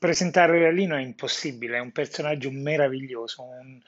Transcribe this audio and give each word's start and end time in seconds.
Presentare 0.00 0.58
Realino 0.58 0.96
è 0.96 1.02
impossibile, 1.02 1.76
è 1.76 1.80
un 1.80 1.92
personaggio 1.92 2.50
meraviglioso, 2.50 3.42
un, 3.42 3.78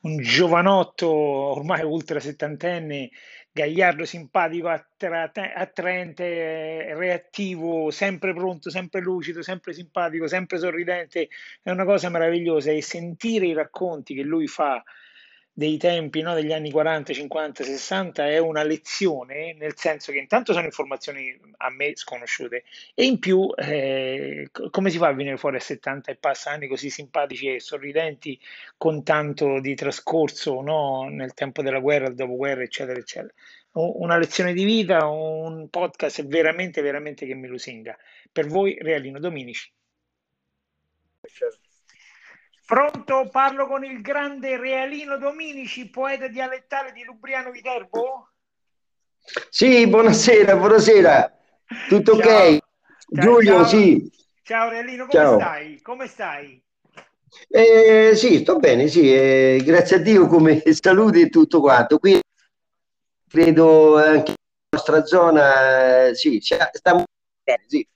un 0.00 0.18
giovanotto 0.18 1.08
ormai 1.08 1.82
ultra 1.82 2.20
settantenne, 2.20 3.08
gagliardo, 3.50 4.04
simpatico, 4.04 4.68
attraente, 4.68 6.92
reattivo, 6.92 7.90
sempre 7.90 8.34
pronto, 8.34 8.68
sempre 8.68 9.00
lucido, 9.00 9.40
sempre 9.40 9.72
simpatico, 9.72 10.26
sempre 10.26 10.58
sorridente, 10.58 11.30
è 11.62 11.70
una 11.70 11.86
cosa 11.86 12.10
meravigliosa 12.10 12.70
e 12.70 12.82
sentire 12.82 13.46
i 13.46 13.54
racconti 13.54 14.14
che 14.14 14.24
lui 14.24 14.48
fa 14.48 14.82
dei 15.54 15.76
tempi 15.76 16.22
no, 16.22 16.34
degli 16.34 16.52
anni 16.52 16.70
40, 16.70 17.12
50, 17.12 17.62
60 17.62 18.26
è 18.26 18.38
una 18.38 18.62
lezione, 18.62 19.52
nel 19.52 19.76
senso 19.76 20.10
che 20.10 20.18
intanto 20.18 20.52
sono 20.54 20.64
informazioni 20.64 21.38
a 21.58 21.70
me 21.70 21.94
sconosciute 21.94 22.64
e 22.94 23.04
in 23.04 23.18
più 23.18 23.52
eh, 23.56 24.48
come 24.70 24.88
si 24.90 24.96
fa 24.96 25.08
a 25.08 25.12
venire 25.12 25.36
fuori 25.36 25.56
a 25.56 25.60
70 25.60 26.10
e 26.10 26.16
passa 26.16 26.50
anni 26.50 26.68
così 26.68 26.88
simpatici 26.88 27.54
e 27.54 27.60
sorridenti 27.60 28.40
con 28.78 29.02
tanto 29.02 29.60
di 29.60 29.74
trascorso 29.74 30.60
no, 30.62 31.08
nel 31.10 31.34
tempo 31.34 31.62
della 31.62 31.80
guerra, 31.80 32.08
il 32.08 32.14
dopoguerra, 32.14 32.62
eccetera, 32.62 32.98
eccetera. 32.98 33.32
Una 33.74 34.18
lezione 34.18 34.52
di 34.52 34.64
vita, 34.64 35.06
un 35.06 35.68
podcast 35.70 36.26
veramente, 36.26 36.82
veramente 36.82 37.26
che 37.26 37.34
mi 37.34 37.48
lusinga. 37.48 37.96
Per 38.30 38.46
voi, 38.46 38.76
Realino 38.78 39.18
Dominici. 39.18 39.70
Certo. 41.22 41.71
Pronto? 42.66 43.28
Parlo 43.30 43.66
con 43.66 43.84
il 43.84 44.00
grande 44.00 44.56
Realino 44.56 45.18
Dominici, 45.18 45.90
poeta 45.90 46.28
dialettale 46.28 46.92
di 46.92 47.02
Lubriano 47.04 47.50
Viterbo? 47.50 48.28
Sì, 49.50 49.86
buonasera, 49.86 50.56
buonasera. 50.56 51.38
Tutto 51.88 52.18
ciao. 52.18 52.54
ok? 52.54 52.58
Giulio, 53.08 53.56
ciao. 53.56 53.64
sì. 53.66 54.10
Ciao 54.42 54.68
Realino, 54.70 55.06
come 55.06 55.22
ciao. 55.22 55.38
stai? 55.38 55.80
Come 55.82 56.06
stai? 56.06 56.62
Eh, 57.48 58.12
sì, 58.14 58.38
sto 58.38 58.56
bene, 58.56 58.88
sì, 58.88 59.12
eh, 59.12 59.60
grazie 59.64 59.96
a 59.96 59.98
Dio 60.00 60.26
come 60.26 60.62
salute 60.72 61.20
e 61.20 61.28
tutto 61.28 61.60
quanto. 61.60 61.98
Qui 61.98 62.20
credo 63.28 63.96
anche 63.98 64.32
la 64.32 64.76
nostra 64.76 65.04
zona, 65.04 66.06
eh, 66.06 66.14
sì, 66.14 66.40
stiamo 66.40 67.04
bene, 67.42 67.64
sì. 67.66 67.86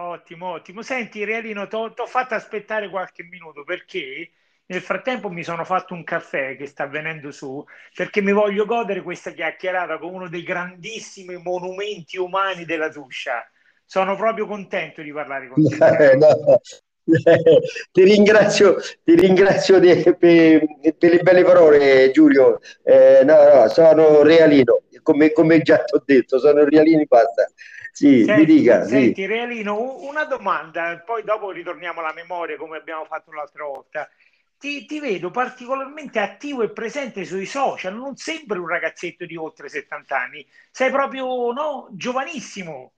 Ottimo, 0.00 0.52
ottimo. 0.52 0.82
Senti, 0.82 1.24
Realino, 1.24 1.66
ti 1.66 1.74
ho 1.74 2.06
fatto 2.06 2.34
aspettare 2.34 2.88
qualche 2.88 3.24
minuto 3.24 3.64
perché 3.64 4.30
nel 4.66 4.80
frattempo 4.80 5.28
mi 5.28 5.42
sono 5.42 5.64
fatto 5.64 5.92
un 5.92 6.04
caffè 6.04 6.56
che 6.56 6.66
sta 6.66 6.86
venendo 6.86 7.32
su 7.32 7.64
perché 7.94 8.20
mi 8.20 8.30
voglio 8.30 8.64
godere 8.64 9.02
questa 9.02 9.32
chiacchierata 9.32 9.98
con 9.98 10.14
uno 10.14 10.28
dei 10.28 10.44
grandissimi 10.44 11.36
monumenti 11.42 12.16
umani 12.16 12.64
della 12.64 12.90
Tuscia. 12.90 13.44
Sono 13.84 14.14
proprio 14.14 14.46
contento 14.46 15.02
di 15.02 15.10
parlare 15.10 15.48
con 15.48 15.66
te. 15.66 16.14
no. 16.14 16.60
ti 17.90 18.04
ringrazio, 18.04 18.76
ti 19.02 19.16
ringrazio 19.16 19.80
per, 19.80 20.16
per, 20.96 21.10
le 21.10 21.18
belle 21.22 21.42
parole, 21.42 22.12
Giulio. 22.12 22.60
Eh, 22.84 23.22
no, 23.24 23.52
no, 23.52 23.68
sono 23.68 24.22
realino, 24.22 24.82
come, 25.02 25.32
come 25.32 25.60
già 25.62 25.82
ti 25.82 25.96
ho 25.96 26.02
detto, 26.04 26.38
sono 26.38 26.64
realino 26.64 27.02
basta. 27.08 27.50
Sì, 27.98 28.22
senti, 28.22 28.52
mi 28.52 28.58
dica. 28.58 28.84
Senti, 28.84 29.22
sì. 29.22 29.26
Realino, 29.26 30.04
una 30.04 30.22
domanda, 30.22 31.02
poi 31.04 31.24
dopo 31.24 31.50
ritorniamo 31.50 31.98
alla 31.98 32.12
memoria 32.12 32.56
come 32.56 32.76
abbiamo 32.76 33.04
fatto 33.06 33.32
l'altra 33.32 33.64
volta. 33.64 34.08
Ti, 34.56 34.86
ti, 34.86 35.00
vedo 35.00 35.32
particolarmente 35.32 36.20
attivo 36.20 36.62
e 36.62 36.70
presente 36.70 37.24
sui 37.24 37.44
social, 37.44 37.96
non 37.96 38.14
sembri 38.14 38.58
un 38.58 38.68
ragazzetto 38.68 39.24
di 39.24 39.34
oltre 39.34 39.68
70 39.68 40.16
anni, 40.16 40.46
sei 40.70 40.92
proprio 40.92 41.50
no, 41.50 41.88
giovanissimo. 41.90 42.92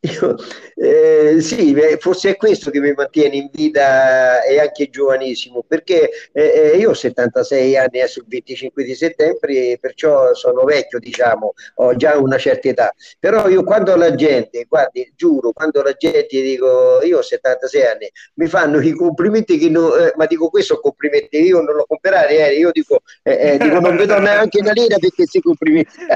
Io, 0.00 0.36
eh, 0.76 1.40
sì, 1.40 1.74
forse 1.98 2.30
è 2.30 2.36
questo 2.36 2.70
che 2.70 2.78
mi 2.78 2.92
mantiene 2.92 3.34
in 3.34 3.48
vita 3.52 4.44
e 4.44 4.60
anche 4.60 4.88
giovanissimo, 4.90 5.64
perché 5.66 6.08
eh, 6.32 6.72
eh 6.72 6.76
io 6.76 6.90
ho 6.90 6.94
76 6.94 7.76
anni, 7.76 7.98
adesso 7.98 8.20
il 8.20 8.26
25 8.28 8.84
di 8.84 8.94
settembre, 8.94 9.76
perciò 9.80 10.32
sono 10.34 10.62
vecchio, 10.62 11.00
diciamo, 11.00 11.52
ho 11.76 11.96
già 11.96 12.16
una 12.16 12.38
certa 12.38 12.68
età. 12.68 12.94
Però 13.18 13.48
io 13.48 13.64
quando 13.64 13.96
la 13.96 14.14
gente, 14.14 14.66
guardi, 14.68 15.12
giuro, 15.16 15.50
quando 15.50 15.82
la 15.82 15.92
gente 15.94 16.42
dico, 16.42 17.00
io 17.02 17.18
ho 17.18 17.22
76 17.22 17.82
anni, 17.82 18.08
mi 18.34 18.46
fanno 18.46 18.78
i 18.80 18.92
complimenti 18.92 19.58
che 19.58 19.68
non, 19.68 19.90
eh, 20.00 20.12
ma 20.14 20.26
dico 20.26 20.48
questo 20.48 20.78
complimenti, 20.78 21.42
io 21.42 21.60
non 21.60 21.74
lo 21.74 21.84
comprare, 21.86 22.50
eh, 22.50 22.54
io 22.56 22.70
dico, 22.70 23.00
eh, 23.24 23.54
eh, 23.54 23.58
dico 23.58 23.80
non 23.80 23.96
vedo 23.96 24.16
neanche 24.20 24.60
una 24.60 24.70
lira 24.70 24.96
perché 24.98 25.26
si 25.26 25.40
complimenti. 25.40 25.90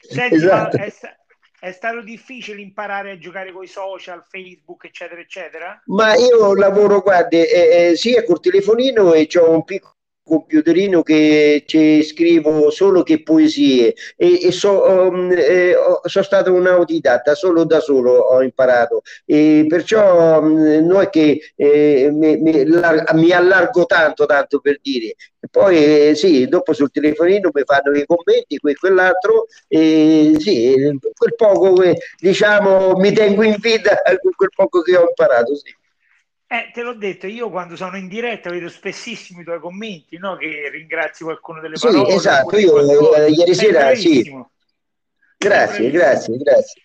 Senti, 0.01 0.35
esatto. 0.35 0.77
è, 0.77 0.91
è, 1.59 1.71
stato 1.71 2.01
difficile 2.01 2.61
imparare 2.61 3.11
a 3.11 3.17
giocare 3.17 3.51
con 3.51 3.63
i 3.63 3.67
social, 3.67 4.25
Facebook, 4.27 4.85
eccetera, 4.85 5.21
eccetera? 5.21 5.81
Ma 5.85 6.15
io 6.15 6.55
lavoro, 6.55 7.01
guardi, 7.01 7.37
eh, 7.37 7.89
eh, 7.89 7.95
sia 7.95 8.23
col 8.23 8.39
telefonino 8.39 9.13
e 9.13 9.27
ho 9.37 9.51
un 9.51 9.63
piccolo 9.63 9.95
computerino 10.31 11.03
che 11.03 11.63
ci 11.65 12.01
scrivo 12.03 12.69
solo 12.69 13.03
che 13.03 13.21
poesie 13.21 13.93
e, 14.15 14.45
e 14.45 14.51
so, 14.53 14.83
um, 14.89 15.29
eh, 15.29 15.75
sono 16.05 16.23
stato 16.23 16.53
un 16.53 16.65
autodidatta, 16.67 17.35
solo 17.35 17.65
da 17.65 17.81
solo 17.81 18.13
ho 18.13 18.41
imparato 18.41 19.01
e 19.25 19.65
perciò 19.67 20.39
um, 20.39 20.85
non 20.85 21.01
è 21.01 21.09
che 21.09 21.51
eh, 21.55 22.09
mi, 22.13 22.37
mi, 22.37 22.65
la, 22.65 23.03
mi, 23.13 23.31
allargo 23.31 23.85
tanto, 23.85 24.25
tanto 24.25 24.59
per 24.59 24.79
dire. 24.81 25.15
E 25.43 25.47
poi 25.49 26.09
eh, 26.09 26.15
sì, 26.15 26.47
dopo 26.47 26.71
sul 26.71 26.91
telefonino 26.91 27.49
mi 27.51 27.63
fanno 27.65 27.97
i 27.97 28.05
commenti, 28.05 28.57
quel, 28.57 28.77
quell'altro, 28.77 29.47
e 29.67 30.35
sì, 30.37 30.97
quel 31.13 31.35
poco, 31.35 31.81
diciamo, 32.19 32.93
mi 32.93 33.11
tengo 33.11 33.43
in 33.43 33.55
vita 33.59 34.01
con 34.21 34.31
quel 34.37 34.49
poco 34.55 34.81
che 34.81 34.95
ho 34.95 35.07
imparato, 35.09 35.55
sì. 35.55 35.73
Eh, 36.51 36.69
te 36.73 36.81
l'ho 36.81 36.95
detto, 36.95 37.27
io 37.27 37.49
quando 37.49 37.77
sono 37.77 37.95
in 37.95 38.09
diretta 38.09 38.49
vedo 38.49 38.67
spessissimo 38.67 39.39
i 39.39 39.45
tuoi 39.45 39.61
commenti, 39.61 40.17
no? 40.17 40.35
che 40.35 40.67
ringrazi 40.69 41.23
qualcuno 41.23 41.61
delle 41.61 41.77
parole. 41.79 42.09
Sì, 42.09 42.15
esatto, 42.17 42.57
io 42.57 43.15
eh, 43.15 43.29
ieri 43.29 43.55
sera, 43.55 43.95
sì. 43.95 44.29
Grazie, 45.37 45.89
grazie, 45.89 46.35
grazie. 46.35 46.81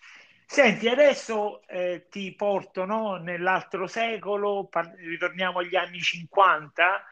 Senti, 0.47 0.88
adesso 0.88 1.66
eh, 1.66 2.06
ti 2.09 2.32
porto 2.37 2.84
no, 2.84 3.16
nell'altro 3.16 3.88
secolo, 3.88 4.69
par- 4.71 4.94
ritorniamo 4.99 5.59
agli 5.59 5.75
anni 5.75 5.99
50, 5.99 7.05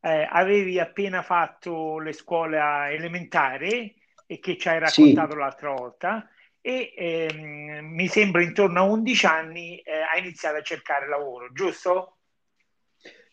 eh, 0.00 0.28
avevi 0.28 0.80
appena 0.80 1.22
fatto 1.22 2.00
le 2.00 2.12
scuole 2.12 2.58
elementari 2.90 3.94
e 4.26 4.40
che 4.40 4.58
ci 4.58 4.68
hai 4.68 4.80
raccontato 4.80 5.30
sì. 5.30 5.38
l'altra 5.38 5.70
volta 5.70 6.28
e 6.60 6.92
ehm, 6.96 7.86
mi 7.86 8.06
sembra 8.08 8.42
intorno 8.42 8.80
a 8.80 8.84
11 8.84 9.26
anni 9.26 9.78
eh, 9.78 10.00
ha 10.00 10.18
iniziato 10.18 10.56
a 10.56 10.62
cercare 10.62 11.08
lavoro, 11.08 11.52
giusto? 11.52 12.16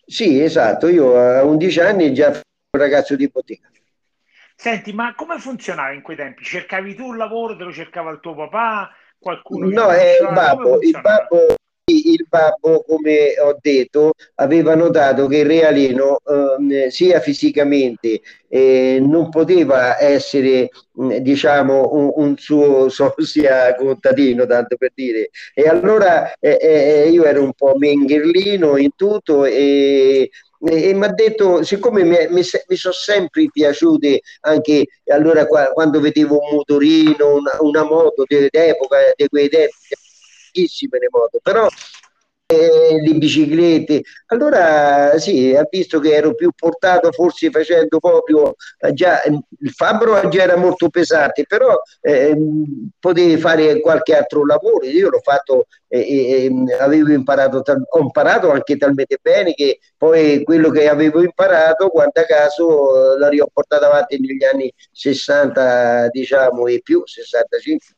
Sì, 0.06 0.42
esatto, 0.42 0.88
io 0.88 1.18
a 1.18 1.44
11 1.44 1.80
anni 1.82 2.14
già 2.14 2.28
ero 2.28 2.42
un 2.72 2.80
ragazzo 2.80 3.16
di 3.16 3.28
bottega. 3.28 3.70
Senti, 4.56 4.94
ma 4.94 5.14
come 5.14 5.38
funzionava 5.38 5.92
in 5.92 6.02
quei 6.02 6.16
tempi? 6.16 6.44
Cercavi 6.44 6.96
tu 6.96 7.06
un 7.06 7.18
lavoro, 7.18 7.56
te 7.56 7.64
lo 7.64 7.74
cercava 7.74 8.10
il 8.12 8.20
tuo 8.22 8.34
papà, 8.34 8.90
qualcuno? 9.20 9.68
No, 9.68 9.90
è 9.92 10.18
il 10.22 10.30
babbo, 10.34 10.82
il 10.82 11.00
babbo 11.00 11.57
il 11.90 12.26
babbo, 12.28 12.84
come 12.86 13.40
ho 13.40 13.58
detto, 13.62 14.14
aveva 14.36 14.76
notato 14.76 15.28
che 15.28 15.38
il 15.38 15.46
Realino 15.46 16.20
eh, 16.70 16.92
sia 16.92 17.22
fisicamente 17.22 18.20
eh, 18.50 19.00
non 19.02 19.30
poteva 19.30 19.98
essere 20.02 20.70
diciamo 20.92 21.90
un, 21.94 22.12
un, 22.16 22.38
suo 22.38 22.90
sosia 22.90 23.74
contadino 23.76 24.46
tanto 24.46 24.76
per 24.76 24.92
dire. 24.94 25.30
E 25.54 25.68
allora 25.68 26.34
eh, 26.40 26.58
eh 26.62 27.10
io 27.10 27.24
ero 27.24 27.42
un 27.42 27.54
po' 27.54 27.76
mengherlino 27.78 28.76
in 28.78 28.90
tutto 28.96 29.46
e 29.46 30.30
e, 30.60 30.90
e 30.90 30.94
mi 30.94 31.06
ha 31.06 31.14
detto, 31.14 31.64
siccome 31.64 32.04
mi, 32.04 32.18
mi, 32.30 32.42
mi, 32.42 32.76
sono 32.76 32.94
sempre 32.94 33.48
piaciute 33.52 34.22
anche 34.42 34.88
allora 35.06 35.46
qua, 35.46 35.68
quando 35.72 36.00
vedevo 36.00 36.40
un 36.40 36.56
motorino, 36.56 37.36
una, 37.36 37.52
una 37.60 37.84
moto 37.84 38.24
d'epoca, 38.26 38.98
di 39.16 39.28
quei 39.28 39.50
tempi, 39.50 39.74
pochissime 40.58 40.98
le 41.00 41.08
moto, 41.12 41.40
però 41.42 41.68
eh, 42.50 43.00
di 43.04 43.18
biciclette. 43.18 44.02
Allora 44.28 45.18
sì, 45.20 45.54
ha 45.54 45.68
visto 45.70 46.00
che 46.00 46.14
ero 46.14 46.34
più 46.34 46.52
portato 46.56 47.12
forse 47.12 47.50
facendo 47.50 48.00
proprio 48.00 48.56
eh, 48.80 48.94
già 48.94 49.22
il 49.26 49.72
fabbro 49.72 50.28
già 50.30 50.44
era 50.44 50.56
molto 50.56 50.90
pesante, 50.90 51.44
però 51.46 51.78
eh, 52.02 52.36
potevi 53.00 53.38
fare 53.38 53.82
qualche 53.82 54.16
altro 54.16 54.46
lavoro. 54.46 54.86
Io 54.86 55.10
l'ho 55.10 55.20
fatto 55.22 55.68
e, 55.90 56.50
avevo 56.80 57.12
imparato, 57.12 57.64
ho 57.66 58.00
imparato 58.00 58.52
anche 58.52 58.78
talmente 58.78 59.18
bene 59.22 59.54
che 59.54 59.80
poi 59.98 60.44
quello 60.44 60.70
che 60.70 60.88
avevo 60.90 61.22
imparato, 61.22 61.90
guarda 61.90 62.26
caso, 62.26 63.16
l'ho 63.18 63.50
portato 63.54 63.86
avanti 63.86 64.20
negli 64.20 64.44
anni 64.44 64.72
60, 64.92 66.10
diciamo, 66.10 66.68
e 66.68 66.82
più, 66.82 67.04
65. 67.06 67.97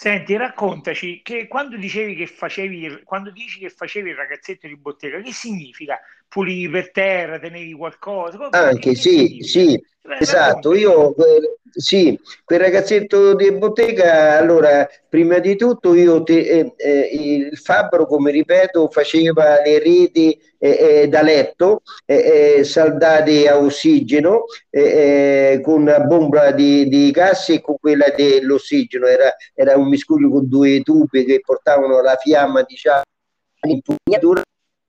Senti, 0.00 0.36
raccontaci 0.36 1.22
che 1.22 1.48
quando 1.48 1.76
dicevi 1.76 2.14
che 2.14 2.28
facevi, 2.28 3.02
quando 3.02 3.32
dici 3.32 3.58
che 3.58 3.68
facevi 3.68 4.10
il 4.10 4.14
ragazzetto 4.14 4.68
di 4.68 4.76
bottega, 4.76 5.20
che 5.20 5.32
significa? 5.32 5.98
Pulivi 6.28 6.68
per 6.68 6.90
terra, 6.90 7.38
tenevi 7.38 7.72
qualcosa? 7.72 8.48
Anche 8.50 8.94
sì, 8.94 9.38
sì, 9.40 9.80
Beh, 10.08 10.18
esatto. 10.20 10.74
Io 10.74 11.14
eh, 11.16 11.58
sì, 11.70 12.18
quel 12.42 12.60
ragazzetto 12.60 13.34
di 13.34 13.52
bottega, 13.52 14.38
allora, 14.38 14.88
prima 15.06 15.38
di 15.38 15.54
tutto 15.54 15.94
io 15.94 16.22
te, 16.22 16.38
eh, 16.38 16.72
eh, 16.76 17.08
il 17.12 17.58
fabbro, 17.58 18.06
come 18.06 18.30
ripeto, 18.30 18.88
faceva 18.88 19.60
le 19.62 19.78
reti 19.78 20.40
eh, 20.58 21.02
eh 21.02 21.08
da 21.08 21.22
letto 21.22 21.82
eh, 22.06 22.64
saldate 22.64 23.48
a 23.48 23.58
ossigeno 23.58 24.44
con 25.62 25.82
una 25.82 26.00
bomba 26.00 26.52
di, 26.52 26.88
di 26.88 27.10
gas 27.10 27.50
e 27.50 27.60
con 27.60 27.76
quella 27.78 28.08
dell'ossigeno. 28.16 29.06
Era, 29.06 29.34
era 29.54 29.76
un 29.76 29.88
miscuglio 29.88 30.30
con 30.30 30.48
due 30.48 30.80
tubi 30.80 31.24
che 31.24 31.40
portavano 31.44 32.00
la 32.00 32.16
fiamma, 32.16 32.62
diciamo, 32.62 33.02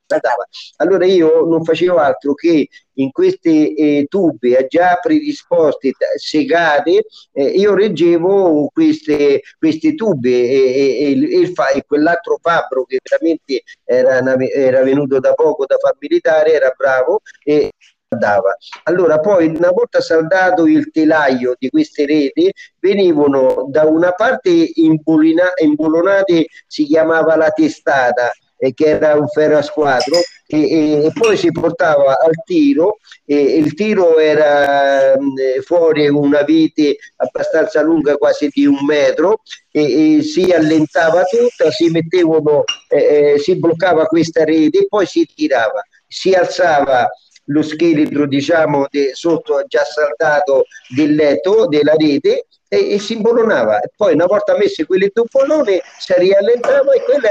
l'impugnatura 0.10 0.48
allora 0.78 1.06
io 1.06 1.46
non 1.46 1.64
facevo 1.64 1.98
altro 1.98 2.34
che 2.34 2.68
in 2.94 3.12
queste 3.12 3.74
eh, 3.76 4.08
tube 4.10 4.66
già 4.68 4.98
predisposte, 5.02 5.94
segate, 6.18 7.06
eh, 7.32 7.46
io 7.46 7.74
reggevo 7.74 8.70
queste, 8.74 9.42
queste 9.58 9.96
tube 9.96 10.30
e, 10.30 11.14
e, 11.14 11.42
e, 11.42 11.54
e, 11.76 11.84
quell'altro 11.86 12.40
fabbro 12.42 12.84
che 12.84 13.00
veramente 13.02 13.64
era, 13.86 14.20
era 14.54 14.84
venuto 14.84 15.20
da 15.20 15.34
poco 15.34 15.66
da 15.66 15.78
far 15.78 15.96
militare, 15.98 16.52
era 16.52 16.74
bravo 16.76 17.22
e 17.44 17.72
saldava. 18.10 18.56
Allora 18.84 19.20
poi 19.20 19.48
una 19.48 19.70
volta 19.70 20.02
saldato 20.02 20.66
il 20.68 20.92
telaio 20.92 21.56
di 21.58 21.70
queste 21.70 22.06
reti 22.06 22.52
venivano 22.80 23.68
da 23.70 23.86
una 23.86 24.12
parte 24.12 24.50
imbolonate, 24.74 26.48
si 26.68 26.86
chiamava 26.86 27.36
la 27.36 27.52
testata, 27.52 28.32
eh, 28.60 28.74
che 28.74 28.86
era 28.86 29.16
un 29.16 29.28
ferro 29.28 29.58
a 29.58 29.62
squadro 29.62 30.18
e, 30.46 30.72
e, 30.72 31.06
e, 31.06 31.12
poi 31.14 31.38
si 31.38 31.52
portava 31.52 32.20
al 32.20 32.44
tiro 32.44 32.98
e 33.26 33.36
il 33.36 33.74
tiro 33.74 34.18
era 34.18 35.16
mh, 35.18 35.62
fuori 35.62 36.08
una 36.10 36.42
vite 36.42 36.98
abbastanza 37.16 37.82
lunga 37.82 38.18
quasi 38.18 38.50
di 38.52 38.66
un 38.66 38.84
metro 38.86 39.42
e 39.72 40.22
si 40.24 40.52
allentava 40.52 41.24
tutta 41.24 41.72
si 41.72 41.90
mettevano 41.90 42.64
eh, 42.90 43.34
eh, 43.34 43.40
si 43.40 43.56
bloccava 43.58 44.06
questa 44.06 44.44
rete 44.44 44.80
e 44.80 44.88
poi 44.88 45.06
si 45.06 45.26
tirava 45.34 45.82
si 46.08 46.34
alzava 46.34 47.08
lo 47.50 47.62
scheletro 47.62 48.26
diciamo 48.26 48.88
de, 48.90 49.12
sotto 49.14 49.64
già 49.68 49.84
saldato 49.84 50.66
del 50.96 51.16
letto 51.16 51.68
della 51.68 51.94
rete 51.96 52.46
e, 52.68 52.94
e 52.94 53.00
si 53.00 53.14
imbolonava. 53.14 53.80
Poi 53.96 54.14
una 54.14 54.26
volta 54.26 54.58
messe 54.58 54.86
quelle 54.86 55.12
due 55.14 55.26
bollone 55.30 55.82
si 56.00 56.14
riallentava 56.16 56.94
e 56.94 57.04
quella 57.04 57.30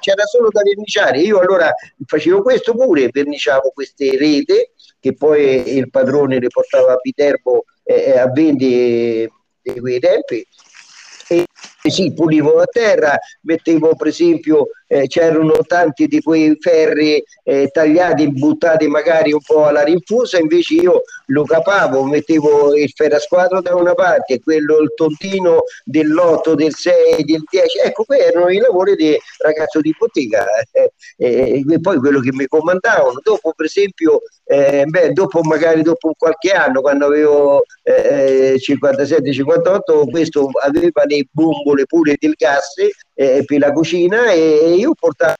c'era 0.00 0.24
solo 0.24 0.48
da 0.50 0.62
verniciare. 0.62 1.20
Io 1.20 1.38
allora 1.38 1.72
facevo 2.04 2.42
questo 2.42 2.74
pure, 2.74 3.08
verniciavo 3.12 3.70
queste 3.74 4.16
rete 4.16 4.72
che 5.00 5.14
poi 5.14 5.76
il 5.76 5.90
padrone 5.90 6.40
le 6.40 6.48
portava 6.48 6.92
a 6.92 7.00
Viterbo 7.00 7.64
eh, 7.84 8.18
a 8.18 8.28
vendere 8.30 9.30
di 9.62 9.80
quei 9.80 10.00
tempi 10.00 10.44
e 11.28 11.46
sì, 11.90 12.12
pulivo 12.12 12.54
la 12.54 12.64
terra, 12.64 13.16
mettevo 13.42 13.94
per 13.94 14.08
esempio, 14.08 14.68
eh, 14.88 15.06
c'erano 15.06 15.58
tanti 15.66 16.08
di 16.08 16.20
quei 16.20 16.56
ferri 16.58 17.22
eh, 17.44 17.68
tagliati, 17.68 18.32
buttati 18.32 18.88
magari 18.88 19.32
un 19.32 19.40
po' 19.44 19.66
alla 19.66 19.82
rinfusa, 19.82 20.38
invece 20.38 20.74
io 20.74 21.02
lo 21.26 21.44
capavo, 21.44 22.04
mettevo 22.04 22.74
il 22.74 22.90
ferrasquadro 22.94 23.60
da 23.60 23.74
una 23.74 23.94
parte, 23.94 24.40
quello 24.40 24.78
il 24.78 24.92
tontino 24.96 25.64
dell'8, 25.84 26.54
del 26.54 26.74
6, 26.74 27.24
del 27.24 27.42
10, 27.48 27.78
ecco, 27.84 28.04
quei 28.04 28.20
erano 28.20 28.48
i 28.48 28.58
lavori 28.58 28.96
di 28.96 29.16
ragazzo 29.42 29.80
di 29.80 29.94
bottega 29.96 30.46
eh, 30.72 30.92
eh, 31.18 31.62
e 31.68 31.80
poi 31.80 31.98
quello 31.98 32.20
che 32.20 32.32
mi 32.32 32.46
comandavano. 32.46 33.20
Dopo, 33.22 33.52
per 33.54 33.66
esempio, 33.66 34.22
eh, 34.44 34.86
beh, 34.86 35.12
dopo 35.12 35.42
magari 35.42 35.82
dopo 35.82 36.14
qualche 36.16 36.52
anno, 36.52 36.80
quando 36.80 37.04
avevo 37.06 37.64
57-58, 37.84 40.06
eh, 40.06 40.10
questo 40.10 40.48
aveva 40.64 41.02
le 41.04 41.26
bombole 41.30 41.84
pure 41.84 42.16
del 42.18 42.32
gas 42.36 42.74
eh, 43.18 43.42
per 43.44 43.58
la 43.58 43.72
cucina 43.72 44.30
e 44.30 44.74
io 44.78 44.94
portavo 44.94 45.34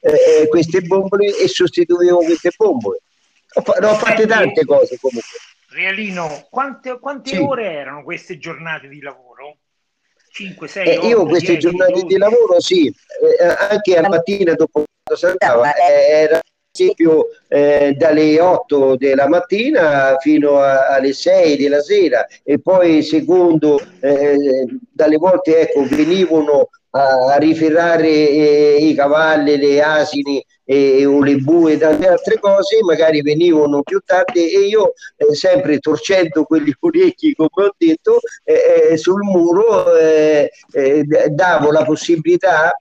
eh, 0.00 0.46
queste 0.48 0.80
bombole 0.82 1.36
e 1.36 1.48
sostituivo 1.48 2.18
queste 2.18 2.52
bombole. 2.56 3.00
Ho, 3.54 3.62
ho 3.62 3.94
fatte 3.94 4.26
tante 4.26 4.64
cose 4.64 4.96
comunque. 5.00 5.38
Realino, 5.70 6.46
quante, 6.48 6.98
quante 7.00 7.30
sì. 7.30 7.36
ore 7.38 7.72
erano 7.72 8.04
queste 8.04 8.38
giornate 8.38 8.86
di 8.86 9.00
lavoro? 9.00 9.58
5, 10.30 10.68
6 10.68 10.86
eh, 10.86 11.06
Io 11.08 11.24
queste 11.24 11.56
10, 11.56 11.58
giornate 11.58 11.92
12. 11.92 12.06
di 12.06 12.18
lavoro 12.18 12.60
sì, 12.60 12.86
eh, 12.86 13.44
anche 13.44 14.00
la 14.00 14.08
mattina 14.08 14.54
dopo 14.54 14.84
quando 15.02 15.20
saltava, 15.20 15.74
eh, 15.74 16.10
era 16.22 16.40
esempio 16.76 17.26
eh, 17.48 17.94
dalle 17.96 18.40
8 18.40 18.96
della 18.96 19.28
mattina 19.28 20.16
fino 20.18 20.58
a, 20.58 20.88
alle 20.88 21.12
6 21.12 21.56
della 21.56 21.80
sera. 21.80 22.26
E 22.42 22.60
poi 22.60 23.02
secondo 23.02 23.80
eh, 24.00 24.66
dalle 24.92 25.16
volte 25.16 25.60
ecco 25.60 25.84
venivano 25.86 26.68
a, 26.96 27.36
riferrare 27.36 28.08
eh, 28.08 28.76
i 28.80 28.94
cavalli, 28.94 29.56
le 29.56 29.82
asini 29.82 30.44
e, 30.64 31.04
o 31.06 31.22
le 31.22 31.36
bue 31.36 31.74
e 31.74 31.78
tante 31.78 32.08
altre 32.08 32.38
cose, 32.38 32.78
magari 32.82 33.22
venivano 33.22 33.82
più 33.82 34.00
tardi 34.04 34.52
e 34.52 34.66
io 34.66 34.92
eh, 35.16 35.34
sempre 35.34 35.78
torcendo 35.78 36.44
quegli 36.44 36.72
orecchi, 36.80 37.34
come 37.34 37.68
ho 37.68 37.74
detto, 37.76 38.18
eh, 38.44 38.90
eh 38.92 38.96
sul 38.96 39.22
muro 39.22 39.96
eh, 39.96 40.50
eh, 40.72 41.04
davo 41.30 41.70
la 41.70 41.84
possibilità 41.84 42.72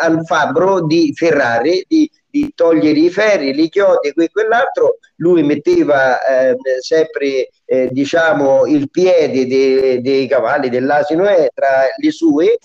al 0.00 0.24
fabbro 0.24 0.86
di 0.86 1.12
ferrare, 1.14 1.84
di, 1.86 2.10
di 2.30 2.50
togliere 2.54 2.98
i 2.98 3.10
ferri, 3.10 3.52
li 3.52 3.68
chiodi 3.68 4.08
e 4.08 4.30
quell'altro, 4.32 5.00
lui 5.16 5.42
metteva 5.42 6.18
eh, 6.22 6.56
sempre 6.80 7.50
eh, 7.66 7.88
diciamo 7.90 8.64
il 8.66 8.88
piede 8.90 9.46
dei, 9.46 10.00
dei 10.00 10.26
cavalli 10.26 10.70
dell'asino 10.70 11.28
eh, 11.28 11.50
tra 11.54 11.88
le 11.94 12.10
sue 12.10 12.58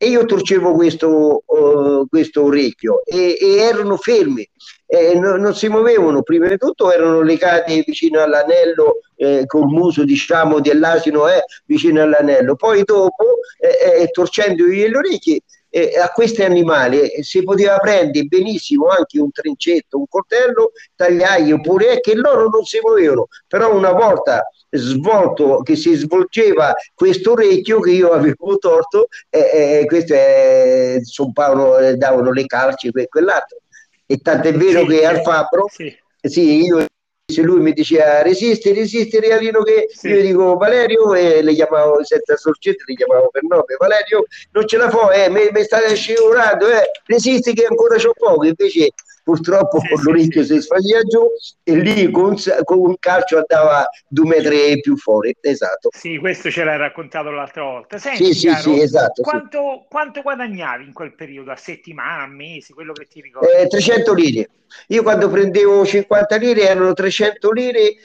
e 0.00 0.08
io 0.08 0.24
torcevo 0.24 0.74
questo, 0.74 1.42
uh, 1.44 2.06
questo 2.08 2.44
orecchio 2.44 3.04
e, 3.04 3.36
e, 3.40 3.56
erano 3.56 3.96
fermi, 3.96 4.48
eh, 4.86 5.18
no, 5.18 5.36
non 5.36 5.54
si 5.54 5.68
muovevano, 5.68 6.22
prima 6.22 6.46
di 6.46 6.56
tutto 6.56 6.92
erano 6.92 7.20
legati 7.20 7.82
vicino 7.84 8.22
all'anello 8.22 9.00
eh, 9.16 9.44
col 9.46 9.66
muso 9.66 10.04
diciamo 10.04 10.60
dell'asino 10.60 11.28
eh, 11.28 11.42
vicino 11.66 12.00
all'anello, 12.00 12.54
poi 12.54 12.84
dopo 12.84 13.40
eh, 13.58 14.02
eh, 14.02 14.08
torcendogli 14.08 14.86
le 14.86 14.96
orecchie 14.96 15.40
eh, 15.70 15.98
a 15.98 16.08
questi 16.10 16.42
animali 16.42 17.00
eh, 17.00 17.22
si 17.22 17.42
poteva 17.42 17.76
prendere 17.78 18.24
benissimo 18.26 18.88
anche 18.88 19.20
un 19.20 19.30
trincetto, 19.30 19.98
un 19.98 20.06
coltello, 20.08 20.72
tagliargli 20.94 21.52
oppure 21.52 21.92
è 21.92 22.00
che 22.00 22.14
loro 22.14 22.48
non 22.48 22.64
si 22.64 22.78
muovevano, 22.82 23.28
però 23.46 23.74
una 23.74 23.92
volta 23.92 24.48
svolto 24.70 25.62
che 25.62 25.76
si 25.76 25.94
svolgeva 25.94 26.74
questo 26.94 27.32
orecchio 27.32 27.80
che 27.80 27.90
io 27.90 28.10
avevo 28.10 28.58
torto, 28.58 29.08
eh, 29.30 29.80
eh, 29.80 29.86
queste 29.86 30.96
eh, 30.96 31.94
davano 31.96 32.32
le 32.32 32.46
calci 32.46 32.90
e 32.92 33.08
quell'altro. 33.08 33.58
E 34.06 34.18
tant'è 34.18 34.54
vero 34.54 34.80
sì, 34.80 34.86
che 34.86 35.06
al 35.06 35.20
fabbro, 35.20 35.68
sì. 35.70 35.94
sì, 36.22 36.64
io 36.64 36.86
se 37.30 37.42
lui 37.42 37.60
mi 37.60 37.74
diceva 37.74 38.22
resisti, 38.22 38.72
resisti 38.72 39.20
Realino 39.20 39.62
che 39.62 39.88
sì. 39.92 40.08
io 40.08 40.22
dico 40.22 40.56
Valerio 40.56 41.12
e 41.12 41.42
le 41.42 41.52
chiamavo 41.52 42.02
senza 42.02 42.36
sorgente, 42.36 42.84
le 42.86 42.94
chiamavo 42.94 43.28
per 43.28 43.42
nome 43.42 43.76
Valerio 43.76 44.24
non 44.52 44.66
ce 44.66 44.78
la 44.78 44.88
fa, 44.88 45.10
eh, 45.10 45.28
mi, 45.28 45.50
mi 45.52 45.62
state 45.62 45.94
scivolando, 45.94 46.66
eh, 46.68 46.90
resisti 47.04 47.52
che 47.52 47.66
ancora 47.66 47.96
c'ho 47.96 48.14
poco, 48.16 48.46
invece 48.46 48.92
purtroppo 49.28 49.78
sì, 49.80 49.88
con 49.88 50.02
l'orecchio 50.04 50.42
sì, 50.42 50.54
si 50.54 50.60
sfaglia 50.62 51.02
giù 51.02 51.20
e 51.62 51.76
lì 51.76 52.10
con, 52.10 52.34
con, 52.64 52.78
un 52.78 52.96
calcio 52.98 53.36
andava 53.36 53.86
due 54.08 54.26
metri 54.26 54.80
più 54.80 54.96
fuori. 54.96 55.36
Esatto. 55.38 55.90
Sì, 55.92 56.16
questo 56.16 56.50
ce 56.50 56.64
l'hai 56.64 56.78
raccontato 56.78 57.30
l'altra 57.30 57.62
volta. 57.62 57.98
Senti, 57.98 58.32
sì, 58.32 58.46
caro, 58.46 58.62
sì, 58.62 58.80
esatto. 58.80 59.20
Quanto, 59.20 59.84
quanto, 59.86 60.22
guadagnavi 60.22 60.84
in 60.84 60.94
quel 60.94 61.14
periodo? 61.14 61.50
A 61.50 61.56
settimana, 61.56 62.22
a 62.22 62.26
mese, 62.26 62.72
quello 62.72 62.94
che 62.94 63.04
ti 63.04 63.20
ricordi? 63.20 63.48
Eh, 63.52 63.66
300 63.66 64.14
lire. 64.14 64.48
Io 64.86 65.02
quando 65.02 65.28
prendevo 65.28 65.84
50 65.84 66.36
lire 66.36 66.62
erano 66.62 66.94
300 66.94 67.50
lire 67.50 67.96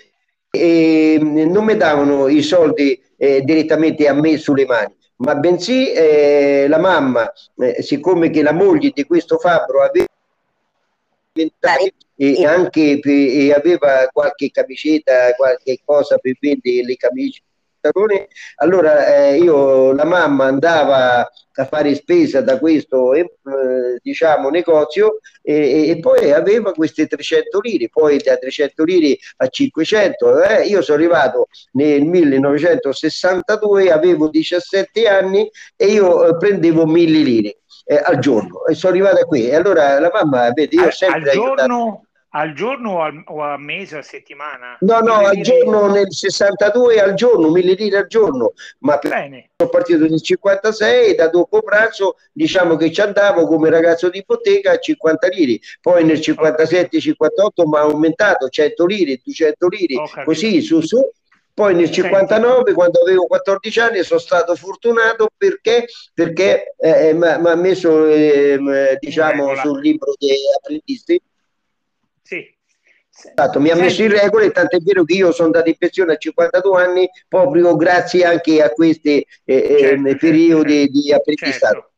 e 0.51 1.17
non 1.21 1.63
mi 1.63 1.77
davano 1.77 2.27
i 2.27 2.41
soldi 2.41 3.01
eh, 3.15 3.41
direttamente 3.43 4.09
a 4.09 4.13
me 4.13 4.37
sulle 4.37 4.65
mani 4.65 4.93
ma 5.15 5.35
bensì 5.35 5.91
eh, 5.91 6.65
la 6.67 6.79
mamma, 6.79 7.31
eh, 7.57 7.81
siccome 7.81 8.29
che 8.29 8.41
la 8.41 8.51
moglie 8.51 8.91
di 8.93 9.05
questo 9.05 9.37
fabbro 9.37 9.81
aveva 9.81 10.05
e 12.15 12.45
anche 12.45 12.99
per, 12.99 13.11
e 13.11 13.51
aveva 13.53 14.07
qualche 14.11 14.51
camicetta, 14.51 15.33
qualche 15.35 15.79
cosa 15.83 16.17
per 16.17 16.37
vendere 16.39 16.85
le 16.85 16.95
camicie 16.95 17.41
allora 18.57 19.07
eh, 19.07 19.37
io, 19.37 19.91
la 19.91 20.05
mamma 20.05 20.45
andava 20.45 21.29
a 21.55 21.65
fare 21.65 21.93
spesa 21.95 22.41
da 22.41 22.57
questo 22.57 23.13
eh, 23.13 23.25
diciamo 24.01 24.49
negozio 24.49 25.19
e, 25.41 25.89
e, 25.89 25.99
poi 25.99 26.31
aveva 26.31 26.71
queste 26.71 27.07
300 27.07 27.59
lire, 27.59 27.89
poi 27.89 28.17
da 28.19 28.37
300 28.37 28.83
lire 28.85 29.17
a 29.37 29.47
500. 29.47 30.43
Eh, 30.43 30.67
io 30.67 30.81
sono 30.81 30.97
arrivato 30.97 31.47
nel 31.73 32.03
1962, 32.05 33.91
avevo 33.91 34.29
17 34.29 35.07
anni 35.07 35.49
e 35.75 35.87
io 35.87 36.25
eh, 36.25 36.37
prendevo 36.37 36.85
1000 36.85 37.19
lire. 37.19 37.57
Eh, 37.93 38.01
al 38.03 38.19
giorno. 38.19 38.65
E 38.65 38.73
sono 38.73 38.93
arrivata 38.93 39.23
qui. 39.25 39.47
E 39.47 39.55
allora 39.55 39.99
la 39.99 40.11
mamma 40.13 40.51
vedi 40.51 40.75
io 40.75 40.85
al, 40.85 40.93
sempre 40.93 41.29
al 41.29 41.35
giorno 41.35 42.05
al 42.35 42.53
giorno 42.53 42.93
o, 42.93 43.01
al, 43.01 43.23
o 43.27 43.41
a 43.41 43.57
mese 43.57 43.95
o 43.95 43.99
a 43.99 44.01
settimana? 44.01 44.77
No, 44.79 44.99
no, 44.99 45.13
al 45.13 45.37
giorno 45.41 45.87
nel 45.91 46.11
62 46.11 46.99
al 46.99 47.13
giorno, 47.13 47.49
mille 47.49 47.73
lire 47.73 47.97
al 47.97 48.07
giorno, 48.07 48.53
ma 48.79 48.99
Bene. 49.01 49.51
sono 49.55 49.69
partito 49.69 50.05
nel 50.07 50.21
56 50.21 51.11
e 51.11 51.15
da 51.15 51.27
dopo 51.27 51.61
pranzo 51.61 52.15
diciamo 52.31 52.75
che 52.75 52.91
ci 52.91 53.01
andavo 53.01 53.45
come 53.45 53.69
ragazzo 53.69 54.09
di 54.09 54.23
bottega 54.25 54.71
a 54.71 54.79
50 54.79 55.27
lire, 55.27 55.59
poi 55.79 56.03
nel 56.03 56.17
57-58 56.17 57.67
mi 57.67 57.77
ha 57.77 57.81
aumentato 57.81 58.49
100 58.49 58.85
lire, 58.85 59.19
200 59.23 59.67
lire, 59.67 59.95
così 60.25 60.61
su 60.61 60.81
su. 60.81 60.99
Poi 61.53 61.75
nel 61.75 61.91
59, 61.91 62.73
quando 62.73 63.01
avevo 63.01 63.27
14 63.27 63.79
anni, 63.79 64.03
sono 64.03 64.19
stato 64.19 64.55
fortunato 64.55 65.29
perché, 65.37 65.85
perché 66.13 66.73
eh, 66.77 67.13
mi 67.13 67.27
ha 67.27 67.55
messo 67.55 68.07
eh, 68.07 68.97
diciamo, 68.99 69.55
sul 69.55 69.79
libro 69.79 70.13
dei 70.17 70.39
apprendisti 70.57 71.21
sì. 72.23 73.31
Esatto, 73.35 73.59
mi 73.59 73.69
ha 73.69 73.75
messo 73.75 74.01
in 74.01 74.09
regola 74.09 74.43
e 74.43 74.51
tant'è 74.51 74.79
vero 74.79 75.03
che 75.03 75.13
io 75.13 75.31
sono 75.31 75.47
andato 75.47 75.69
in 75.69 75.77
pensione 75.77 76.13
a 76.13 76.17
52 76.17 76.81
anni 76.81 77.09
proprio 77.27 77.75
grazie 77.75 78.25
anche 78.25 78.59
a 78.63 78.71
questi 78.71 79.23
eh, 79.43 79.55
eh 79.55 79.77
certo, 79.77 80.07
eh, 80.07 80.15
periodi 80.15 80.79
certo, 80.79 80.91
di 80.91 81.13
apprendistato. 81.13 81.91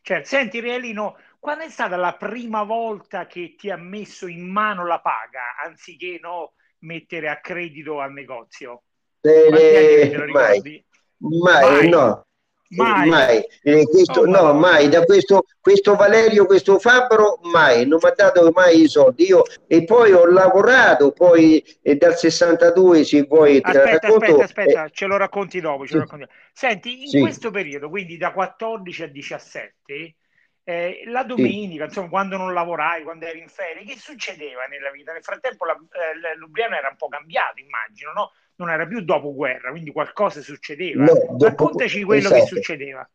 Certo. 0.00 0.28
Senti 0.28 0.60
Realino, 0.60 1.16
quando 1.40 1.64
è 1.64 1.70
stata 1.70 1.96
la 1.96 2.14
prima 2.14 2.62
volta 2.62 3.26
che 3.26 3.56
ti 3.58 3.68
ha 3.68 3.76
messo 3.76 4.28
in 4.28 4.48
mano 4.48 4.86
la 4.86 5.00
paga 5.00 5.56
anziché 5.64 6.18
no, 6.22 6.52
mettere 6.84 7.28
a 7.28 7.40
credito 7.40 8.00
al 8.00 8.12
negozio? 8.12 8.82
Eh, 9.20 9.48
mai, 9.50 10.12
mai, 10.28 10.84
mai, 11.18 11.88
no. 11.88 12.26
Mai, 12.68 13.08
mai. 13.08 13.44
Eh, 13.62 13.84
questo, 13.84 14.26
no, 14.26 14.42
no, 14.42 14.52
mai. 14.54 14.88
Da 14.88 15.04
questo, 15.04 15.44
questo 15.60 15.94
Valerio, 15.94 16.46
questo 16.46 16.78
Fabbro, 16.78 17.38
mai. 17.42 17.86
Non 17.86 17.98
mi 18.02 18.08
ha 18.08 18.12
dato 18.14 18.50
mai 18.52 18.82
i 18.82 18.88
soldi. 18.88 19.26
Io, 19.26 19.42
e 19.66 19.84
poi 19.84 20.12
ho 20.12 20.26
lavorato, 20.26 21.12
poi 21.12 21.64
eh, 21.82 21.96
dal 21.96 22.16
62, 22.16 23.04
se 23.04 23.22
vuoi, 23.22 23.60
aspetta, 23.62 23.90
racconto, 23.90 24.24
aspetta, 24.24 24.44
aspetta, 24.44 24.84
eh, 24.84 24.90
ce 24.92 25.06
lo 25.06 25.16
racconti 25.16 25.60
dopo. 25.60 25.86
Ce 25.86 25.94
lo 25.94 26.00
racconti. 26.00 26.26
Senti, 26.52 27.02
in 27.02 27.08
sì. 27.08 27.20
questo 27.20 27.50
periodo, 27.50 27.88
quindi 27.88 28.16
da 28.16 28.32
14 28.32 29.02
a 29.04 29.06
17, 29.06 30.16
eh, 30.64 31.02
la 31.06 31.24
domenica, 31.24 31.84
sì. 31.84 31.88
insomma, 31.88 32.08
quando 32.08 32.36
non 32.38 32.54
lavoravi, 32.54 33.02
quando 33.04 33.26
eri 33.26 33.40
in 33.40 33.48
ferie, 33.48 33.84
che 33.84 33.96
succedeva 33.98 34.64
nella 34.64 34.90
vita? 34.90 35.12
Nel 35.12 35.22
frattempo 35.22 35.66
la, 35.66 35.74
eh, 35.74 36.36
Lubliano 36.36 36.74
era 36.74 36.88
un 36.88 36.96
po' 36.96 37.08
cambiato, 37.08 37.60
immagino, 37.60 38.12
no? 38.12 38.32
non 38.56 38.70
era 38.70 38.86
più 38.86 39.00
dopoguerra, 39.02 39.70
quindi 39.70 39.90
qualcosa 39.90 40.40
succedeva. 40.40 41.04
No, 41.04 41.12
dopo, 41.12 41.44
Raccontaci 41.44 42.02
quello 42.02 42.28
esatto. 42.28 42.40
che 42.40 42.46
succedeva. 42.46 43.08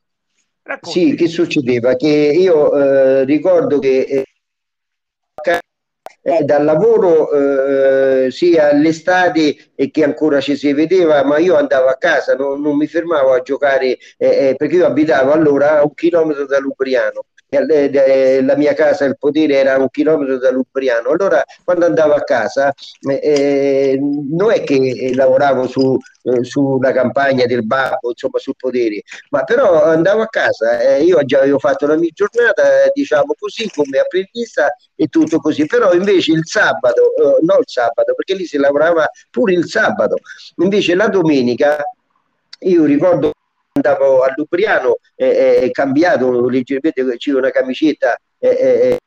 Raccontaci. 0.62 1.10
Sì, 1.10 1.16
che 1.16 1.28
succedeva? 1.28 1.96
Che 1.96 2.08
io 2.08 2.78
eh, 2.78 3.24
ricordo 3.26 3.80
che 3.80 4.02
eh, 4.02 4.24
eh, 6.22 6.44
dal 6.44 6.66
lavoro 6.66 7.32
eh, 7.32 8.30
sia 8.30 8.70
all'estate 8.70 9.72
e 9.74 9.90
che 9.90 10.04
ancora 10.04 10.42
ci 10.42 10.56
si 10.56 10.74
vedeva, 10.74 11.24
ma 11.24 11.38
io 11.38 11.56
andavo 11.56 11.88
a 11.88 11.96
casa, 11.96 12.36
non, 12.36 12.62
non 12.62 12.76
mi 12.76 12.88
fermavo 12.88 13.34
a 13.34 13.42
giocare 13.42 13.98
eh, 14.18 14.50
eh 14.50 14.56
perché 14.58 14.76
io 14.76 14.86
abitavo 14.86 15.32
allora 15.32 15.80
a 15.80 15.84
un 15.84 15.94
chilometro 15.94 16.46
da 16.46 16.60
Lubriano 16.60 17.26
la 17.50 18.56
mia 18.56 18.74
casa, 18.74 19.06
il 19.06 19.18
potere 19.18 19.56
era 19.56 19.78
un 19.78 19.90
chilometro 19.90 20.38
da 20.38 20.52
Lubriano. 20.52 21.10
Allora, 21.10 21.44
quando 21.64 21.86
andavo 21.86 22.14
a 22.14 22.24
casa, 22.24 22.72
eh, 23.10 23.20
eh, 23.22 24.00
non 24.00 24.52
è 24.52 24.64
che 24.64 25.12
lavoravo 25.16 25.68
su, 25.68 25.98
eh, 26.24 26.44
sulla 26.44 26.92
campagna 26.92 27.46
del 27.46 27.66
babbo, 27.66 28.10
insomma, 28.10 28.38
sul 28.38 28.56
potere, 28.56 29.02
ma 29.30 29.44
però 29.44 29.84
andavo 29.84 30.22
a 30.22 30.28
casa, 30.28 30.80
eh, 30.80 31.04
io 31.04 31.24
già 31.26 31.40
avevo 31.40 31.60
fatto 31.60 31.88
la 31.88 31.98
mia 31.98 32.12
giornata, 32.14 32.64
diciamo 32.94 33.34
così, 33.38 33.70
come 33.74 33.98
apprendista 33.98 34.74
e 34.96 35.08
tutto 35.08 35.40
così, 35.40 35.66
però 35.66 35.94
invece 35.94 36.34
il 36.34 36.46
sabato, 36.46 37.16
eh, 37.16 37.46
non 37.46 37.58
il 37.60 37.66
sabato, 37.66 38.14
perché 38.14 38.36
lì 38.36 38.46
si 38.46 38.58
lavorava 38.58 39.10
pure 39.32 39.54
il 39.54 39.66
sabato, 39.68 40.18
invece 40.58 40.94
la 40.96 41.08
domenica, 41.08 41.82
io 42.62 42.84
ricordo 42.84 43.32
andavo 43.80 44.22
a 44.22 44.34
Lubriano 44.36 44.98
eh, 45.16 45.62
eh, 45.64 45.72
cambiato 45.72 46.48
leggermente 46.48 47.04
c'era 47.18 47.38
una 47.38 47.52
camicetta 47.52 48.18
eh, 48.38 48.98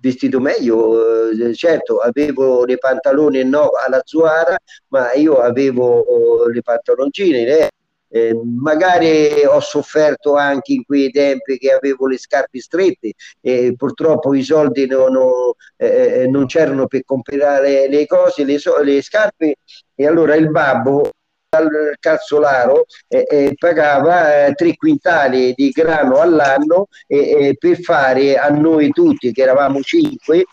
vestito 0.00 0.40
meglio 0.40 1.34
certo 1.54 1.98
avevo 1.98 2.64
le 2.64 2.78
pantalone 2.78 3.42
no 3.42 3.70
alla 3.84 4.00
Zuara 4.04 4.56
ma 4.88 5.12
io 5.14 5.38
avevo 5.38 5.98
oh, 5.98 6.48
le 6.48 6.62
pantaloncine 6.62 7.70
eh, 8.10 8.34
magari 8.42 9.44
ho 9.44 9.60
sofferto 9.60 10.34
anche 10.34 10.72
in 10.72 10.84
quei 10.84 11.10
tempi 11.10 11.58
che 11.58 11.72
avevo 11.72 12.06
le 12.06 12.16
scarpe 12.16 12.60
strette 12.60 13.12
e 13.40 13.74
purtroppo 13.76 14.34
i 14.34 14.42
soldi 14.42 14.86
non, 14.86 15.12
non, 15.12 15.52
eh, 15.76 16.26
non 16.28 16.46
c'erano 16.46 16.86
per 16.86 17.04
comprare 17.04 17.88
le 17.88 18.06
cose, 18.06 18.44
le, 18.44 18.58
le, 18.82 19.02
scarpe 19.02 19.56
e 19.94 20.06
allora 20.06 20.34
il 20.36 20.50
babbo 20.50 21.10
al 21.50 21.96
calzolaro 21.98 22.84
eh, 23.08 23.24
eh, 23.26 23.54
pagava 23.56 24.46
eh, 24.46 24.52
tre 24.52 24.76
quintali 24.76 25.54
di 25.56 25.70
grano 25.70 26.20
all'anno 26.20 26.88
per 27.06 27.80
fare 27.80 28.36
a 28.36 28.48
noi 28.48 28.90
tutti, 28.90 29.32
che 29.32 29.42
eravamo 29.42 29.80
cinque, 29.80 30.44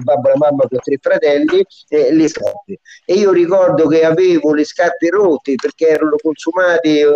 babbo 0.00 0.30
e 0.30 0.36
mamma 0.36 0.66
con 0.66 0.78
tre 0.82 0.98
fratelli, 1.00 1.64
le 1.88 2.28
scarpe. 2.28 2.80
E 3.04 3.14
io 3.14 3.30
ricordo 3.30 3.86
che 3.86 4.04
avevo 4.04 4.52
le 4.54 4.64
scarpe 4.64 5.08
rotte 5.10 5.54
perché 5.54 5.88
erano 5.88 6.16
consumate 6.20 7.06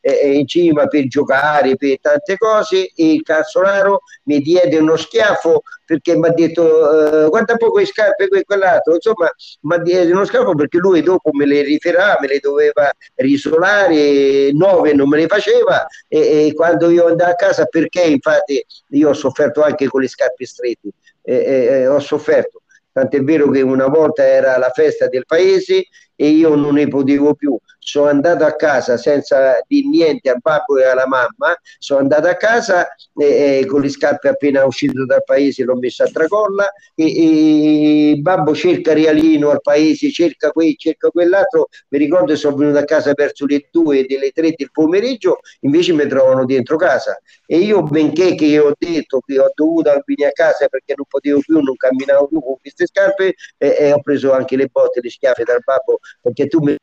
eh, 0.00 0.32
in 0.32 0.46
cima 0.46 0.86
per 0.86 1.06
giocare, 1.06 1.76
per 1.76 2.00
tante 2.00 2.36
cose 2.36 2.90
e 2.94 3.12
il 3.12 3.22
calzolaro 3.22 4.02
mi 4.24 4.40
diede 4.40 4.78
uno 4.78 4.96
schiaffo 4.96 5.62
perché 5.84 6.16
mi 6.16 6.28
ha 6.28 6.32
detto 6.32 7.24
eh, 7.24 7.28
guarda 7.28 7.56
poco 7.56 7.78
le 7.78 7.86
scarpe 7.86 8.28
e 8.30 8.44
quell'altro, 8.44 8.94
insomma 8.94 9.30
mi 9.62 9.74
ha 9.74 9.78
diede 9.78 10.12
uno 10.12 10.24
schiaffo 10.24 10.54
perché 10.54 10.78
lui 10.78 11.02
dopo 11.02 11.30
me 11.32 11.46
le 11.46 11.62
riferava, 11.62 12.18
me 12.20 12.28
le 12.28 12.38
doveva 12.38 12.90
risolare, 13.16 14.52
nove 14.52 14.94
non 14.94 15.08
me 15.08 15.18
le 15.18 15.26
faceva 15.26 15.86
e, 16.08 16.46
e 16.46 16.54
quando 16.54 16.90
io 16.90 17.06
andavo 17.06 17.30
a 17.30 17.34
casa 17.34 17.66
perché 17.66 18.02
infatti 18.02 18.64
io 18.90 19.08
ho 19.08 19.14
sofferto 19.14 19.62
anche 19.62 19.86
con 19.88 20.00
le 20.00 20.08
scarpe 20.08 20.46
strette, 20.46 20.88
eh, 21.22 21.86
ho 21.86 21.98
sofferto 21.98 22.62
tant'è 22.92 23.22
vero 23.22 23.48
che 23.50 23.62
una 23.62 23.86
volta 23.86 24.24
era 24.26 24.58
la 24.58 24.70
festa 24.70 25.08
del 25.08 25.24
paese 25.26 25.86
e 26.14 26.28
io 26.28 26.54
non 26.54 26.74
ne 26.74 26.88
potevo 26.88 27.34
più. 27.34 27.56
Sono 27.82 28.08
andato 28.08 28.44
a 28.44 28.54
casa 28.54 28.96
senza 28.98 29.58
dire 29.66 29.88
niente 29.88 30.28
al 30.30 30.38
babbo 30.40 30.78
e 30.78 30.84
alla 30.84 31.06
mamma, 31.06 31.56
sono 31.78 32.00
andato 32.00 32.28
a 32.28 32.34
casa 32.34 32.94
e, 33.16 33.60
e 33.60 33.66
con 33.66 33.80
le 33.80 33.88
scarpe 33.88 34.28
appena 34.28 34.64
uscito 34.64 35.06
dal 35.06 35.24
paese 35.24 35.64
l'ho 35.64 35.76
messo 35.76 36.02
a 36.02 36.06
tracolla 36.06 36.70
e, 36.94 38.12
e 38.12 38.16
babbo 38.16 38.54
cerca 38.54 38.92
Rialino 38.92 39.50
al 39.50 39.62
paese, 39.62 40.10
cerca 40.10 40.50
qui, 40.50 40.76
cerca 40.76 41.08
quell'altro. 41.08 41.68
Mi 41.88 41.98
ricordo 41.98 42.32
che 42.32 42.36
sono 42.36 42.56
venuto 42.56 42.78
a 42.78 42.84
casa 42.84 43.12
verso 43.14 43.46
le 43.46 43.68
due 43.70 44.04
delle 44.06 44.30
tre 44.30 44.52
del 44.54 44.70
pomeriggio, 44.70 45.38
invece 45.60 45.92
mi 45.92 46.06
trovano 46.06 46.44
dentro 46.44 46.76
casa. 46.76 47.18
E 47.46 47.58
io, 47.58 47.82
benché 47.82 48.34
che 48.34 48.58
ho 48.58 48.74
detto 48.78 49.20
che 49.26 49.38
ho 49.38 49.50
dovuto 49.54 49.90
venire 50.04 50.28
a 50.28 50.32
casa 50.32 50.68
perché 50.68 50.94
non 50.96 51.06
potevo 51.08 51.40
più, 51.40 51.60
non 51.60 51.76
camminavo 51.76 52.28
più 52.28 52.40
con 52.40 52.56
queste 52.60 52.86
scarpe, 52.86 53.34
e 53.56 53.92
ho 53.92 54.00
preso 54.00 54.32
anche 54.32 54.56
le 54.56 54.66
botte, 54.66 55.00
le 55.02 55.10
schiaffe 55.10 55.44
dal 55.44 55.62
babbo 55.64 55.98
perché 56.20 56.46
tu 56.46 56.60
mi 56.60 56.76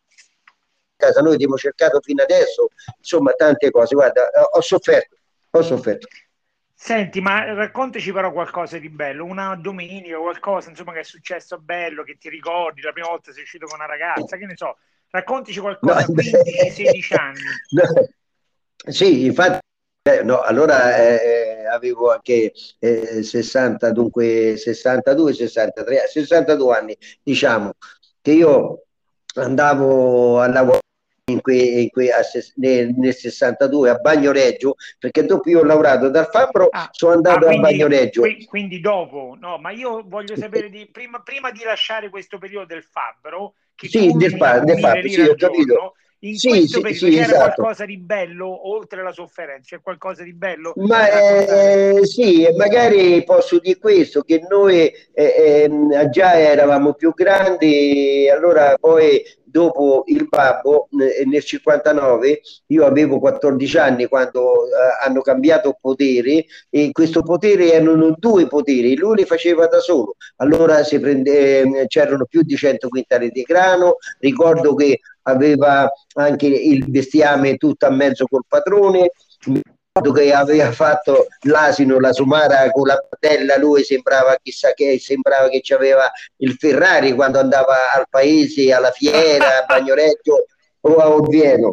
casa 0.98 1.22
noi 1.22 1.36
abbiamo 1.36 1.56
cercato 1.56 2.01
fino 2.01 2.24
adesso, 2.24 2.70
insomma 2.98 3.32
tante 3.32 3.72
cose, 3.72 3.96
guarda, 3.96 4.30
ho 4.51 4.62
sofferto, 4.62 5.16
ho 5.51 5.62
sofferto. 5.62 6.08
Senti, 6.80 7.22
ma 7.22 7.54
raccontaci 7.54 8.12
però 8.12 8.32
qualcosa 8.32 8.77
di 8.77 8.89
bello, 8.89 9.25
una 9.25 9.56
domenica, 9.56 10.18
qualcosa 10.18 10.70
insomma 10.70 10.94
che 10.94 11.00
è 11.00 11.04
successo 11.04 11.58
bello, 11.58 12.04
che 12.04 12.18
ti 12.20 12.30
ricordi, 12.30 12.82
la 12.82 12.92
prima 12.92 13.08
volta 13.08 13.32
sei 13.32 13.44
uscito 13.44 13.66
con 13.66 13.80
una 13.80 13.88
ragazza, 13.88 14.38
che 14.38 14.46
ne 14.46 14.56
so, 14.56 14.77
raccontaci 15.10 15.60
qualcosa 15.60 16.06
no, 16.08 16.13
15-16 16.13 17.16
anni. 17.18 17.39
No. 17.72 18.92
Sì, 18.92 19.25
infatti 19.25 19.60
eh, 20.08 20.24
no, 20.24 20.42
allora 20.42 20.96
eh, 20.96 21.66
avevo 21.66 22.12
anche 22.12 22.54
eh, 22.80 23.24
60, 23.24 23.92
dunque 23.92 24.56
62, 24.56 25.34
63, 25.34 26.08
62 26.08 26.77
anni, 26.77 26.98
diciamo, 27.22 27.74
che 28.22 28.32
io 28.32 28.84
andavo 29.34 30.39
a 30.39 30.48
lavorare 30.48 30.86
in 31.29 31.41
que, 31.41 31.81
in 31.81 31.89
que, 31.89 32.12
a, 32.12 32.22
nel, 32.55 32.93
nel, 32.96 33.13
62 33.13 33.89
a 33.89 33.96
Bagnoreggio, 33.96 34.75
perché 34.98 35.25
dopo 35.25 35.50
io 35.50 35.60
ho 35.60 35.63
lavorato 35.63 36.10
dal 36.10 36.29
Fabbro, 36.29 36.67
ah, 36.72 36.88
sono 36.91 37.13
andato 37.13 37.46
ah, 37.46 37.48
quindi, 37.50 37.65
a 37.65 37.69
Bagnoreggio. 37.69 38.22
Quindi 38.48 38.79
dopo, 38.79 39.36
no, 39.38 39.57
ma 39.57 39.72
io 39.72 40.03
voglio 40.07 40.38
sapere 40.38 40.69
di, 40.69 40.88
prima, 40.88 41.22
prima 41.22 41.51
di 41.51 41.63
lasciare 41.65 42.10
questo 42.10 42.38
periodo 42.38 42.67
del 42.67 42.84
Fabbro, 42.84 43.55
che 43.75 43.88
sì, 43.89 44.12
del, 44.13 44.38
fa, 44.38 44.60
del 44.60 44.79
Fabbro, 44.79 45.10
sì, 45.10 45.22
ho 45.22 45.36
capito. 45.36 45.96
In 46.27 46.38
sì, 46.38 46.50
questo 46.50 46.77
sì, 46.77 46.81
periodo 46.81 47.05
sì, 47.05 47.12
c'era 47.12 47.25
esatto. 47.25 47.53
qualcosa 47.53 47.86
di 47.86 47.98
bello 47.98 48.69
oltre 48.69 49.03
la 49.03 49.12
sofferenza, 49.12 49.75
c'è 49.75 49.81
qualcosa 49.81 50.24
di 50.24 50.34
bello? 50.34 50.74
Ma 50.75 51.10
eh, 51.10 52.05
sì, 52.05 52.48
magari 52.55 53.24
posso 53.24 53.60
dire 53.60 53.79
questo, 53.79 54.22
che 54.22 54.41
noi 54.50 54.75
eh, 54.81 54.93
eh, 55.13 56.10
già 56.10 56.38
eravamo 56.38 56.93
più 56.93 57.13
grandi, 57.13 58.29
allora 58.29 58.75
poi 58.79 59.24
dopo 59.50 60.03
il 60.07 60.27
babbo 60.27 60.88
nel 60.91 61.43
59 61.43 62.41
io 62.67 62.86
avevo 62.86 63.17
14 63.19 63.77
anni 63.77 64.05
quando 64.07 64.65
eh, 64.65 64.69
hanno 65.03 65.22
cambiato 65.22 65.77
potere 65.79 66.46
e 66.69 66.91
questo 66.91 67.24
potere 67.24 67.72
erano 67.72 68.13
due 68.17 68.48
poteri 68.48 68.96
lui 68.98 69.15
li 69.15 69.25
faceva 69.25 69.65
da 69.67 69.79
solo 69.79 70.15
allora 70.38 70.84
si 70.84 71.00
prende, 71.00 71.60
ehm, 71.60 71.88
c'erano 71.88 72.25
più 72.25 72.41
di 72.43 72.55
100 72.55 72.89
quintali 72.89 73.29
di 73.31 73.41
grano 73.41 73.96
ricordo 74.19 74.75
che 74.75 75.00
aveva 75.27 75.89
anche 76.13 76.48
il 76.48 76.89
bestiame 76.89 77.57
tutto 77.57 77.86
a 77.86 77.91
mezzo 77.91 78.25
col 78.25 78.43
padrone 78.48 79.12
che 80.13 80.31
aveva 80.31 80.72
fatto 80.72 81.25
l'asino, 81.41 82.00
la 82.00 82.13
sumara 82.13 82.69
con 82.69 82.86
la 82.86 83.03
patella, 83.10 83.57
lui 83.57 83.84
sembrava 83.84 84.38
chissà 84.41 84.74
che 84.74 85.00
sembrava 85.00 85.50
che 85.50 85.62
aveva 85.74 86.10
il 86.38 86.53
Ferrari 86.53 87.13
quando 87.13 87.39
andava 87.39 87.91
al 87.96 88.05
paese, 88.07 88.72
alla 88.72 88.91
fiera, 88.91 89.63
a 89.63 89.65
Bagnoretto 89.65 90.46
o 90.81 90.96
a 90.98 91.10
Orvieno. 91.10 91.72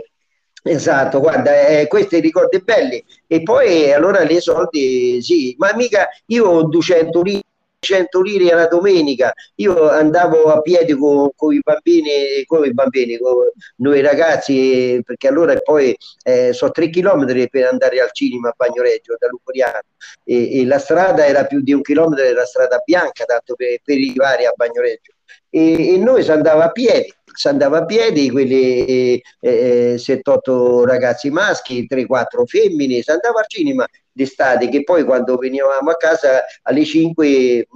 Esatto, 0.63 1.21
guarda, 1.21 1.67
eh, 1.67 1.87
questi 1.87 2.21
ricordi 2.21 2.63
belli. 2.63 3.05
E 3.27 3.43
poi 3.43 3.93
allora 3.93 4.23
le 4.23 4.41
soldi, 4.41 5.21
sì, 5.21 5.55
ma 5.59 5.75
mica 5.75 6.09
io 6.27 6.47
ho 6.47 6.67
200 6.67 7.21
lire 7.21 7.43
100 7.85 8.21
lire 8.23 8.51
alla 8.51 8.67
domenica. 8.67 9.33
Io 9.57 9.89
andavo 9.91 10.47
a 10.47 10.61
piedi 10.61 10.95
con, 10.95 11.31
con 11.37 11.53
i 11.53 11.61
bambini, 11.63 12.45
con 12.47 12.65
i 12.65 12.73
bambini, 12.73 13.19
con 13.19 13.51
noi 13.77 14.01
ragazzi, 14.01 15.01
perché 15.05 15.29
allora 15.29 15.55
poi 15.59 15.97
eh, 16.25 16.53
so 16.53 16.71
tre 16.71 16.89
chilometri 16.89 17.49
per 17.49 17.67
andare 17.67 18.01
al 18.01 18.11
cinema 18.13 18.49
a 18.49 18.55
Bagnoreggio 18.57 19.17
da 19.19 19.29
Luporiano 19.29 19.83
e, 20.25 20.61
e, 20.61 20.67
la 20.67 20.79
strada 20.79 21.27
era 21.27 21.45
più 21.45 21.61
di 21.61 21.73
un 21.73 21.83
chilometro, 21.83 22.25
era 22.25 22.45
strada 22.45 22.81
bianca, 22.85 23.25
tanto 23.25 23.55
per, 23.55 23.79
per 23.85 23.97
arrivare 23.97 24.47
a 24.47 24.53
Bagnoreggio. 24.55 25.13
E, 25.51 25.95
e 25.95 25.97
noi 25.99 26.23
si 26.23 26.31
andava 26.31 26.65
a 26.65 26.71
piedi 26.71 27.13
si 27.35 27.49
andava 27.49 27.79
a 27.79 27.85
piedi, 27.85 28.31
quelli 28.31 28.85
eh, 28.85 29.23
eh, 29.41 29.95
7-8 29.97 30.85
ragazzi 30.85 31.31
maschi, 31.31 31.87
3-4 31.89 32.45
femmine, 32.47 33.03
si 33.03 33.11
andava 33.11 33.41
al 33.41 33.47
cinema 33.49 33.87
d'estate 34.15 34.69
che 34.69 34.85
poi 34.85 35.05
quando 35.05 35.37
venivamo 35.37 35.91
a 35.91 35.97
casa 35.97 36.45
alle 36.63 36.85
5 36.85 37.27
eh, 37.29 37.67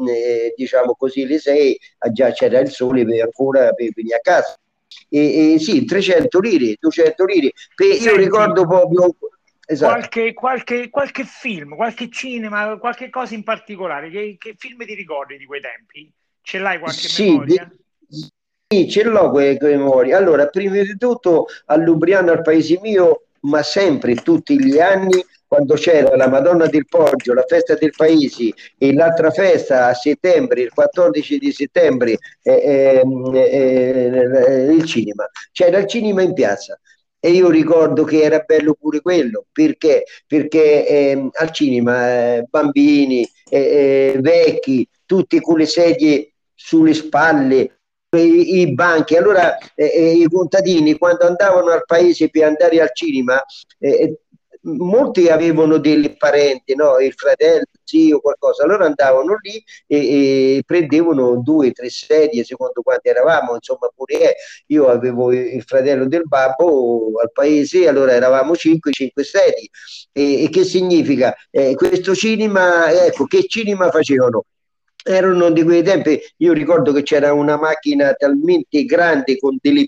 diciamo 0.57 0.95
così 0.95 1.23
alle 1.23 1.39
6 1.39 1.79
già 2.13 2.31
c'era 2.31 2.61
il 2.61 2.71
sole 2.71 3.05
per 3.05 3.23
ancora 3.23 3.73
per 3.73 3.91
venire 3.93 4.17
a 4.17 4.21
casa 4.21 4.57
e, 5.09 5.55
e 5.55 5.59
sì 5.59 5.85
300 5.85 6.39
lire 6.39 6.77
200 6.79 7.25
lire 7.25 7.51
per, 7.75 7.89
io 7.89 8.15
ricordo 8.15 8.67
proprio 8.67 9.17
esatto. 9.67 9.93
qualche, 9.93 10.33
qualche, 10.33 10.91
qualche, 10.91 11.25
film 11.25 11.75
qualche 11.75 12.09
cinema 12.09 12.79
qualche 12.79 13.11
cosa 13.11 13.35
in 13.35 13.43
particolare 13.43 14.09
che, 14.09 14.37
che, 14.39 14.55
film 14.57 14.85
ti 14.87 14.95
ricordi 14.95 15.37
di 15.39 15.45
quei 15.45 15.61
tempi 15.61 16.09
ce 16.41 16.59
l'hai 16.59 16.79
qualche 16.79 17.09
sì, 17.09 17.31
memoria? 17.31 17.69
sì 17.69 17.87
ce 18.69 19.03
l'ho 19.03 19.31
quelle 19.31 19.57
memorie 19.63 20.13
allora 20.13 20.47
prima 20.49 20.83
di 20.83 20.95
tutto 20.99 21.47
a 21.67 21.77
Lubriano 21.77 22.33
al 22.33 22.43
paese 22.43 22.79
mio 22.83 23.23
ma 23.41 23.63
sempre 23.63 24.17
tutti 24.17 24.63
gli 24.63 24.79
anni 24.79 25.25
quando 25.47 25.73
c'era 25.73 26.15
la 26.15 26.29
Madonna 26.29 26.67
del 26.67 26.85
Poggio, 26.87 27.33
la 27.33 27.45
festa 27.49 27.75
del 27.75 27.95
Paesi 27.97 28.53
e 28.77 28.93
l'altra 28.93 29.31
festa 29.31 29.87
a 29.87 29.95
settembre, 29.95 30.61
il 30.61 30.71
14 30.75 31.39
di 31.39 31.51
settembre, 31.53 32.19
eh, 32.43 32.53
eh, 32.53 33.03
eh, 33.33 34.73
il 34.75 34.85
cinema. 34.85 35.27
C'era 35.51 35.79
il 35.79 35.87
cinema 35.87 36.21
in 36.21 36.35
piazza. 36.35 36.79
E 37.19 37.31
io 37.31 37.49
ricordo 37.49 38.05
che 38.05 38.21
era 38.21 38.41
bello 38.41 38.75
pure 38.75 39.01
quello, 39.01 39.47
perché? 39.51 40.05
Perché 40.27 40.87
ehm, 40.87 41.31
al 41.33 41.51
cinema 41.51 42.11
eh, 42.11 42.45
bambini, 42.47 43.27
eh, 43.49 44.13
eh, 44.15 44.19
vecchi, 44.21 44.87
tutti 45.07 45.41
con 45.41 45.57
le 45.57 45.67
sedie 45.67 46.35
sulle 46.55 46.93
spalle, 46.93 47.78
i, 48.17 48.61
i 48.61 48.75
banchi. 48.75 49.17
Allora 49.17 49.57
i 49.75 50.27
contadini 50.31 50.97
quando 50.97 51.27
andavano 51.27 51.71
al 51.71 51.85
paese 51.85 52.31
per 52.31 52.45
andare 52.45 52.81
al 52.81 52.91
cinema 52.93 53.43
molti 54.63 55.29
avevano 55.29 55.79
dei 55.79 56.17
parenti, 56.17 56.75
no? 56.75 56.99
il 56.99 57.13
fratello, 57.15 57.65
zio, 57.85 58.21
qualcosa, 58.21 58.65
allora 58.65 58.87
andavano 58.87 59.37
lì 59.41 59.63
e, 59.87 60.57
e 60.57 60.63
prendevano 60.67 61.41
due, 61.43 61.73
tre 61.73 61.89
sedie 61.91 62.45
secondo 62.45 62.83
quanti 62.83 63.09
eravamo, 63.09 63.55
insomma 63.55 63.89
pure 63.95 64.21
eh, 64.21 64.37
io 64.67 64.89
avevo 64.89 65.33
il 65.33 65.63
fratello 65.63 66.07
del 66.07 66.25
babbo 66.27 67.13
al 67.21 67.31
paese, 67.33 67.89
allora 67.89 68.13
eravamo 68.13 68.57
cinque, 68.57 68.93
cinque 68.93 69.25
sedie. 69.25 69.69
E, 70.13 70.45
e 70.45 70.49
che 70.51 70.65
significa? 70.65 71.35
Eh, 71.51 71.75
questo 71.75 72.15
cinema, 72.15 72.91
ecco, 72.91 73.25
che 73.25 73.47
cinema 73.47 73.91
facevano? 73.91 74.45
Erano 75.09 75.51
di 75.51 75.63
quei 75.63 75.83
tempi, 75.83 76.21
io 76.39 76.53
ricordo 76.53 76.93
che 76.93 77.03
c'era 77.03 77.33
una 77.33 77.57
macchina 77.57 78.13
talmente 78.13 78.85
grande 78.85 79.39
con 79.39 79.57
delle 79.61 79.87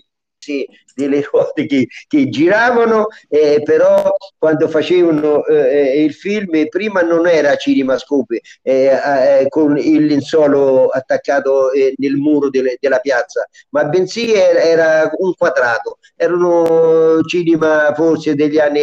delle 0.95 1.21
ruote 1.21 1.65
che, 1.67 1.87
che 2.07 2.29
giravano, 2.29 3.07
eh, 3.29 3.61
però 3.63 4.11
quando 4.37 4.67
facevano 4.67 5.45
eh, 5.45 6.03
il 6.03 6.13
film 6.13 6.67
prima 6.67 7.01
non 7.01 7.27
era 7.27 7.55
cinemascope 7.55 8.41
eh, 8.63 8.85
eh, 8.85 9.45
con 9.49 9.77
il 9.77 10.05
lenzuolo 10.05 10.87
attaccato 10.87 11.71
eh, 11.71 11.93
nel 11.97 12.15
muro 12.15 12.49
delle, 12.49 12.77
della 12.79 12.99
piazza, 12.99 13.47
ma 13.69 13.85
bensì 13.85 14.33
era, 14.33 14.61
era, 14.61 15.11
un 15.17 15.33
quadrato, 15.35 15.99
erano 16.15 17.21
cinema 17.23 17.93
forse 17.95 18.35
degli 18.35 18.57
anni 18.57 18.81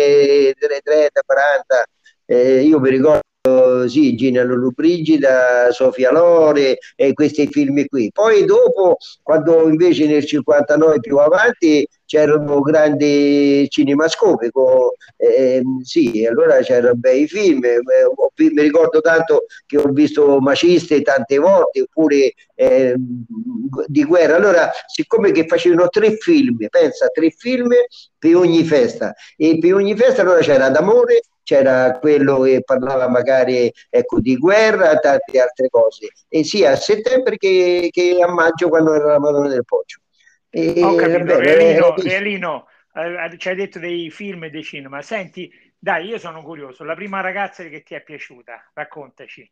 30, 0.56 1.20
40, 1.26 1.84
eh, 2.26 2.60
io 2.62 2.78
mi 2.78 2.90
ricordo 2.90 3.20
sì, 3.86 4.14
Gina 4.14 4.42
Lollobrigida, 4.42 5.70
Sofia 5.70 6.10
Lore 6.10 6.78
e 6.96 7.12
questi 7.12 7.46
film 7.48 7.84
qui. 7.86 8.10
Poi 8.12 8.44
dopo, 8.44 8.96
quando 9.22 9.68
invece 9.68 10.06
nel 10.06 10.24
59 10.24 11.00
più 11.00 11.18
avanti 11.18 11.86
c'erano 12.08 12.60
grandi 12.60 13.66
cinemascopi, 13.68 14.50
con, 14.50 14.88
eh, 15.18 15.62
sì, 15.82 16.26
allora 16.26 16.60
c'erano 16.60 16.94
bei 16.94 17.28
film, 17.28 17.62
eh, 17.64 17.80
mi 18.36 18.62
ricordo 18.62 19.00
tanto 19.00 19.44
che 19.66 19.76
ho 19.76 19.88
visto 19.90 20.40
Maciste 20.40 21.02
tante 21.02 21.36
volte, 21.36 21.82
oppure 21.82 22.32
eh, 22.54 22.94
di 23.86 24.04
guerra. 24.04 24.36
Allora, 24.36 24.70
siccome 24.86 25.32
che 25.32 25.46
facevano 25.46 25.88
tre 25.88 26.16
film, 26.16 26.56
pensa, 26.70 27.08
tre 27.08 27.30
film 27.30 27.68
per 28.18 28.36
ogni 28.36 28.64
festa, 28.64 29.14
e 29.36 29.58
per 29.58 29.74
ogni 29.74 29.94
festa 29.94 30.22
allora 30.22 30.40
c'era 30.40 30.70
d'amore, 30.70 31.20
c'era 31.42 31.98
quello 31.98 32.40
che 32.40 32.62
parlava 32.62 33.08
magari 33.08 33.56
ecco, 33.88 34.20
di 34.20 34.36
guerra, 34.36 34.96
tante 34.98 35.40
altre 35.40 35.68
cose, 35.68 36.08
e 36.28 36.44
sia 36.44 36.72
a 36.72 36.76
settembre 36.76 37.36
che, 37.36 37.88
che, 37.90 38.18
a 38.20 38.30
maggio 38.30 38.68
quando 38.68 38.94
era 38.94 39.12
la 39.12 39.18
Madonna 39.18 39.48
del 39.48 39.64
Poggio. 39.64 40.00
E, 40.50 40.82
Ho 40.82 40.94
capito, 40.94 41.38
Realino, 41.38 41.96
eh, 41.96 42.02
Realino 42.02 42.66
eh, 42.94 43.38
ci 43.38 43.48
hai 43.48 43.54
detto 43.54 43.78
dei 43.78 44.10
film 44.10 44.44
e 44.44 44.50
dei 44.50 44.62
cinema. 44.62 45.02
Senti, 45.02 45.50
dai, 45.78 46.06
io 46.06 46.18
sono 46.18 46.42
curioso, 46.42 46.84
la 46.84 46.94
prima 46.94 47.20
ragazza 47.20 47.62
che 47.64 47.82
ti 47.82 47.94
è 47.94 48.02
piaciuta, 48.02 48.70
raccontaci. 48.74 49.50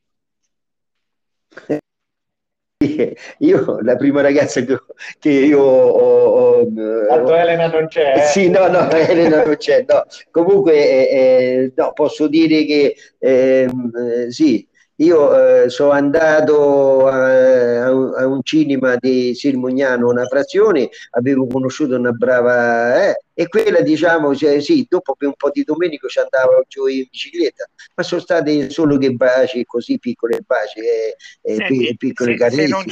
Io, 3.38 3.78
la 3.80 3.96
prima 3.96 4.20
ragazza 4.20 4.60
che, 4.62 4.78
che 5.18 5.30
io 5.30 5.60
ho, 5.60 6.60
ho 6.60 6.66
Tanto 7.08 7.34
Elena 7.34 7.68
non 7.68 7.86
c'è. 7.88 8.14
Eh? 8.16 8.22
Sì, 8.22 8.48
no, 8.48 8.66
no, 8.68 8.88
Elena 8.92 9.44
non 9.44 9.56
c'è. 9.56 9.84
No. 9.86 10.04
Comunque, 10.30 10.74
eh, 10.74 11.16
eh, 11.16 11.72
no, 11.74 11.92
posso 11.92 12.28
dire 12.28 12.64
che 12.64 12.96
ehm, 13.18 13.90
eh, 14.26 14.30
sì, 14.30 14.66
io 14.96 15.64
eh, 15.64 15.68
sono 15.68 15.90
andato 15.90 17.06
a, 17.06 17.84
a, 17.84 17.92
un, 17.92 18.14
a, 18.16 18.26
un 18.26 18.40
cinema 18.42 18.96
di 18.98 19.34
Sirmugnano, 19.34 20.08
una 20.08 20.24
frazione, 20.24 20.88
avevo 21.10 21.46
conosciuto 21.46 21.96
una 21.96 22.12
brava, 22.12 23.10
eh, 23.10 23.24
e 23.38 23.48
quella 23.48 23.82
diciamo, 23.82 24.34
cioè, 24.34 24.62
sì, 24.62 24.86
dopo 24.88 25.14
per 25.14 25.28
un 25.28 25.34
po' 25.36 25.50
di 25.50 25.62
domenico 25.62 26.08
ci 26.08 26.18
andavo 26.20 26.64
giù 26.66 26.86
in 26.86 27.06
bicicletta, 27.10 27.68
ma 27.94 28.02
sono 28.02 28.22
state 28.22 28.70
solo 28.70 28.96
che 28.96 29.10
baci, 29.10 29.62
così 29.66 29.98
piccole 29.98 30.40
baci, 30.40 30.80
e, 30.80 31.16
Senti, 31.42 31.94
piccole 31.98 32.34
se, 32.38 32.50
se, 32.50 32.66
non 32.66 32.82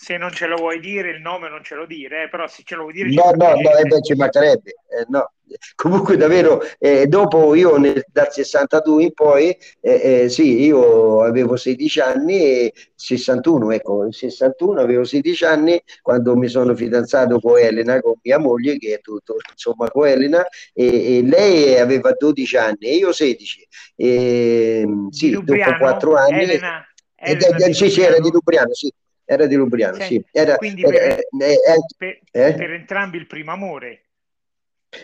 se 0.00 0.16
non 0.16 0.30
ce 0.30 0.46
lo 0.46 0.54
vuoi 0.54 0.78
dire 0.78 1.10
il 1.10 1.20
nome 1.20 1.48
non 1.48 1.64
ce 1.64 1.74
lo 1.74 1.84
dire, 1.84 2.22
eh, 2.22 2.28
però 2.28 2.46
se 2.46 2.62
ce 2.64 2.76
lo 2.76 2.82
vuoi 2.82 2.94
dire... 2.94 3.08
No, 3.10 3.32
no, 3.34 3.60
no, 3.60 3.76
eh, 3.76 3.82
beh, 3.82 4.00
ci 4.00 4.14
mancherebbe. 4.14 4.70
Eh, 4.70 5.04
no. 5.08 5.32
Comunque 5.74 6.16
davvero, 6.16 6.62
eh, 6.78 7.08
dopo 7.08 7.54
io 7.56 7.78
nel, 7.78 8.04
dal 8.12 8.30
62 8.30 9.02
in 9.02 9.12
poi, 9.12 9.56
eh, 9.80 10.28
sì, 10.28 10.62
io 10.62 11.22
avevo 11.24 11.56
16 11.56 12.00
anni 12.00 12.36
e 12.36 12.72
61, 12.94 13.72
ecco, 13.72 14.02
nel 14.02 14.14
61 14.14 14.80
avevo 14.80 15.02
16 15.02 15.44
anni 15.44 15.82
quando 16.00 16.36
mi 16.36 16.46
sono 16.46 16.76
fidanzato 16.76 17.40
con 17.40 17.58
Elena, 17.58 18.00
con 18.00 18.14
mia 18.22 18.38
moglie, 18.38 18.78
che 18.78 18.94
è 18.94 19.00
tutto, 19.00 19.36
insomma, 19.50 19.90
con 19.90 20.06
Elena, 20.06 20.46
e, 20.72 21.16
e 21.16 21.22
lei 21.22 21.76
aveva 21.76 22.12
12 22.16 22.56
anni 22.56 22.86
e 22.86 22.94
io 22.94 23.10
16. 23.10 23.68
E, 23.96 24.86
sì, 25.10 25.30
Lubriano, 25.32 25.72
dopo 25.72 25.82
4 25.82 26.14
anni... 26.14 26.42
Elena, 26.42 26.86
Elena 27.16 27.72
sì, 27.72 27.90
sì, 27.90 28.00
era 28.00 28.20
di 28.20 28.30
Lubriano, 28.30 28.72
sì 28.72 28.92
era 29.30 29.44
di 29.44 29.56
Lubriano, 29.56 30.00
sì. 30.00 30.06
sì. 30.06 30.24
Era, 30.32 30.56
quindi 30.56 30.80
per, 30.80 30.94
eh, 30.94 31.26
eh, 31.38 31.58
per, 31.98 32.18
eh? 32.30 32.54
per, 32.54 32.70
entrambi 32.72 33.18
il 33.18 33.26
primo 33.26 33.52
amore. 33.52 34.04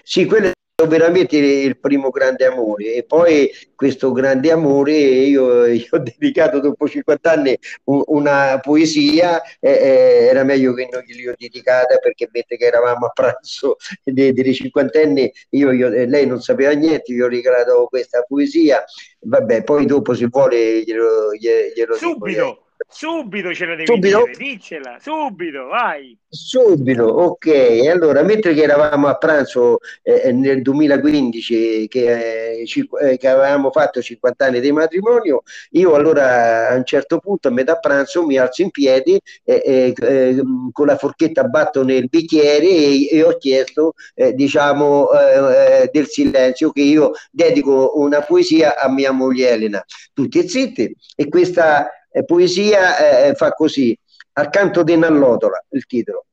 Sì, 0.02 0.24
quello 0.24 0.46
è 0.46 0.86
veramente 0.86 1.36
il 1.36 1.78
primo 1.78 2.08
grande 2.08 2.46
amore 2.46 2.94
e 2.94 3.04
poi 3.04 3.50
questo 3.74 4.12
grande 4.12 4.50
amore 4.50 4.96
io, 4.96 5.66
io 5.66 5.86
ho 5.90 5.98
dedicato 5.98 6.58
dopo 6.58 6.88
50 6.88 7.30
anni 7.30 7.56
un, 7.84 8.02
una 8.06 8.58
poesia 8.60 9.40
eh, 9.60 9.70
eh, 9.70 10.26
era 10.26 10.42
meglio 10.42 10.72
che 10.72 10.88
non 10.90 11.02
glieli 11.02 11.28
ho 11.28 11.34
dedicata 11.36 11.98
perché 11.98 12.28
mentre 12.32 12.56
che 12.56 12.64
eravamo 12.64 13.06
a 13.06 13.10
pranzo 13.10 13.76
dei, 14.02 14.32
dei 14.32 14.54
cinquantenni 14.54 15.32
io, 15.50 15.70
io, 15.70 15.88
lei 15.90 16.26
non 16.26 16.40
sapeva 16.40 16.72
niente 16.72 17.12
gli 17.12 17.20
ho 17.20 17.28
regalato 17.28 17.86
questa 17.88 18.22
poesia 18.22 18.82
vabbè 19.20 19.62
poi 19.62 19.86
dopo 19.86 20.12
se 20.14 20.26
vuole 20.26 20.82
glielo, 20.82 21.34
glielo 21.36 21.94
subito 21.94 22.26
dico, 22.26 22.63
Subito 22.94 23.52
ce 23.52 23.66
la 23.66 23.74
devi 23.74 23.86
subito? 23.86 24.22
dire, 24.24 24.36
diccela, 24.36 24.98
subito, 25.00 25.66
vai. 25.66 26.16
Subito, 26.28 27.02
ok. 27.02 27.88
Allora, 27.90 28.22
mentre 28.22 28.54
che 28.54 28.62
eravamo 28.62 29.08
a 29.08 29.16
pranzo 29.16 29.78
eh, 30.02 30.30
nel 30.30 30.62
2015, 30.62 31.88
che, 31.88 32.60
eh, 32.60 32.62
eh, 32.62 33.16
che, 33.16 33.28
avevamo 33.28 33.72
fatto 33.72 34.00
50 34.00 34.46
anni 34.46 34.60
di 34.60 34.70
matrimonio, 34.70 35.42
io 35.70 35.94
allora 35.96 36.68
a 36.68 36.76
un 36.76 36.84
certo 36.84 37.18
punto, 37.18 37.48
a 37.48 37.50
metà 37.50 37.78
pranzo, 37.80 38.24
mi 38.24 38.36
alzo 38.36 38.62
in 38.62 38.70
piedi 38.70 39.20
e 39.42 39.92
eh, 39.96 40.42
con 40.70 40.86
la 40.86 40.96
forchetta 40.96 41.42
batto 41.42 41.82
nel 41.82 42.08
bicchiere 42.08 42.64
e, 42.64 43.08
e 43.10 43.24
ho 43.24 43.36
chiesto, 43.38 43.94
eh, 44.14 44.34
diciamo, 44.34 45.10
eh, 45.10 45.90
del 45.92 46.06
silenzio 46.06 46.70
che 46.70 46.82
io 46.82 47.10
dedico 47.32 47.98
una 47.98 48.20
poesia 48.20 48.78
a 48.78 48.88
mia 48.88 49.10
moglie 49.10 49.50
Elena. 49.50 49.84
Tutti 50.12 50.48
zitti 50.48 50.96
e 51.16 51.28
questa 51.28 51.88
poesia 52.22 53.26
eh, 53.26 53.34
fa 53.34 53.50
così, 53.50 53.98
accanto 54.34 54.84
di 54.84 54.96
Nallotola, 54.96 55.64
il 55.70 55.84
titolo. 55.86 56.26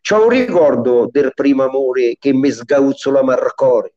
C'ho 0.00 0.24
un 0.24 0.28
ricordo 0.28 1.08
del 1.10 1.32
primo 1.34 1.64
amore 1.64 2.16
che 2.18 2.32
mi 2.32 2.50
sgauzzola 2.50 3.22
marcore, 3.22 3.94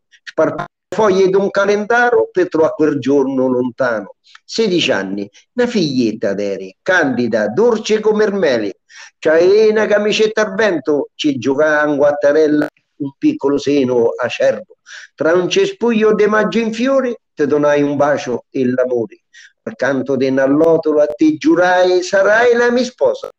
foglie 0.93 1.29
d'un 1.29 1.49
calendaro 1.49 2.29
per 2.31 2.49
trovare 2.49 2.73
quel 2.75 2.99
giorno 2.99 3.47
lontano. 3.47 4.15
16 4.43 4.91
anni, 4.91 5.29
una 5.53 5.67
figlietta 5.67 6.33
d'eri, 6.33 6.75
candida, 6.81 7.47
dolce 7.47 7.99
come 8.01 8.25
il 8.25 8.33
mele. 8.33 8.79
C'hai 9.17 9.69
una 9.69 9.85
camicetta 9.85 10.45
al 10.45 10.55
vento, 10.55 11.09
ci 11.15 11.37
giocava 11.37 11.89
in 11.89 11.95
guattarella 11.95 12.67
un 12.97 13.11
piccolo 13.17 13.57
seno 13.57 14.09
acerbo. 14.09 14.77
Tra 15.15 15.33
un 15.33 15.49
cespuglio 15.49 16.13
di 16.13 16.25
maggio 16.25 16.59
in 16.59 16.73
fiore, 16.73 17.21
ti 17.33 17.45
donai 17.45 17.81
un 17.81 17.95
bacio 17.95 18.45
e 18.49 18.65
l'amore 18.65 19.21
accanto 19.63 20.15
di 20.15 20.31
Nallotolo 20.31 21.01
a 21.01 21.07
te 21.07 21.37
giurai 21.37 22.01
sarai 22.01 22.55
la 22.55 22.71
mia 22.71 22.83
sposa. 22.83 23.29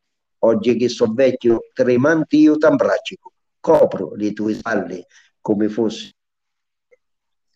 Oggi 0.40 0.76
che 0.76 0.88
so 0.88 1.12
vecchio, 1.12 1.68
tremante 1.72 2.36
io 2.36 2.56
t'abbraccio, 2.56 3.16
copro 3.60 4.14
le 4.14 4.32
tue 4.32 4.54
spalle 4.54 5.06
come 5.40 5.68
fossi. 5.68 6.12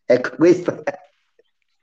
Ecco 0.04 0.36
questo. 0.36 0.82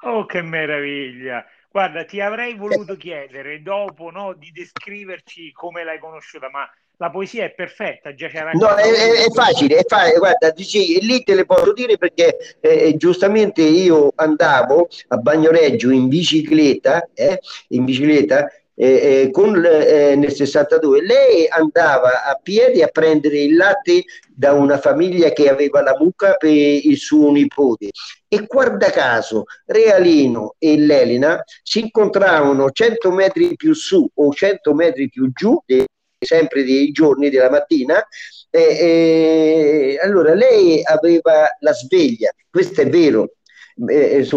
Oh, 0.04 0.26
che 0.26 0.42
meraviglia! 0.42 1.46
Guarda, 1.70 2.06
ti 2.06 2.22
avrei 2.22 2.56
voluto 2.56 2.96
chiedere 2.96 3.62
dopo 3.62 4.12
no, 4.12 4.34
di 4.34 4.52
descriverci 4.52 5.52
come 5.52 5.84
l'hai 5.84 6.00
conosciuta, 6.00 6.50
ma 6.50 6.70
la 7.04 7.10
poesia 7.10 7.44
è 7.44 7.54
perfetta, 7.54 8.14
già 8.14 8.30
c'era. 8.30 8.52
No, 8.54 8.76
è, 8.76 8.90
è, 8.90 9.30
facile, 9.34 9.76
è 9.76 9.84
facile, 9.86 10.20
guarda, 10.20 10.52
dici, 10.52 11.02
lì 11.02 11.22
te 11.24 11.36
le 11.36 11.44
posso 11.44 11.74
dire 11.74 11.98
perché 11.98 12.38
eh, 12.62 12.96
giustamente 12.96 13.62
io 13.62 14.14
andavo 14.16 14.88
a 15.10 15.18
Bagnoreggio 15.18 15.90
in 15.90 16.08
bicicletta, 16.08 17.10
eh, 17.14 17.42
in 17.70 17.84
bicicletta 17.84 18.50
eh, 18.76 19.24
eh 19.26 19.32
con, 19.32 19.54
eh, 19.64 20.16
nel 20.16 20.32
62 20.32 21.04
lei 21.04 21.46
andava 21.48 22.24
a 22.24 22.40
piedi 22.42 22.82
a 22.82 22.88
prendere 22.88 23.38
il 23.40 23.56
latte 23.56 24.04
da 24.34 24.54
una 24.54 24.80
famiglia 24.80 25.30
che 25.30 25.50
aveva 25.50 25.82
la 25.82 25.96
mucca 26.00 26.36
per 26.36 26.52
il 26.52 26.98
suo 26.98 27.32
nipote. 27.32 27.90
E 28.30 28.46
guarda 28.48 28.90
caso 28.92 29.44
Realino 29.66 30.56
e 30.58 30.78
l'Elena 30.78 31.44
si 31.62 31.82
incontravano 31.82 32.72
100 32.72 33.12
metri 33.12 33.56
più 33.56 33.74
su 33.74 34.10
o 34.12 34.34
100 34.34 34.74
metri 34.74 35.10
più 35.10 35.32
giù 35.34 35.62
sempre 36.24 36.64
dei 36.64 36.92
giorni 36.92 37.30
della 37.30 37.50
mattina. 37.50 38.06
E, 38.50 38.60
e, 38.62 40.00
allora 40.02 40.34
lei 40.36 40.82
aveva 40.84 41.48
la 41.60 41.74
sveglia, 41.74 42.32
questo 42.50 42.82
è 42.82 42.90
vero, 42.90 43.34
eh, 43.88 44.28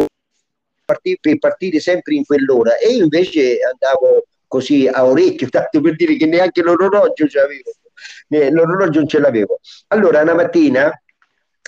per 1.21 1.39
partire 1.39 1.81
sempre 1.81 2.15
in 2.15 2.25
quell'ora 2.25 2.79
e 2.79 2.93
io 2.93 3.03
invece 3.03 3.59
andavo 3.61 4.25
così 4.47 4.89
a 4.89 5.05
orecchio, 5.05 5.49
tanto 5.51 5.81
per 5.81 5.97
dire 5.97 6.17
che 6.17 6.27
neanche 6.27 6.63
l'orologio 6.63 7.27
ce 7.29 7.41
l'avevo, 7.41 7.73
eh, 8.29 8.51
l'orologio 8.51 9.01
non 9.01 9.09
ce 9.09 9.19
l'avevo. 9.19 9.61
Allora 9.89 10.23
una 10.23 10.35
mattina 10.35 10.91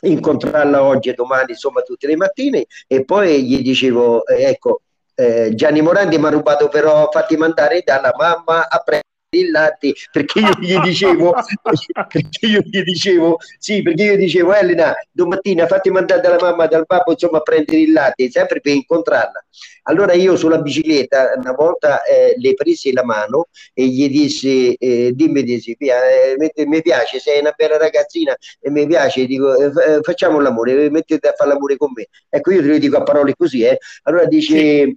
incontrarla 0.00 0.83
oggi 0.83 1.09
e 1.09 1.14
domani, 1.14 1.50
insomma 1.50 1.83
tutte 1.83 2.07
le 2.07 2.16
mattine 2.16 2.66
e 2.87 3.04
poi 3.04 3.44
gli 3.44 3.62
dicevo, 3.62 4.24
eh, 4.26 4.44
ecco, 4.44 4.83
eh, 5.14 5.52
Gianni 5.54 5.81
Morandi 5.81 6.18
mi 6.18 6.26
ha 6.26 6.31
rubato 6.31 6.68
però 6.68 7.09
fatti 7.11 7.37
mandare 7.37 7.83
dalla 7.85 8.12
mamma 8.16 8.68
a 8.68 8.78
prendere 8.78 9.07
il 9.31 9.51
latte 9.51 9.93
perché 10.11 10.41
io 10.41 10.51
gli 10.59 10.79
dicevo 10.79 11.35
perché 12.09 12.47
io 12.47 12.61
gli 12.64 12.83
dicevo 12.83 13.37
sì 13.59 13.83
perché 13.83 14.05
io 14.05 14.17
dicevo 14.17 14.55
Elena 14.55 14.95
domattina 15.12 15.67
fatti 15.67 15.91
mandare 15.91 16.23
dalla 16.23 16.38
mamma 16.41 16.67
dal 16.67 16.85
babbo 16.87 17.12
insomma 17.12 17.37
a 17.38 17.43
prendere 17.43 17.81
il 17.81 17.93
latte 17.93 18.31
sempre 18.31 18.61
per 18.61 18.73
incontrarla. 18.73 19.45
Allora 19.83 20.12
io 20.14 20.37
sulla 20.37 20.61
bicicletta 20.61 21.33
una 21.37 21.53
volta 21.53 22.03
eh, 22.05 22.35
le 22.38 22.55
presi 22.55 22.93
la 22.93 23.05
mano 23.05 23.49
e 23.75 23.87
gli 23.87 24.09
dissi 24.09 24.73
eh, 24.75 25.12
dimmi 25.14 25.43
dissi, 25.43 25.77
eh, 25.79 26.67
mi 26.67 26.83
piace 26.83 27.19
sei 27.19 27.41
una 27.41 27.53
bella 27.55 27.77
ragazzina 27.77 28.35
e 28.61 28.71
mi 28.71 28.87
piace 28.87 29.27
dico 29.27 29.55
eh, 29.57 29.67
eh, 29.67 29.99
facciamo 30.03 30.41
l'amore 30.41 30.88
mettete 30.91 31.29
a 31.29 31.33
fare 31.37 31.51
l'amore 31.51 31.77
con 31.77 31.91
me 31.95 32.07
ecco 32.29 32.51
io 32.53 32.62
te 32.62 32.69
lo 32.69 32.79
dico 32.79 32.97
a 32.97 33.03
parole 33.03 33.35
così 33.37 33.62
eh. 33.62 33.79
allora 34.05 34.27
dice, 34.27 34.95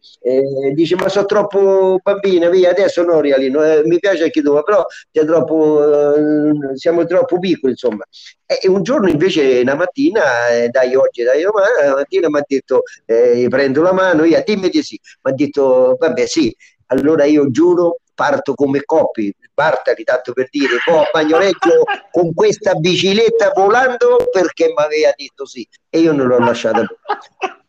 dice 0.73 0.95
ma 0.95 1.09
sono 1.09 1.25
troppo 1.25 1.99
bambina 2.01 2.49
via 2.49 2.69
adesso 2.69 3.03
no 3.03 3.19
Rialino 3.19 3.81
mi 3.85 3.99
piace 3.99 4.20
c'è 4.21 4.29
chi 4.29 4.41
dove, 4.41 4.63
però 4.63 4.85
troppo, 5.11 6.15
eh, 6.15 6.77
siamo 6.77 7.05
troppo 7.05 7.39
piccoli, 7.39 7.73
insomma. 7.73 8.05
E 8.45 8.67
un 8.67 8.83
giorno 8.83 9.09
invece, 9.09 9.61
una 9.61 9.75
mattina, 9.75 10.49
eh, 10.49 10.69
dai 10.69 10.95
oggi, 10.95 11.23
dai 11.23 11.41
domani, 11.41 11.67
la 11.83 11.95
mattina 11.95 12.29
mi 12.29 12.37
ha 12.37 12.43
detto, 12.45 12.83
eh, 13.05 13.47
prendo 13.49 13.81
la 13.81 13.93
mano, 13.93 14.23
io 14.23 14.41
dimmi 14.45 14.69
di 14.69 14.83
sì, 14.83 14.99
mi 15.23 15.31
ha 15.31 15.33
detto, 15.33 15.95
vabbè 15.99 16.25
sì, 16.25 16.53
allora 16.87 17.25
io 17.25 17.49
giuro 17.49 17.97
parto 18.13 18.53
come 18.53 18.83
copy, 18.83 19.33
Bartali 19.53 20.03
tanto 20.03 20.33
per 20.33 20.47
dire, 20.49 20.77
poi 20.85 20.99
a 20.99 21.09
Bagnoreggio 21.11 21.83
con 22.11 22.33
questa 22.33 22.75
bicicletta 22.75 23.51
volando 23.55 24.27
perché 24.31 24.67
mi 24.67 24.83
aveva 24.83 25.11
detto 25.15 25.45
sì 25.45 25.67
e 25.89 25.99
io 25.99 26.13
non 26.13 26.27
l'ho 26.27 26.39
lasciata 26.39 26.85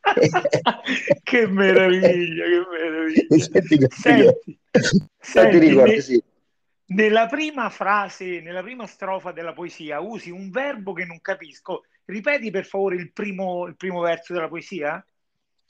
che 1.22 1.46
meraviglia, 1.46 2.44
che 2.44 2.62
meraviglia. 2.70 3.26
Senti, 3.38 3.86
senti, 3.88 4.58
senti, 5.20 5.58
ricordi, 5.58 6.02
sì. 6.02 6.22
Nella 6.94 7.26
prima 7.26 7.70
frase, 7.70 8.40
nella 8.40 8.62
prima 8.62 8.86
strofa 8.86 9.32
della 9.32 9.54
poesia, 9.54 10.00
usi 10.00 10.30
un 10.30 10.50
verbo 10.50 10.92
che 10.92 11.04
non 11.04 11.20
capisco. 11.22 11.84
Ripeti 12.04 12.50
per 12.50 12.66
favore 12.66 12.96
il 12.96 13.12
primo, 13.12 13.66
il 13.66 13.76
primo 13.76 14.00
verso 14.00 14.34
della 14.34 14.48
poesia? 14.48 15.02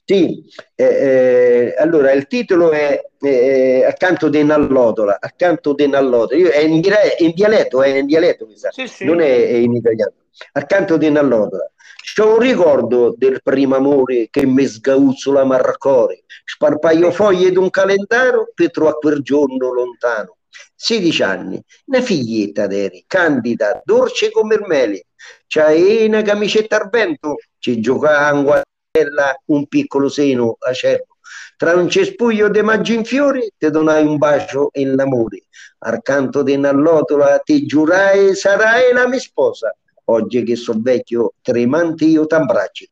Sì, 0.05 0.43
eh, 0.75 0.85
eh, 0.85 1.75
allora 1.79 2.11
il 2.11 2.27
titolo 2.27 2.73
è 2.73 3.01
eh, 3.21 3.85
Accanto 3.85 4.29
de 4.29 4.43
Nallotola, 4.43 5.19
Accanto 5.21 5.75
de 5.75 5.87
Nallotola, 5.87 6.51
è 6.51 6.59
in, 6.59 6.83
in, 7.19 7.33
dialetto, 7.33 7.83
è 7.83 7.89
in 7.89 8.07
dialetto 8.07 8.47
mi 8.47 8.57
sa, 8.57 8.71
sì, 8.73 8.89
sì. 8.89 9.05
non 9.05 9.21
è, 9.21 9.47
è, 9.47 9.53
in 9.53 9.75
italiano. 9.75 10.15
Accanto 10.53 10.97
de 10.97 11.09
Nallotola. 11.09 11.71
C'ho 12.17 12.33
un 12.33 12.41
ricordo 12.41 13.15
del 13.17 13.41
primo 13.45 13.77
amore 13.77 14.27
che 14.29 14.45
mi 14.45 14.67
sgauzzola 14.67 15.45
marcore, 15.45 16.25
sparpaio 16.45 17.13
foglie 17.13 17.53
d'un 17.53 17.71
calendario 17.71 18.51
per 18.53 18.73
trovare 18.73 18.97
quel 19.01 19.23
giorno 19.23 19.73
lontano 19.73 20.39
16 20.83 21.23
anni, 21.23 21.63
una 21.85 22.01
figlietta 22.01 22.67
d'eri, 22.67 23.05
candida, 23.07 23.81
dolce 23.85 24.33
come 24.33 24.57
il 24.57 24.65
mele, 24.67 25.05
c'hai 25.47 26.07
una 26.07 26.23
camicetta 26.23 26.81
al 26.81 26.91
vento, 26.91 27.37
ci 27.59 27.81
giocava 27.81 28.37
in 28.37 28.43
guardella 28.43 29.33
un 29.45 29.69
piccolo 29.69 30.09
seno 30.09 30.57
acerbo. 30.59 31.19
Tra 31.57 31.77
un 31.77 31.89
cespuglio 31.89 32.49
di 32.49 32.63
maggi 32.63 32.95
in 32.95 33.05
fiori 33.05 33.49
ti 33.57 33.71
donai 33.71 34.05
un 34.05 34.19
bacio 34.19 34.71
in 34.73 34.97
l'amore. 34.97 35.45
Al 35.85 36.03
canto 36.03 36.43
di 36.43 36.55
un'allotola 36.55 37.39
ti 37.39 37.65
giurai 37.65 38.35
sarai 38.35 38.93
la 38.93 39.07
mia 39.07 39.21
sposa. 39.21 39.73
Oggi 40.07 40.43
che 40.43 40.57
sono 40.57 40.81
vecchio 40.83 41.35
tremante 41.43 42.07
io 42.07 42.27
t'abbraccio. 42.27 42.87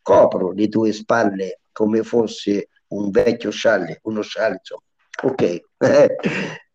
Copro 0.00 0.52
le 0.52 0.68
tue 0.68 0.92
spalle 0.92 1.58
come 1.72 2.04
fosse 2.04 2.68
un 2.88 3.10
vecchio 3.10 3.50
scialle, 3.50 3.98
uno 4.04 4.22
scialle, 4.22 4.60
Ok. 5.24 5.60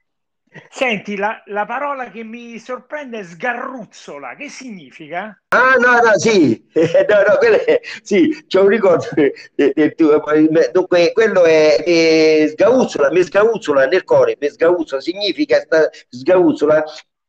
Senti, 0.70 1.16
la, 1.16 1.42
la, 1.48 1.66
parola 1.66 2.10
che 2.10 2.24
mi 2.24 2.58
sorprende 2.60 3.20
è 3.20 3.24
sgarruzzola, 3.24 4.36
che 4.36 4.50
significa? 4.50 5.42
Ah, 5.50 5.76
no, 5.80 6.00
no, 6.00 6.18
sì, 6.18 6.66
no, 6.74 7.24
no, 7.28 7.38
quello 7.38 7.64
è, 7.64 7.80
sì, 8.02 8.46
c'è 8.48 8.60
un 8.60 8.68
ricordo 8.68 9.08
del 9.56 9.96
tuo, 9.96 10.24
dunque, 10.72 11.12
quello 11.14 11.44
è, 11.44 11.84
è 11.84 12.48
sgauzzola, 12.50 13.12
mi 13.12 13.24
sgauzzola 13.24 13.86
nel 13.88 14.04
cuore, 14.04 14.38
mi 14.40 14.50
sgauzzola, 14.50 15.02
significa 15.02 15.60
sta, 15.60 15.90
sgauzzola 16.10 16.84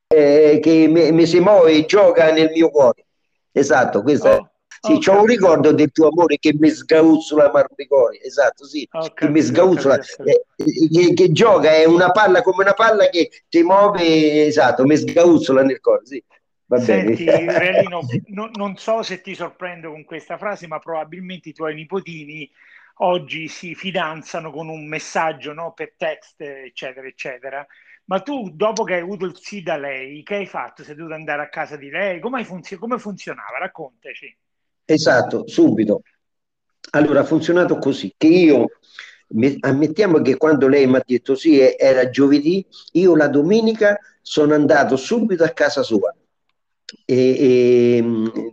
eh, 0.09 0.59
che 0.63 0.87
mi, 0.89 1.13
mi 1.13 1.27
si 1.27 1.41
muove 1.41 1.73
e 1.73 1.85
gioca 1.85 2.33
nel 2.33 2.51
mio 2.51 2.71
cuore. 2.71 3.07
Esatto, 3.53 4.03
questo 4.03 4.29
oh. 4.29 4.48
Sì, 4.81 4.93
okay. 4.93 4.99
c'ho 4.99 5.21
un 5.21 5.27
ricordo 5.27 5.73
del 5.73 5.91
tuo 5.91 6.09
amore 6.09 6.39
che 6.39 6.55
mi 6.59 6.71
sgauzzola 6.71 7.51
Marmicori, 7.51 8.21
esatto, 8.23 8.65
sì, 8.65 8.87
okay. 8.91 9.11
che 9.15 9.29
mi 9.29 9.41
sgauzzola, 9.41 9.95
okay. 9.95 10.33
eh, 10.57 10.89
che, 10.91 11.15
che, 11.15 11.33
gioca, 11.33 11.75
è 11.75 11.85
una 11.85 12.11
palla 12.11 12.43
come 12.43 12.63
una 12.63 12.75
palla 12.75 13.09
che 13.09 13.31
ti 13.49 13.63
muove, 13.63 14.47
esatto, 14.47 14.85
mi 14.85 14.97
sgauzzola 14.97 15.63
nel 15.63 15.81
cuore, 15.81 16.07
sì. 16.07 16.23
Va 16.67 16.79
Senti, 16.79 17.25
Relino, 17.27 18.01
no, 18.27 18.51
non 18.55 18.77
so 18.77 19.03
se 19.03 19.23
ti 19.23 19.35
sorprendo 19.35 19.91
con 19.91 20.05
questa 20.05 20.37
frase, 20.37 20.67
ma 20.67 20.79
probabilmente 20.79 21.49
i 21.49 21.55
tuoi 21.55 21.75
nipotini 21.75 22.49
oggi 22.99 23.49
si 23.49 23.75
fidanzano 23.75 24.51
con 24.51 24.69
un 24.69 24.87
messaggio 24.87 25.53
no, 25.53 25.73
per 25.73 25.95
text, 25.97 26.41
eccetera, 26.41 27.07
eccetera. 27.07 27.67
Ma 28.05 28.21
tu, 28.21 28.51
dopo 28.51 28.85
che 28.85 28.95
hai 28.95 29.01
avuto 29.01 29.27
il 29.27 29.37
sì 29.39 29.63
da 29.63 29.77
lei, 29.77 30.23
che 30.23 30.37
hai 30.37 30.47
fatto? 30.47 30.83
Sei 30.83 30.95
dovuto 30.95 31.15
andare 31.15 31.43
a 31.43 31.49
casa 31.49 31.77
di 31.77 31.91
lei? 31.91 32.21
Come, 32.21 32.45
funzion- 32.45 32.81
come 32.81 32.99
funzionava? 32.99 33.59
Raccontaci. 33.59 34.37
Esatto, 34.91 35.47
subito. 35.47 36.01
Allora, 36.93 37.21
ha 37.21 37.25
funzionato 37.25 37.77
così, 37.77 38.15
che 38.17 38.27
io, 38.27 38.71
ammettiamo 39.61 40.23
che 40.23 40.39
quando 40.39 40.67
lei 40.67 40.87
mi 40.87 40.97
ha 40.97 41.03
detto 41.05 41.35
sì, 41.35 41.61
era 41.61 42.09
giovedì, 42.09 42.65
io 42.93 43.15
la 43.15 43.29
domenica 43.29 43.99
sono 44.23 44.55
andato 44.55 44.97
subito 44.97 45.45
a 45.45 45.51
casa 45.51 45.83
sua, 45.83 46.15
e, 47.05 47.15
e 47.15 48.05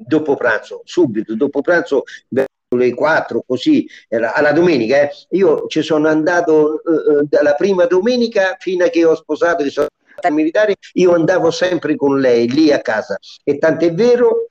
dopo 0.06 0.36
pranzo, 0.36 0.82
subito, 0.84 1.36
dopo 1.36 1.62
pranzo, 1.62 2.04
verso 2.28 2.50
le 2.76 2.94
4, 2.94 3.46
così, 3.48 3.88
era, 4.10 4.34
alla 4.34 4.52
domenica, 4.52 5.04
eh, 5.04 5.12
io 5.30 5.68
ci 5.68 5.82
sono 5.82 6.10
andato 6.10 6.82
eh, 6.84 7.20
eh, 7.20 7.28
dalla 7.30 7.54
prima 7.54 7.86
domenica 7.86 8.58
fino 8.60 8.84
a 8.84 8.90
che 8.90 9.06
ho 9.06 9.16
sposato, 9.16 9.64
che 9.64 9.70
sono 9.70 9.88
militare, 10.32 10.76
io 10.96 11.14
andavo 11.14 11.50
sempre 11.50 11.96
con 11.96 12.20
lei 12.20 12.50
lì 12.50 12.74
a 12.74 12.82
casa, 12.82 13.18
e 13.42 13.58
tant'è 13.58 13.94
vero 13.94 14.50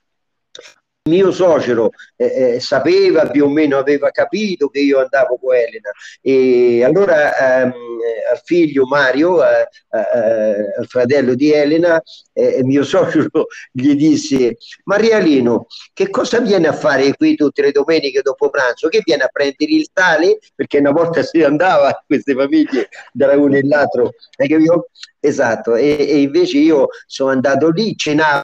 mio 1.07 1.29
suocero 1.31 1.91
eh, 2.15 2.55
eh, 2.55 2.59
sapeva 2.59 3.27
più 3.27 3.45
o 3.45 3.49
meno, 3.49 3.77
aveva 3.77 4.09
capito 4.09 4.69
che 4.69 4.79
io 4.79 4.99
andavo 5.01 5.37
con 5.37 5.53
Elena 5.53 5.91
e 6.19 6.83
allora 6.83 7.61
ehm, 7.61 7.73
al 8.31 8.41
figlio 8.43 8.87
Mario, 8.87 9.43
eh, 9.43 9.67
eh 9.91 10.79
al 10.79 10.87
fratello 10.87 11.35
di 11.35 11.51
Elena, 11.51 12.01
eh, 12.33 12.63
mio 12.63 12.81
suocero 12.83 13.45
gli 13.71 13.93
disse 13.93 14.57
Maria 14.85 15.19
Lino, 15.19 15.67
che 15.93 16.09
cosa 16.09 16.39
viene 16.39 16.69
a 16.69 16.73
fare 16.73 17.15
qui 17.15 17.35
tutte 17.35 17.61
le 17.61 17.71
domeniche 17.71 18.21
dopo 18.23 18.49
pranzo? 18.49 18.87
Che 18.87 19.01
viene 19.03 19.23
a 19.23 19.29
prendere 19.31 19.71
il 19.73 19.89
tale? 19.93 20.39
Perché 20.55 20.79
una 20.79 20.91
volta 20.91 21.21
si 21.21 21.43
andava 21.43 22.01
queste 22.07 22.33
famiglie 22.33 22.89
da 23.13 23.31
uno 23.37 23.55
e 23.55 23.61
l'altro, 23.63 24.13
esatto, 25.19 25.75
e, 25.75 25.97
e 25.99 26.21
invece 26.21 26.57
io 26.57 26.87
sono 27.05 27.29
andato 27.29 27.69
lì, 27.69 27.95
cenavo 27.95 28.41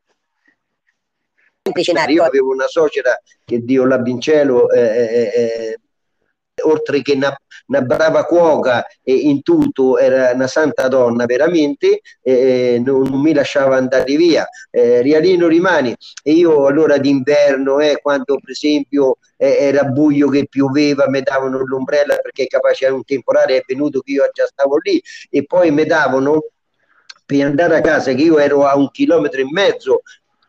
io 2.08 2.24
avevo 2.24 2.52
una 2.52 2.65
suocera 2.65 3.15
che 3.45 3.60
Dio 3.60 3.86
l'abbia 3.86 4.12
in 4.12 4.19
cielo, 4.19 4.71
eh, 4.71 4.82
eh, 4.82 5.32
eh, 5.36 5.80
oltre 6.63 7.04
che 7.04 7.13
una, 7.13 7.36
una, 7.67 7.82
brava 7.82 8.26
cuoca 8.26 8.84
e 9.04 9.13
in 9.13 9.43
tutto 9.43 10.00
era 10.00 10.32
una 10.32 10.47
santa 10.47 10.88
donna 10.88 11.26
veramente, 11.26 12.02
eh, 12.24 12.82
non, 12.84 13.04
non, 13.04 13.21
mi 13.21 13.32
lasciava 13.32 13.76
andare 13.78 14.15
via. 14.15 14.47
Eh, 14.71 15.02
Rialino 15.04 15.47
rimani 15.47 15.95
e 16.24 16.32
io 16.32 16.65
allora 16.65 16.97
d'inverno, 16.97 17.80
eh, 17.80 18.00
quando 18.02 18.39
per 18.39 18.50
esempio 18.50 19.17
eh, 19.38 19.58
era 19.60 19.84
buio 19.84 20.30
che 20.30 20.47
pioveva, 20.50 21.08
mi 21.10 21.21
davano 21.21 21.63
l'ombrella 21.63 22.15
perché 22.17 22.47
capace 22.47 22.86
era 22.86 22.95
un 22.95 23.04
temporale, 23.04 23.58
è 23.58 23.63
venuto 23.67 24.00
che 24.00 24.13
io 24.13 24.28
già 24.34 24.47
stavo 24.47 24.78
lì. 24.82 25.00
E 25.30 25.45
poi 25.45 25.69
mi 25.69 25.86
davano 25.86 26.43
per 27.24 27.45
andare 27.45 27.78
a 27.78 27.82
casa 27.82 28.13
che 28.13 28.24
io 28.24 28.39
ero 28.39 28.65
a 28.65 28.76
un 28.76 28.89
chilometro 28.91 29.39
e 29.39 29.45
mezzo 29.50 30.02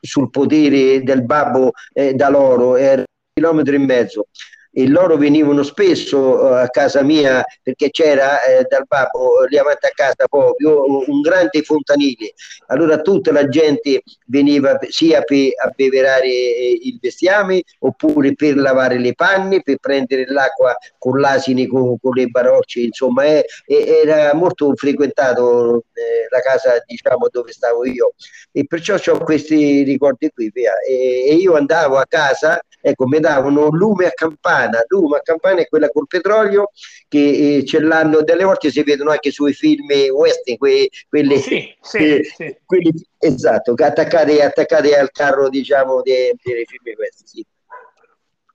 sul 0.02 0.30
potere 0.30 1.02
del 1.02 1.24
babbo 1.24 1.70
eh, 1.92 2.14
da 2.14 2.28
loro, 2.28 2.76
era 2.76 3.00
un 3.00 3.06
chilometro 3.32 3.74
e 3.74 3.78
mezzo 3.78 4.26
e 4.72 4.88
loro 4.88 5.16
venivano 5.16 5.62
spesso 5.62 6.18
uh, 6.18 6.52
a 6.54 6.68
casa 6.68 7.02
mia 7.02 7.44
perché 7.62 7.90
c'era 7.90 8.42
eh, 8.42 8.66
dal 8.68 8.84
babbo 8.86 9.44
lì 9.48 9.58
avanti 9.58 9.86
a 9.86 9.90
casa 9.94 10.26
proprio 10.28 10.84
un 11.08 11.20
grande 11.20 11.62
fontanile 11.62 12.32
allora 12.68 13.00
tutta 13.00 13.32
la 13.32 13.46
gente 13.48 14.02
veniva 14.26 14.78
sia 14.88 15.22
per 15.22 15.50
abbeverare 15.62 16.26
eh, 16.26 16.78
il 16.84 16.98
bestiame 16.98 17.62
oppure 17.80 18.34
per 18.34 18.56
lavare 18.56 18.98
le 18.98 19.14
panne 19.14 19.60
per 19.62 19.76
prendere 19.78 20.24
l'acqua 20.26 20.74
con 20.98 21.20
l'asine 21.20 21.66
con, 21.66 21.98
con 22.00 22.12
le 22.14 22.26
barocce 22.28 22.80
insomma 22.80 23.24
eh, 23.24 23.44
era 23.66 24.32
molto 24.34 24.74
frequentato 24.74 25.84
eh, 25.92 26.28
la 26.30 26.40
casa 26.40 26.82
diciamo 26.86 27.28
dove 27.30 27.52
stavo 27.52 27.84
io 27.84 28.14
e 28.52 28.66
perciò 28.66 28.94
ho 28.94 29.18
questi 29.18 29.82
ricordi 29.82 30.30
qui 30.30 30.50
via. 30.52 30.72
E, 30.86 31.28
e 31.28 31.34
io 31.34 31.56
andavo 31.56 31.96
a 31.96 32.06
casa 32.06 32.60
ecco 32.82 33.06
mi 33.06 33.20
davano 33.20 33.68
lume 33.70 34.06
a 34.06 34.10
campana 34.10 34.30
campana, 34.42 34.84
Duma 34.86 35.20
campana 35.20 35.60
è 35.60 35.68
quella 35.68 35.88
col 35.88 36.06
petrolio 36.06 36.70
che 37.08 37.56
eh, 37.56 37.64
ce 37.64 37.80
l'hanno 37.80 38.22
delle 38.22 38.44
volte 38.44 38.70
si 38.70 38.82
vedono 38.82 39.10
anche 39.10 39.30
sui 39.30 39.52
film 39.52 39.86
western, 40.12 40.56
que, 40.56 40.88
quelli, 41.08 41.38
sì, 41.38 41.74
sì, 41.80 41.98
eh, 41.98 42.24
sì. 42.24 42.56
quelli 42.64 42.92
esatto, 43.18 43.74
attaccati, 43.76 44.40
attaccati, 44.40 44.92
al 44.92 45.10
carro 45.10 45.48
diciamo 45.48 46.02
dei, 46.02 46.32
dei 46.42 46.64
film 46.66 46.96
western. 46.96 47.26
Sì. 47.26 47.46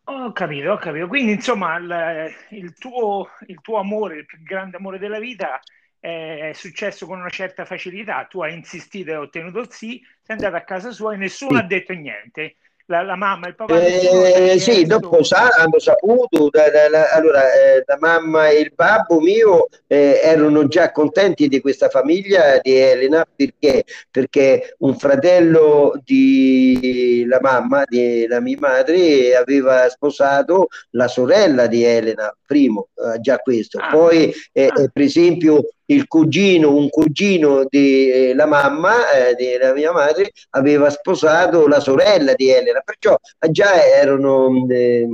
Ho 0.09 0.31
capito, 0.31 0.71
ho 0.71 0.77
capito. 0.77 1.07
Quindi 1.07 1.33
insomma 1.33 1.77
il, 1.77 2.33
il, 2.51 2.73
tuo, 2.77 3.27
il 3.47 3.59
tuo 3.61 3.77
amore, 3.77 4.19
il 4.19 4.25
più 4.25 4.41
grande 4.41 4.77
amore 4.77 4.99
della 4.99 5.19
vita 5.19 5.59
è 5.99 6.51
successo 6.53 7.05
con 7.05 7.19
una 7.19 7.29
certa 7.29 7.65
facilità. 7.65 8.25
Tu 8.29 8.41
hai 8.41 8.53
insistito 8.53 9.09
e 9.09 9.13
hai 9.15 9.19
ottenuto 9.19 9.59
il 9.59 9.67
sì, 9.69 10.01
sei 10.21 10.37
andato 10.37 10.55
a 10.55 10.61
casa 10.61 10.91
sua 10.91 11.13
e 11.13 11.17
nessuno 11.17 11.57
sì. 11.57 11.63
ha 11.63 11.67
detto 11.67 11.91
niente 11.91 12.55
la, 12.87 13.03
la 13.03 13.15
mamma 13.15 13.47
e 13.47 13.49
il 13.49 13.55
papà? 13.55 13.79
Eh, 13.79 14.59
sì, 14.59 14.85
dopo 14.85 15.23
sa, 15.23 15.49
hanno 15.49 15.79
saputo, 15.79 16.49
da, 16.49 16.69
da, 16.69 16.89
la, 16.89 17.09
allora 17.11 17.41
eh, 17.53 17.83
la 17.85 17.97
mamma 17.99 18.49
e 18.49 18.59
il 18.59 18.71
babbo 18.73 19.19
mio 19.19 19.67
eh, 19.87 20.19
erano 20.23 20.67
già 20.67 20.91
contenti 20.91 21.47
di 21.47 21.59
questa 21.59 21.89
famiglia 21.89 22.59
di 22.61 22.75
Elena 22.75 23.25
perché, 23.33 23.83
perché 24.09 24.75
un 24.79 24.97
fratello 24.97 25.99
di 26.03 27.25
la 27.27 27.39
mamma, 27.41 27.83
di 27.85 28.25
la 28.27 28.39
mia 28.39 28.57
madre, 28.59 29.35
aveva 29.35 29.87
sposato 29.89 30.67
la 30.91 31.07
sorella 31.07 31.67
di 31.67 31.83
Elena, 31.83 32.35
primo, 32.45 32.87
eh, 32.95 33.19
già 33.19 33.37
questo. 33.37 33.79
Ah. 33.79 33.89
Poi, 33.89 34.33
eh, 34.53 34.67
ah. 34.67 34.89
per 34.91 35.03
esempio, 35.03 35.61
il 35.87 36.07
cugino, 36.07 36.75
un 36.75 36.89
cugino 36.89 37.65
della 37.69 38.43
eh, 38.43 38.47
mamma, 38.47 39.11
eh, 39.11 39.35
della 39.35 39.73
mia 39.73 39.91
madre, 39.91 40.31
aveva 40.51 40.89
sposato 40.89 41.67
la 41.67 41.79
sorella 41.79 42.33
di 42.33 42.49
Elena, 42.49 42.81
perciò 42.81 43.17
già 43.49 43.83
erano, 43.85 44.65
eh, 44.69 45.07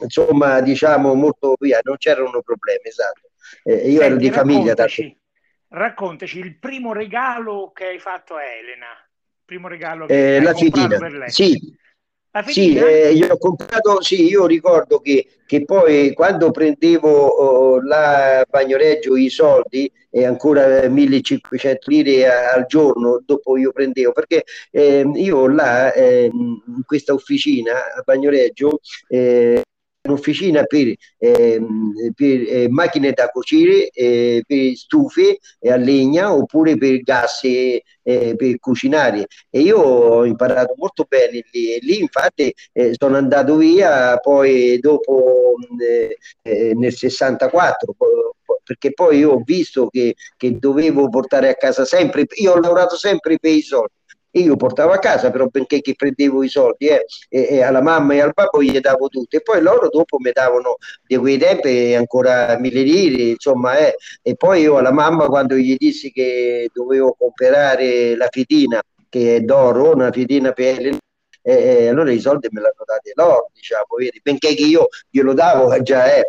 insomma, 0.00 0.60
diciamo, 0.60 1.14
molto 1.14 1.56
via, 1.58 1.80
non 1.82 1.96
c'erano 1.96 2.40
problemi, 2.42 2.82
esatto. 2.84 3.30
Eh, 3.62 3.90
io 3.90 4.00
Senti, 4.00 4.04
ero 4.04 4.16
di 4.16 4.30
famiglia. 4.30 4.74
Raccontaci, 4.74 5.18
raccontaci 5.68 6.38
il 6.38 6.58
primo 6.58 6.92
regalo 6.92 7.72
che 7.72 7.86
hai 7.86 7.98
fatto 7.98 8.34
a 8.36 8.44
Elena, 8.44 8.86
il 8.86 9.44
primo 9.44 9.68
regalo 9.68 10.06
che 10.06 10.36
eh, 10.36 10.40
la 10.40 10.54
fitina. 10.54 10.98
per 10.98 11.12
lei. 11.12 11.30
Sì, 11.30 11.76
sì, 12.44 12.74
eh, 12.74 13.12
io 13.12 13.32
ho 13.32 13.38
comprato, 13.38 14.02
sì, 14.02 14.26
io 14.26 14.46
ricordo 14.46 14.98
che, 14.98 15.26
che 15.46 15.64
poi 15.64 16.12
quando 16.12 16.50
prendevo 16.50 17.08
oh, 17.08 17.82
la 17.82 18.44
bagnoreggio 18.48 19.16
i 19.16 19.28
soldi 19.28 19.90
e 20.10 20.24
ancora 20.24 20.88
1500 20.88 21.90
lire 21.90 22.26
al 22.26 22.66
giorno 22.66 23.22
dopo 23.24 23.56
io 23.56 23.70
prendevo 23.72 24.12
perché 24.12 24.44
eh, 24.70 25.08
io 25.14 25.46
là 25.46 25.92
eh, 25.92 26.30
in 26.32 26.82
questa 26.86 27.12
officina 27.12 27.72
a 27.94 28.02
bagnoreggio 28.02 28.80
eh, 29.08 29.62
un'officina 30.06 30.64
per, 30.64 30.94
eh, 31.18 31.60
per 32.14 32.40
eh, 32.48 32.66
macchine 32.68 33.12
da 33.12 33.28
cucire, 33.28 33.88
eh, 33.88 34.42
per 34.46 34.74
stufe 34.74 35.38
a 35.68 35.76
legna 35.76 36.32
oppure 36.32 36.76
per 36.76 37.00
gas 37.02 37.40
per 38.06 38.58
cucinare. 38.60 39.26
E 39.50 39.60
io 39.60 39.78
ho 39.78 40.24
imparato 40.24 40.74
molto 40.76 41.04
bene 41.08 41.42
lì. 41.50 41.74
E 41.74 41.78
lì 41.82 41.98
infatti 41.98 42.54
eh, 42.72 42.94
sono 42.96 43.16
andato 43.16 43.56
via 43.56 44.16
poi 44.18 44.78
dopo 44.78 45.54
eh, 46.42 46.72
nel 46.74 46.92
64 46.92 47.96
perché 48.62 48.92
poi 48.92 49.18
io 49.18 49.32
ho 49.32 49.42
visto 49.44 49.88
che, 49.88 50.14
che 50.36 50.58
dovevo 50.58 51.08
portare 51.08 51.48
a 51.48 51.54
casa 51.54 51.84
sempre, 51.84 52.26
io 52.34 52.52
ho 52.52 52.58
lavorato 52.60 52.96
sempre 52.96 53.38
per 53.38 53.52
i 53.52 53.62
soldi 53.62 53.94
io 54.40 54.56
portavo 54.56 54.92
a 54.92 54.98
casa, 54.98 55.30
però 55.30 55.46
benché 55.46 55.80
che 55.80 55.94
prendevo 55.94 56.42
i 56.42 56.48
soldi 56.48 56.88
eh, 56.88 57.04
e, 57.28 57.48
e, 57.50 57.62
alla 57.62 57.82
mamma 57.82 58.14
e 58.14 58.20
al 58.20 58.32
babbo 58.34 58.62
gli 58.62 58.78
davo 58.80 59.08
tutto 59.08 59.36
e 59.36 59.42
poi 59.42 59.60
loro 59.60 59.88
dopo 59.88 60.18
mi 60.18 60.30
davano 60.32 60.76
di 61.06 61.16
quei 61.16 61.38
tempi 61.38 61.94
ancora 61.94 62.58
mille 62.58 62.82
lire, 62.82 63.22
insomma, 63.30 63.76
eh, 63.78 63.96
e 64.22 64.34
poi 64.34 64.62
io 64.62 64.78
alla 64.78 64.92
mamma 64.92 65.26
quando 65.26 65.56
gli 65.56 65.76
dissi 65.76 66.10
che 66.12 66.68
dovevo 66.72 67.14
comprare 67.18 68.16
la 68.16 68.28
fedina, 68.30 68.82
che 69.08 69.36
è 69.36 69.40
d'oro, 69.40 69.94
una 69.94 70.10
fedina 70.10 70.52
per 70.52 70.98
eh, 71.48 71.52
eh, 71.52 71.88
allora 71.88 72.10
i 72.10 72.18
soldi 72.18 72.48
me 72.50 72.60
l'hanno 72.60 72.84
dati 72.84 73.12
loro, 73.14 73.50
diciamo, 73.54 73.84
vedi, 73.96 74.20
benché 74.20 74.54
che 74.54 74.64
io 74.64 74.88
glielo 75.08 75.32
davo 75.32 75.70
già, 75.82 76.12
eh. 76.12 76.24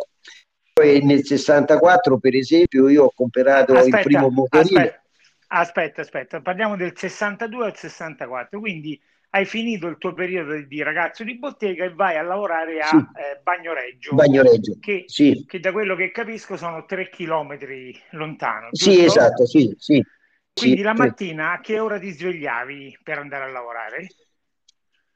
Poi 0.72 1.04
nel 1.04 1.26
64, 1.26 2.18
per 2.20 2.36
esempio, 2.36 2.88
io 2.88 3.06
ho 3.06 3.12
comprato 3.12 3.72
aspetta, 3.72 3.98
il 3.98 4.04
primo 4.04 4.30
motorino. 4.30 4.78
Aspetta 4.78 5.07
Aspetta, 5.50 6.02
aspetta, 6.02 6.40
parliamo 6.42 6.76
del 6.76 6.92
62 6.94 7.64
al 7.64 7.76
64, 7.76 8.60
quindi 8.60 9.00
hai 9.30 9.44
finito 9.44 9.86
il 9.86 9.98
tuo 9.98 10.12
periodo 10.12 10.58
di 10.60 10.82
ragazzo 10.82 11.24
di 11.24 11.38
bottega 11.38 11.84
e 11.84 11.94
vai 11.94 12.16
a 12.16 12.22
lavorare 12.22 12.80
a 12.80 12.86
sì. 12.86 12.96
eh, 12.96 13.40
Bagnoreggio, 13.42 14.14
Bagnoreggio 14.14 14.76
che, 14.80 15.04
sì. 15.06 15.44
che, 15.46 15.60
da 15.60 15.72
quello 15.72 15.94
che 15.96 16.10
capisco 16.10 16.56
sono 16.56 16.84
tre 16.84 17.10
chilometri 17.10 17.98
lontano. 18.10 18.68
Giusto? 18.72 18.90
Sì, 18.90 19.04
esatto, 19.04 19.46
sì, 19.46 19.74
sì. 19.78 20.04
Quindi 20.52 20.78
sì, 20.78 20.82
la 20.82 20.94
mattina 20.94 21.52
a 21.52 21.60
che 21.60 21.78
ora 21.78 21.98
ti 21.98 22.10
svegliavi 22.10 22.98
per 23.02 23.18
andare 23.18 23.44
a 23.44 23.48
lavorare? 23.48 24.06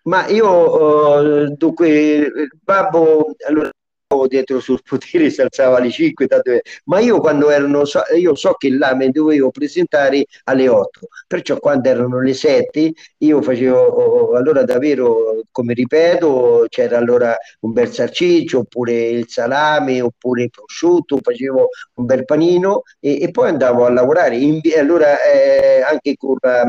Ma 0.05 0.27
io, 0.29 1.45
uh, 1.45 1.57
dunque, 1.57 2.49
babbo, 2.63 3.35
allora, 3.47 3.71
dietro 4.27 4.61
sul 4.61 4.81
potere 4.83 5.31
si 5.31 5.41
alzava 5.41 5.79
alle 5.79 5.91
5, 5.91 6.29
ma 6.85 7.01
io 7.01 7.21
quando 7.21 7.51
erano, 7.51 7.83
io 8.17 8.35
so 8.35 8.55
che 8.55 8.71
là 8.71 8.95
mi 8.95 9.11
dovevo 9.11 9.51
presentare 9.51 10.25
alle 10.45 10.69
8, 10.69 11.09
perciò 11.27 11.59
quando 11.59 11.89
erano 11.89 12.21
le 12.21 12.35
7 12.35 12.93
io 13.19 13.43
facevo, 13.43 14.33
allora 14.33 14.65
davvero, 14.65 15.43
come 15.51 15.75
ripeto, 15.75 16.67
c'era 16.69 16.99
allora 16.99 17.37
un 17.61 17.73
bel 17.73 17.91
sarciccio, 17.93 18.61
oppure 18.61 18.93
il 19.09 19.29
salame, 19.29 20.01
oppure 20.01 20.45
il 20.45 20.51
prosciutto, 20.51 21.19
facevo 21.23 21.69
un 21.95 22.05
bel 22.05 22.25
panino 22.25 22.83
e, 23.01 23.23
e 23.23 23.31
poi 23.31 23.49
andavo 23.49 23.85
a 23.85 23.91
lavorare. 23.91 24.37
In, 24.37 24.61
allora 24.79 25.23
eh, 25.23 25.83
anche 25.83 26.17
con 26.17 26.37
la, 26.41 26.69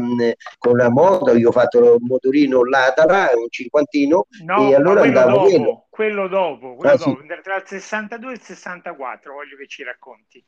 con 0.57 0.77
la 0.77 0.89
moto, 0.89 1.35
io 1.35 1.49
ho 1.49 1.51
fatto 1.51 1.95
il 1.95 2.01
motorino 2.01 2.63
Latala, 2.63 3.29
un 3.35 3.47
cinquantino, 3.49 4.27
no, 4.45 4.69
e 4.69 4.75
allora 4.75 5.01
andavo 5.01 5.49
dopo 5.49 5.82
quello 5.93 6.27
dopo, 6.27 6.73
quello 6.73 6.93
ah, 6.95 6.97
dopo. 6.97 7.21
Sì. 7.21 7.27
tra 7.43 7.57
il 7.57 7.63
62 7.67 8.31
e 8.31 8.33
il 8.33 8.41
64 8.41 9.31
voglio 9.31 9.55
che 9.55 9.67
ci 9.67 9.83
racconti. 9.83 10.43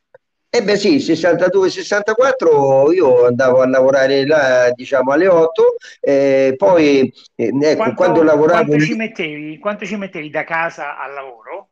Eh 0.50 0.64
beh 0.64 0.76
sì, 0.76 0.96
62-64 0.96 2.92
io 2.94 3.28
andavo 3.28 3.62
a 3.62 3.68
lavorare 3.68 4.26
là, 4.26 4.72
diciamo 4.74 5.12
alle 5.12 5.28
8, 5.28 5.76
eh, 6.00 6.56
poi 6.58 7.14
eh, 7.36 7.52
ecco, 7.62 7.76
quanto, 7.76 7.94
quando 7.94 8.24
lavoravo... 8.24 8.70
Quanto 8.70 8.84
ci, 8.84 8.96
mettevi, 8.96 9.60
quanto 9.60 9.86
ci 9.86 9.98
mettevi 9.98 10.32
da 10.32 10.44
casa 10.44 10.98
al 10.98 11.14
lavoro? 11.14 11.70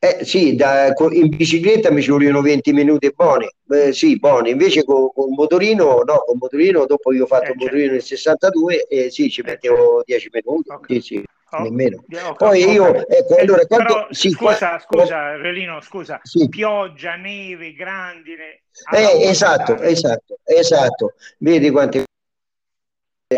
Eh, 0.00 0.24
sì, 0.24 0.56
da, 0.56 0.92
in 1.10 1.28
bicicletta 1.28 1.92
mi 1.92 2.02
ci 2.02 2.10
vogliono 2.10 2.40
20 2.40 2.72
minuti 2.72 3.12
buoni, 3.14 3.46
eh, 3.68 3.92
sì, 3.92 4.18
buoni. 4.18 4.50
Invece 4.50 4.82
con, 4.82 5.12
con 5.12 5.32
motorino, 5.34 6.02
no, 6.04 6.22
con 6.26 6.36
motorino, 6.36 6.84
dopo 6.84 7.12
io 7.12 7.22
ho 7.24 7.26
fatto 7.26 7.50
eh, 7.50 7.50
il 7.50 7.56
motorino 7.58 7.80
certo. 7.80 7.92
nel 7.92 8.02
62 8.02 8.86
e 8.88 9.10
sì, 9.10 9.30
ci 9.30 9.42
eh, 9.42 9.44
mettevo 9.44 10.02
10 10.04 10.20
certo. 10.20 10.50
minuti, 10.50 10.70
okay. 10.70 11.00
sì, 11.00 11.18
sì, 11.18 11.24
oh, 11.50 11.62
nemmeno. 11.62 12.04
Oh, 12.24 12.34
Poi 12.34 12.62
oh, 12.64 12.70
io, 12.70 13.08
ecco, 13.08 13.36
allora, 13.36 13.66
quando, 13.66 13.92
Però, 13.94 14.06
sì, 14.10 14.30
scusa, 14.30 14.82
qua, 14.86 15.02
scusa, 15.02 15.36
Relino, 15.36 15.80
scusa, 15.80 16.20
sì. 16.22 16.48
pioggia, 16.48 17.16
neve, 17.16 17.72
grandine. 17.72 18.62
Eh, 18.92 19.28
esatto, 19.28 19.80
esatto, 19.80 20.38
esatto. 20.44 21.14
Vedi 21.38 21.70
quanti... 21.70 22.04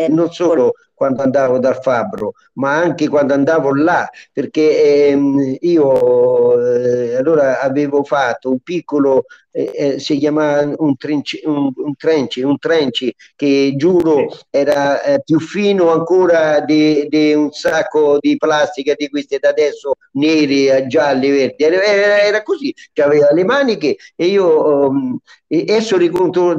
Non 0.09 0.31
solo 0.31 0.73
quando 0.99 1.21
andavo 1.23 1.59
dal 1.59 1.79
fabbro, 1.81 2.33
ma 2.55 2.75
anche 2.75 3.07
quando 3.07 3.33
andavo 3.33 3.73
là, 3.73 4.05
perché 4.33 5.07
ehm, 5.07 5.55
io 5.61 6.59
eh, 6.61 7.15
allora 7.15 7.61
avevo 7.61 8.03
fatto 8.03 8.49
un 8.51 8.59
piccolo, 8.59 9.23
eh, 9.51 9.71
eh, 9.73 9.99
si 9.99 10.17
chiamava 10.17 10.73
un 10.77 10.97
trenci, 10.97 11.39
un, 11.45 11.71
un, 11.73 11.95
trenci, 11.95 12.41
un 12.41 12.59
trenci 12.59 13.15
che 13.37 13.75
giuro 13.77 14.27
era 14.49 15.01
eh, 15.03 15.21
più 15.23 15.39
fino 15.39 15.89
ancora 15.93 16.59
di, 16.59 17.07
di, 17.07 17.33
un 17.33 17.49
sacco 17.51 18.17
di 18.19 18.35
plastica 18.35 18.93
di 18.97 19.07
questi 19.07 19.37
da 19.39 19.49
adesso 19.49 19.93
neri, 20.13 20.85
gialli, 20.87 21.29
verdi, 21.29 21.63
era, 21.63 21.81
era 22.21 22.43
così, 22.43 22.75
che 22.91 23.01
aveva 23.01 23.29
le 23.31 23.45
maniche 23.45 23.95
e 24.17 24.25
io 24.25 24.87
um, 24.89 25.17
e 25.51 25.61
adesso 25.61 25.97
ti 25.97 26.11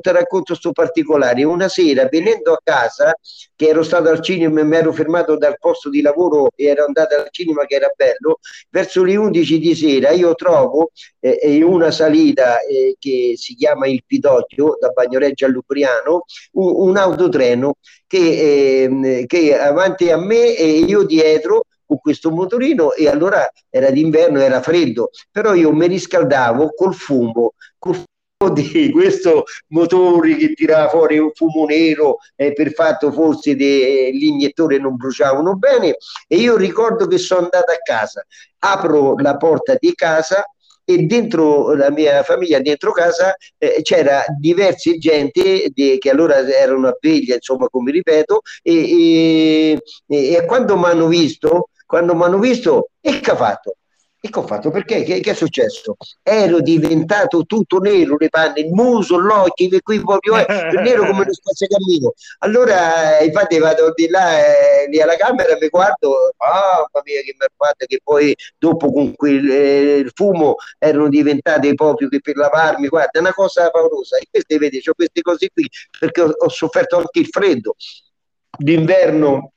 racconto 0.03 0.43
questo 0.45 0.73
particolare. 0.73 1.45
Una 1.45 1.69
sera 1.69 2.09
venendo 2.11 2.53
a 2.53 2.61
casa, 2.63 3.15
che 3.61 3.69
ero 3.69 3.83
stato 3.83 4.09
al 4.09 4.23
cinema 4.23 4.61
e 4.61 4.65
mi 4.65 4.77
ero 4.77 4.91
fermato 4.91 5.37
dal 5.37 5.59
posto 5.59 5.91
di 5.91 6.01
lavoro 6.01 6.49
e 6.57 6.65
ero 6.65 6.87
andato 6.87 7.15
al 7.15 7.29
cinema 7.31 7.67
che 7.67 7.75
era 7.75 7.93
bello, 7.95 8.39
verso 8.71 9.05
le 9.05 9.17
11 9.17 9.59
di 9.59 9.75
sera 9.75 10.13
io 10.13 10.35
trovo 10.35 10.93
eh, 11.19 11.39
in 11.43 11.65
una 11.65 11.91
salita 11.91 12.61
eh, 12.61 12.97
che 12.99 13.35
si 13.37 13.55
chiama 13.55 13.87
il 13.87 14.03
Pidocchio, 14.07 14.79
da 14.81 14.89
Bagnoreggia 14.89 15.45
a 15.45 15.51
Lubriano, 15.51 16.25
un, 16.53 16.89
un 16.89 16.97
autotreno 16.97 17.75
che, 18.07 18.89
eh, 18.89 19.25
che 19.27 19.59
avanti 19.59 20.11
a 20.11 20.17
me 20.17 20.57
e 20.57 20.67
io 20.79 21.03
dietro 21.03 21.65
con 21.85 21.99
questo 21.99 22.31
motorino 22.31 22.95
e 22.95 23.09
allora 23.09 23.47
era 23.69 23.91
d'inverno, 23.91 24.41
era 24.41 24.63
freddo, 24.63 25.11
però 25.31 25.53
io 25.53 25.71
mi 25.71 25.87
riscaldavo 25.87 26.71
col 26.75 26.95
fumo, 26.95 27.53
col 27.77 28.03
di 28.49 28.91
questo 28.91 29.45
motore 29.69 30.35
che 30.37 30.55
tirava 30.55 30.89
fuori 30.89 31.19
un 31.19 31.31
fumo 31.35 31.67
nero 31.67 32.19
eh, 32.37 32.55
per 32.55 32.73
fatto 32.73 33.13
forse 33.13 33.55
de, 33.55 34.11
gli 34.15 34.25
iniettori 34.25 34.81
non 34.81 34.97
bruciavano 34.97 35.57
bene 35.57 35.97
e 36.27 36.37
io 36.37 36.57
ricordo 36.57 37.07
che 37.07 37.19
sono 37.19 37.43
andato 37.43 37.71
a 37.71 37.79
casa 37.83 38.25
apro 38.61 39.15
la 39.19 39.37
porta 39.37 39.77
di 39.79 39.93
casa 39.95 40.43
e 40.85 41.03
dentro 41.03 41.75
la 41.75 41.91
mia 41.91 42.23
famiglia, 42.25 42.59
dentro 42.59 42.91
casa, 42.91 43.37
eh, 43.59 43.81
c'era 43.83 44.25
diverse 44.41 44.99
gente 44.99 45.69
di, 45.73 45.99
che 45.99 46.11
allora 46.11 46.39
erano 46.39 46.89
a 46.89 46.97
veglia, 46.99 47.37
insomma, 47.37 47.69
come 47.69 47.93
ripeto, 47.93 48.41
e, 48.61 49.79
e, 50.09 50.35
e 50.35 50.45
quando 50.47 50.77
mi 50.77 50.87
hanno 50.87 51.07
visto, 51.07 51.69
quando 51.87 52.17
mi 52.17 52.25
hanno 52.25 52.41
visto, 52.41 52.89
e 53.01 53.21
che 53.21 53.31
ha 53.31 53.37
fatto? 53.37 53.75
E 54.23 54.29
che 54.29 54.39
ho 54.39 54.47
fatto? 54.47 54.71
Perché? 54.71 55.03
Che, 55.03 55.21
che, 55.21 55.31
è 55.31 55.35
successo? 55.35 55.97
Ero 56.23 56.61
diventato 56.61 57.47
tutto 57.47 57.79
nero, 57.79 58.17
le 58.19 58.29
panne, 58.29 58.61
il 58.61 58.71
muso, 58.71 59.17
l'occhio, 59.17 59.79
qui 59.83 59.99
proprio 60.03 60.37
eh, 60.37 60.45
nero 60.83 61.07
come 61.07 61.23
uno 61.23 61.33
spazzacamino. 61.33 62.13
Allora, 62.41 63.21
infatti, 63.21 63.59
vado 63.59 63.93
di 63.95 64.09
là, 64.09 64.39
eh, 64.39 64.89
lì 64.91 65.01
alla 65.01 65.17
camera, 65.17 65.57
mi 65.59 65.69
guardo, 65.69 66.11
oh, 66.11 66.31
mamma 66.37 67.03
mia, 67.03 67.23
che 67.23 67.35
mi 67.39 67.47
ha 67.47 67.51
fatto, 67.57 67.87
che 67.87 68.01
poi 68.05 68.37
dopo 68.59 68.93
con 68.93 69.15
quel 69.15 69.51
eh, 69.51 70.11
fumo 70.13 70.57
erano 70.79 71.09
diventate 71.09 71.73
proprio 71.73 72.11
che 72.11 72.21
per 72.21 72.37
lavarmi, 72.37 72.89
guarda, 72.89 73.13
è 73.13 73.19
una 73.21 73.33
cosa 73.33 73.71
paurosa. 73.71 74.19
E 74.19 74.27
queste, 74.31 74.59
vedi, 74.59 74.83
ho 74.85 74.93
queste 74.93 75.23
cose 75.23 75.49
qui, 75.51 75.67
perché 75.99 76.21
ho, 76.21 76.31
ho 76.37 76.49
sofferto 76.51 76.99
anche 76.99 77.21
il 77.21 77.29
freddo. 77.29 77.75
D'inverno 78.59 79.53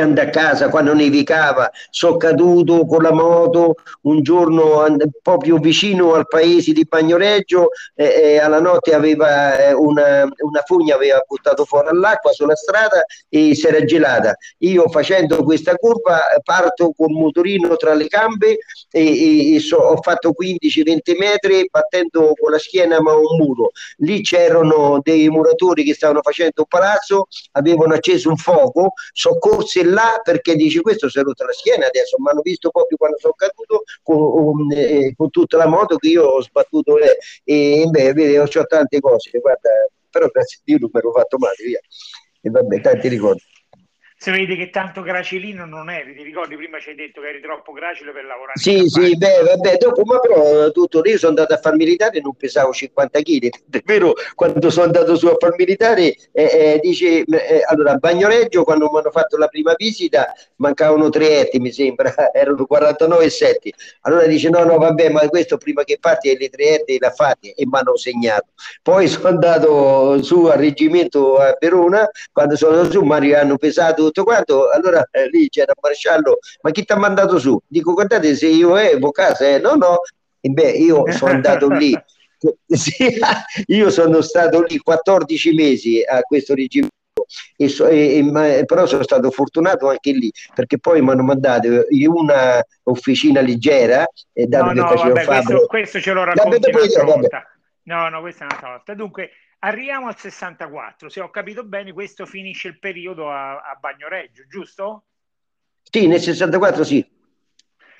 andare 0.00 0.28
a 0.28 0.30
casa 0.30 0.68
quando 0.68 0.94
nevicava, 0.94 1.70
sono 1.90 2.16
caduto 2.16 2.86
con 2.86 3.02
la 3.02 3.12
moto 3.12 3.74
un 4.02 4.22
giorno 4.22 4.84
proprio 5.22 5.58
vicino 5.58 6.14
al 6.14 6.26
paese 6.26 6.72
di 6.72 6.84
Bagnoreggio 6.84 7.68
e, 7.94 8.04
e 8.04 8.38
alla 8.38 8.60
notte 8.60 8.94
aveva 8.94 9.58
eh, 9.58 9.72
una, 9.72 10.22
una 10.22 10.62
fogna 10.64 10.94
aveva 10.94 11.22
buttato 11.26 11.64
fuori 11.64 11.88
all'acqua 11.88 12.32
sulla 12.32 12.56
strada 12.56 13.04
e 13.28 13.54
si 13.54 13.66
era 13.66 13.84
gelata. 13.84 14.34
Io 14.58 14.88
facendo 14.88 15.42
questa 15.42 15.74
curva 15.76 16.20
parto 16.42 16.92
col 16.96 17.10
motorino 17.10 17.76
tra 17.76 17.94
le 17.94 18.06
gambe 18.06 18.58
e, 18.90 19.00
e, 19.00 19.54
e 19.54 19.60
so, 19.60 19.76
ho 19.76 19.96
fatto 20.02 20.34
15-20 20.38 21.16
metri 21.18 21.68
battendo 21.70 22.32
con 22.38 22.50
la 22.50 22.58
schiena 22.58 23.00
ma 23.00 23.14
un 23.14 23.36
muro. 23.38 23.70
Lì 23.98 24.20
c'erano 24.22 25.00
dei 25.02 25.28
muratori 25.28 25.84
che 25.84 25.94
stavano 25.94 26.20
facendo 26.22 26.52
un 26.56 26.66
palazzo, 26.68 27.26
avevano 27.52 27.94
acceso 27.94 28.28
un 28.28 28.36
fuoco, 28.36 28.92
soccorsi 29.82 29.90
là 29.90 30.20
perché 30.22 30.54
dici 30.54 30.80
questo 30.80 31.08
si 31.08 31.18
è 31.18 31.22
rotto 31.22 31.44
la 31.44 31.52
schiena 31.52 31.86
adesso, 31.86 32.16
mi 32.18 32.30
hanno 32.30 32.40
visto 32.40 32.70
proprio 32.70 32.96
quando 32.96 33.18
sono 33.18 33.34
caduto 33.34 33.82
con, 34.02 34.70
eh, 34.72 35.14
con 35.16 35.30
tutta 35.30 35.56
la 35.56 35.66
moto 35.66 35.96
che 35.96 36.08
io 36.08 36.24
ho 36.24 36.42
sbattuto 36.42 36.96
lei 36.96 37.16
e 37.44 37.86
beh, 37.88 38.12
vedi, 38.12 38.36
ho 38.36 38.46
tante 38.66 39.00
cose, 39.00 39.38
guarda, 39.38 39.70
però 40.10 40.26
grazie 40.28 40.58
a 40.58 40.62
Dio 40.64 40.78
non 40.80 40.90
mi 40.92 41.00
ero 41.00 41.12
fatto 41.12 41.38
male, 41.38 41.54
via. 41.64 41.80
E 42.40 42.50
vabbè, 42.50 42.80
tanti 42.80 43.08
ricordi. 43.08 43.42
Si 44.22 44.30
vede 44.30 44.54
che 44.54 44.70
tanto 44.70 45.02
gracilino 45.02 45.66
non 45.66 45.90
eri, 45.90 46.14
ti 46.14 46.22
ricordi 46.22 46.54
prima 46.54 46.78
ci 46.78 46.90
hai 46.90 46.94
detto 46.94 47.20
che 47.20 47.30
eri 47.30 47.40
troppo 47.40 47.72
gracile 47.72 48.12
per 48.12 48.22
lavorare 48.22 48.56
sì 48.56 48.86
sì 48.86 49.16
beh 49.16 49.42
vabbè 49.42 49.78
dopo 49.78 50.04
ma 50.04 50.20
però 50.20 50.70
tutto 50.70 51.00
io 51.02 51.18
sono 51.18 51.30
andato 51.30 51.54
a 51.54 51.56
far 51.56 51.74
militare 51.74 52.18
e 52.18 52.20
non 52.20 52.36
pesavo 52.36 52.72
50 52.72 53.20
kg 53.20 53.48
è 53.70 53.82
vero 53.84 54.12
quando 54.36 54.70
sono 54.70 54.86
andato 54.86 55.16
su 55.16 55.26
a 55.26 55.34
far 55.36 55.56
militare 55.58 56.14
eh, 56.30 56.44
eh, 56.44 56.78
dice 56.80 57.24
eh, 57.24 57.62
allora 57.66 57.94
a 57.94 57.96
Bagnoreggio 57.96 58.62
quando 58.62 58.88
mi 58.92 58.98
hanno 58.98 59.10
fatto 59.10 59.36
la 59.36 59.48
prima 59.48 59.74
visita 59.76 60.32
mancavano 60.56 61.08
tre 61.08 61.40
etti 61.40 61.58
mi 61.58 61.72
sembra 61.72 62.14
erano 62.32 62.64
49 62.64 63.28
setti 63.28 63.74
allora 64.02 64.26
dice 64.26 64.50
no 64.50 64.62
no 64.62 64.78
vabbè 64.78 65.10
ma 65.10 65.28
questo 65.30 65.56
prima 65.56 65.82
che 65.82 65.98
parti 66.00 66.36
le 66.38 66.48
tre 66.48 66.74
etti 66.74 66.96
l'ha 67.00 67.10
fatti 67.10 67.50
e 67.50 67.66
mi 67.66 67.76
hanno 67.76 67.96
segnato. 67.96 68.46
Poi 68.82 69.08
sono 69.08 69.26
andato 69.26 70.22
su 70.22 70.44
al 70.44 70.58
reggimento 70.58 71.38
a 71.38 71.56
Verona 71.58 72.08
quando 72.30 72.54
sono 72.54 72.76
andato 72.76 72.92
su 72.92 73.02
mi 73.02 73.32
hanno 73.32 73.56
pesato 73.56 74.10
tutto 74.12 74.24
quanto, 74.24 74.70
allora 74.70 75.06
eh, 75.10 75.28
lì 75.28 75.48
c'era 75.48 75.72
un 75.74 75.80
maresciallo, 75.82 76.38
ma 76.60 76.70
chi 76.70 76.84
ti 76.84 76.92
ha 76.92 76.96
mandato 76.96 77.38
su? 77.38 77.58
Dico, 77.66 77.94
guardate 77.94 78.36
se 78.36 78.46
io 78.46 78.76
evo 78.76 79.10
casa, 79.10 79.46
eh, 79.46 79.58
no, 79.58 79.74
no, 79.74 80.00
e 80.40 80.48
beh, 80.50 80.70
io 80.70 81.10
sono 81.10 81.32
andato 81.32 81.68
lì, 81.68 81.98
sì, 82.66 83.18
io 83.66 83.90
sono 83.90 84.20
stato 84.20 84.62
lì 84.62 84.78
14 84.78 85.54
mesi 85.54 86.02
a 86.02 86.20
questo 86.20 86.54
regime. 86.54 86.88
E 87.56 87.68
so, 87.68 87.86
e, 87.86 88.18
e, 88.18 88.64
però 88.66 88.84
sono 88.84 89.02
stato 89.02 89.30
fortunato 89.30 89.88
anche 89.88 90.12
lì 90.12 90.30
perché 90.54 90.78
poi 90.78 91.00
mi 91.00 91.10
hanno 91.10 91.22
mandato 91.22 91.86
in 91.88 92.08
una 92.08 92.62
officina 92.84 93.40
leggera 93.40 94.04
e 94.32 94.46
dato 94.46 94.64
no, 94.64 94.72
che 94.72 94.80
no, 94.80 94.88
facevo 94.88 95.14
vabbè, 95.14 95.24
questo, 95.24 95.66
questo, 95.66 96.00
ce 96.00 96.12
lo 96.12 96.24
racconti 96.24 96.70
un'altra 96.70 97.04
volta. 97.04 97.46
No 97.84 98.08
no 98.10 98.20
questa 98.20 98.46
è 98.46 98.48
una 98.50 98.72
volta. 98.72 98.94
Dunque 98.94 99.30
Arriviamo 99.64 100.08
al 100.08 100.18
64, 100.18 101.08
se 101.08 101.20
ho 101.20 101.30
capito 101.30 101.62
bene 101.64 101.92
questo 101.92 102.26
finisce 102.26 102.66
il 102.66 102.80
periodo 102.80 103.30
a, 103.30 103.60
a 103.60 103.76
Bagnoreggio, 103.78 104.44
giusto? 104.48 105.04
Sì, 105.82 106.08
nel 106.08 106.20
64 106.20 106.82
sì. 106.82 107.08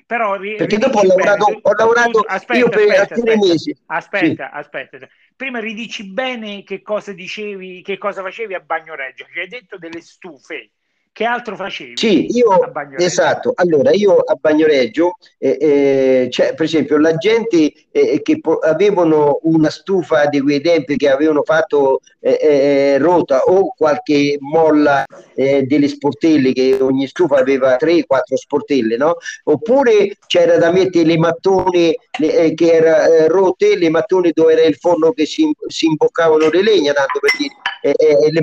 Però, 0.04 0.38
Perché 0.38 0.76
dopo 0.76 0.98
ho 0.98 1.04
lavorato, 1.04 1.44
bene, 1.44 1.60
ho 1.62 1.72
lavorato 1.72 2.20
aspetta, 2.20 2.58
io 2.58 2.68
per 2.68 2.88
aspetta, 2.88 3.00
alcuni 3.00 3.30
aspetta, 3.30 3.46
mesi. 3.46 3.76
Aspetta, 3.86 4.50
sì. 4.50 4.58
aspetta. 4.58 5.08
Prima 5.36 5.60
ridici 5.60 6.04
bene 6.10 6.64
che 6.64 6.82
cosa 6.82 7.12
dicevi, 7.12 7.80
che 7.82 7.96
cosa 7.96 8.22
facevi 8.22 8.54
a 8.54 8.60
Bagnoreggio. 8.60 9.26
Ci 9.32 9.38
hai 9.38 9.48
detto 9.48 9.78
delle 9.78 10.00
stufe 10.00 10.72
che 11.12 11.24
altro 11.24 11.56
facevi? 11.56 11.92
Sì, 11.94 12.26
io, 12.34 12.72
esatto. 12.96 13.52
Allora, 13.56 13.90
io 13.92 14.16
a 14.16 14.34
Bagnoreggio, 14.34 15.18
eh, 15.36 15.58
eh, 15.60 16.28
cioè, 16.30 16.54
per 16.54 16.64
esempio, 16.64 16.96
la 16.96 17.14
gente 17.16 17.70
eh, 17.90 18.22
che 18.22 18.40
po- 18.40 18.60
avevano 18.60 19.38
una 19.42 19.68
stufa 19.68 20.24
di 20.24 20.40
quei 20.40 20.62
tempi 20.62 20.96
che 20.96 21.10
avevano 21.10 21.42
fatto 21.42 22.00
eh, 22.18 22.38
eh, 22.40 22.98
rota 22.98 23.42
o 23.42 23.74
qualche 23.76 24.38
molla 24.40 25.04
eh, 25.34 25.64
delle 25.64 25.88
sportelle, 25.88 26.54
che 26.54 26.78
ogni 26.80 27.06
stufa 27.06 27.36
aveva 27.36 27.76
3-4 27.78 28.04
sportelle, 28.32 28.96
no? 28.96 29.16
Oppure 29.44 30.16
c'era 30.26 30.56
da 30.56 30.70
mettere 30.70 31.04
le 31.04 31.18
mattoni 31.18 31.94
le, 32.20 32.54
che 32.54 32.72
erano 32.72 33.26
rotte, 33.26 33.76
le 33.76 33.90
mattoni 33.90 34.30
dove 34.32 34.54
era 34.54 34.62
il 34.62 34.76
forno 34.76 35.12
che 35.12 35.26
si, 35.26 35.54
si 35.66 35.84
imboccavano 35.84 36.48
le 36.48 36.62
legna, 36.62 36.94
tanto 36.94 37.20
per 37.20 37.30
dire, 37.36 38.30
le 38.30 38.40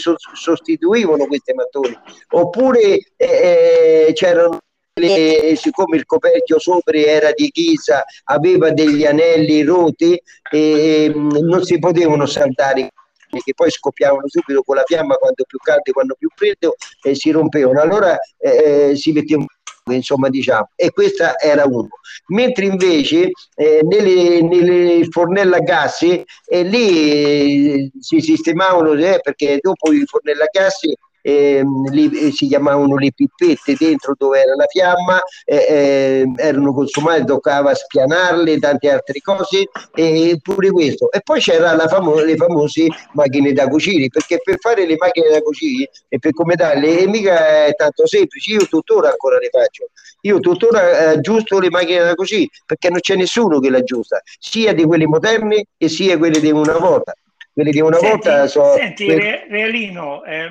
mattoni 0.00 0.16
sostituivano 0.34 1.26
queste 1.26 1.54
mattoni 1.54 1.96
oppure 2.30 2.98
eh, 3.16 4.06
eh, 4.08 4.12
c'erano 4.14 4.58
le, 4.94 5.54
siccome 5.56 5.96
il 5.96 6.04
coperchio 6.04 6.58
sopra 6.58 6.98
era 6.98 7.32
di 7.32 7.48
ghisa 7.48 8.04
aveva 8.24 8.70
degli 8.70 9.04
anelli 9.04 9.62
rotti 9.62 10.20
e 10.50 11.12
mm, 11.14 11.30
non 11.42 11.62
si 11.62 11.78
potevano 11.78 12.26
saltare 12.26 12.90
che 13.38 13.54
poi 13.54 13.70
scoppiavano 13.70 14.26
subito 14.26 14.62
con 14.62 14.76
la 14.76 14.82
fiamma 14.84 15.14
quando 15.14 15.44
più 15.46 15.58
caldo 15.58 15.82
e 15.84 15.92
quando 15.92 16.16
più 16.18 16.28
freddo 16.34 16.74
e 17.00 17.14
si 17.14 17.30
rompevano. 17.30 17.80
Allora 17.80 18.18
eh, 18.38 18.96
si 18.96 19.12
mettevano 19.12 19.46
insomma 19.94 20.28
diciamo. 20.28 20.70
E 20.76 20.90
questa 20.90 21.38
era 21.38 21.64
uno. 21.64 21.88
Mentre 22.28 22.66
invece 22.66 23.30
eh, 23.54 23.80
nelle, 23.82 24.42
nelle 24.42 25.06
fornelle 25.10 25.56
a 25.56 25.60
gas 25.60 26.02
eh, 26.02 26.62
lì 26.62 27.72
eh, 27.72 27.90
si 27.98 28.20
sistemavano 28.20 28.92
eh, 28.92 29.20
perché 29.22 29.58
dopo 29.60 29.92
i 29.92 30.04
fornelli 30.06 30.40
a 30.40 30.48
gas 30.50 30.80
ehm, 31.22 31.90
li, 31.90 32.32
si 32.32 32.46
chiamavano 32.46 32.96
le 32.96 33.12
pippette 33.14 33.74
dentro 33.78 34.14
dove 34.16 34.40
era 34.40 34.54
la 34.54 34.66
fiamma, 34.66 35.20
eh, 35.44 35.66
eh, 35.68 36.32
erano 36.36 36.72
consumate, 36.72 37.24
toccava 37.24 37.74
spianarle, 37.74 38.58
tante 38.58 38.90
altre 38.90 39.20
cose, 39.20 39.68
e 39.94 40.38
pure 40.42 40.70
questo. 40.70 41.10
E 41.10 41.20
poi 41.22 41.40
c'erano 41.40 41.86
famo- 41.88 42.20
le 42.20 42.36
famose 42.36 42.86
macchine 43.12 43.52
da 43.52 43.68
cucire, 43.68 44.08
perché 44.08 44.40
per 44.42 44.58
fare 44.58 44.86
le 44.86 44.96
macchine 44.98 45.28
da 45.30 45.40
cucire 45.40 45.90
e 46.08 46.18
per 46.18 46.32
come 46.32 46.54
darle, 46.54 47.06
mica 47.06 47.66
è 47.66 47.74
tanto 47.74 48.06
semplice, 48.06 48.52
io 48.52 48.66
tuttora 48.66 49.10
ancora 49.10 49.38
le 49.38 49.48
faccio. 49.50 49.88
Io 50.22 50.38
tuttora 50.38 51.10
aggiusto 51.10 51.58
le 51.58 51.70
macchine 51.70 52.02
da 52.02 52.14
cucire 52.14 52.48
perché 52.66 52.90
non 52.90 53.00
c'è 53.00 53.16
nessuno 53.16 53.58
che 53.58 53.70
l'aggiusta, 53.70 54.20
sia 54.38 54.74
di 54.74 54.84
quelle 54.84 55.06
moderne 55.06 55.64
e 55.76 55.88
sia 55.88 56.18
quelle 56.18 56.40
di 56.40 56.50
una 56.50 56.76
volta 56.78 57.14
quelli 57.60 57.72
di 57.72 57.80
una 57.80 57.98
senti, 57.98 58.28
volta 58.28 58.46
so, 58.46 58.74
senti 58.74 59.06
per... 59.06 59.46
Realino 59.48 60.24
eh, 60.24 60.50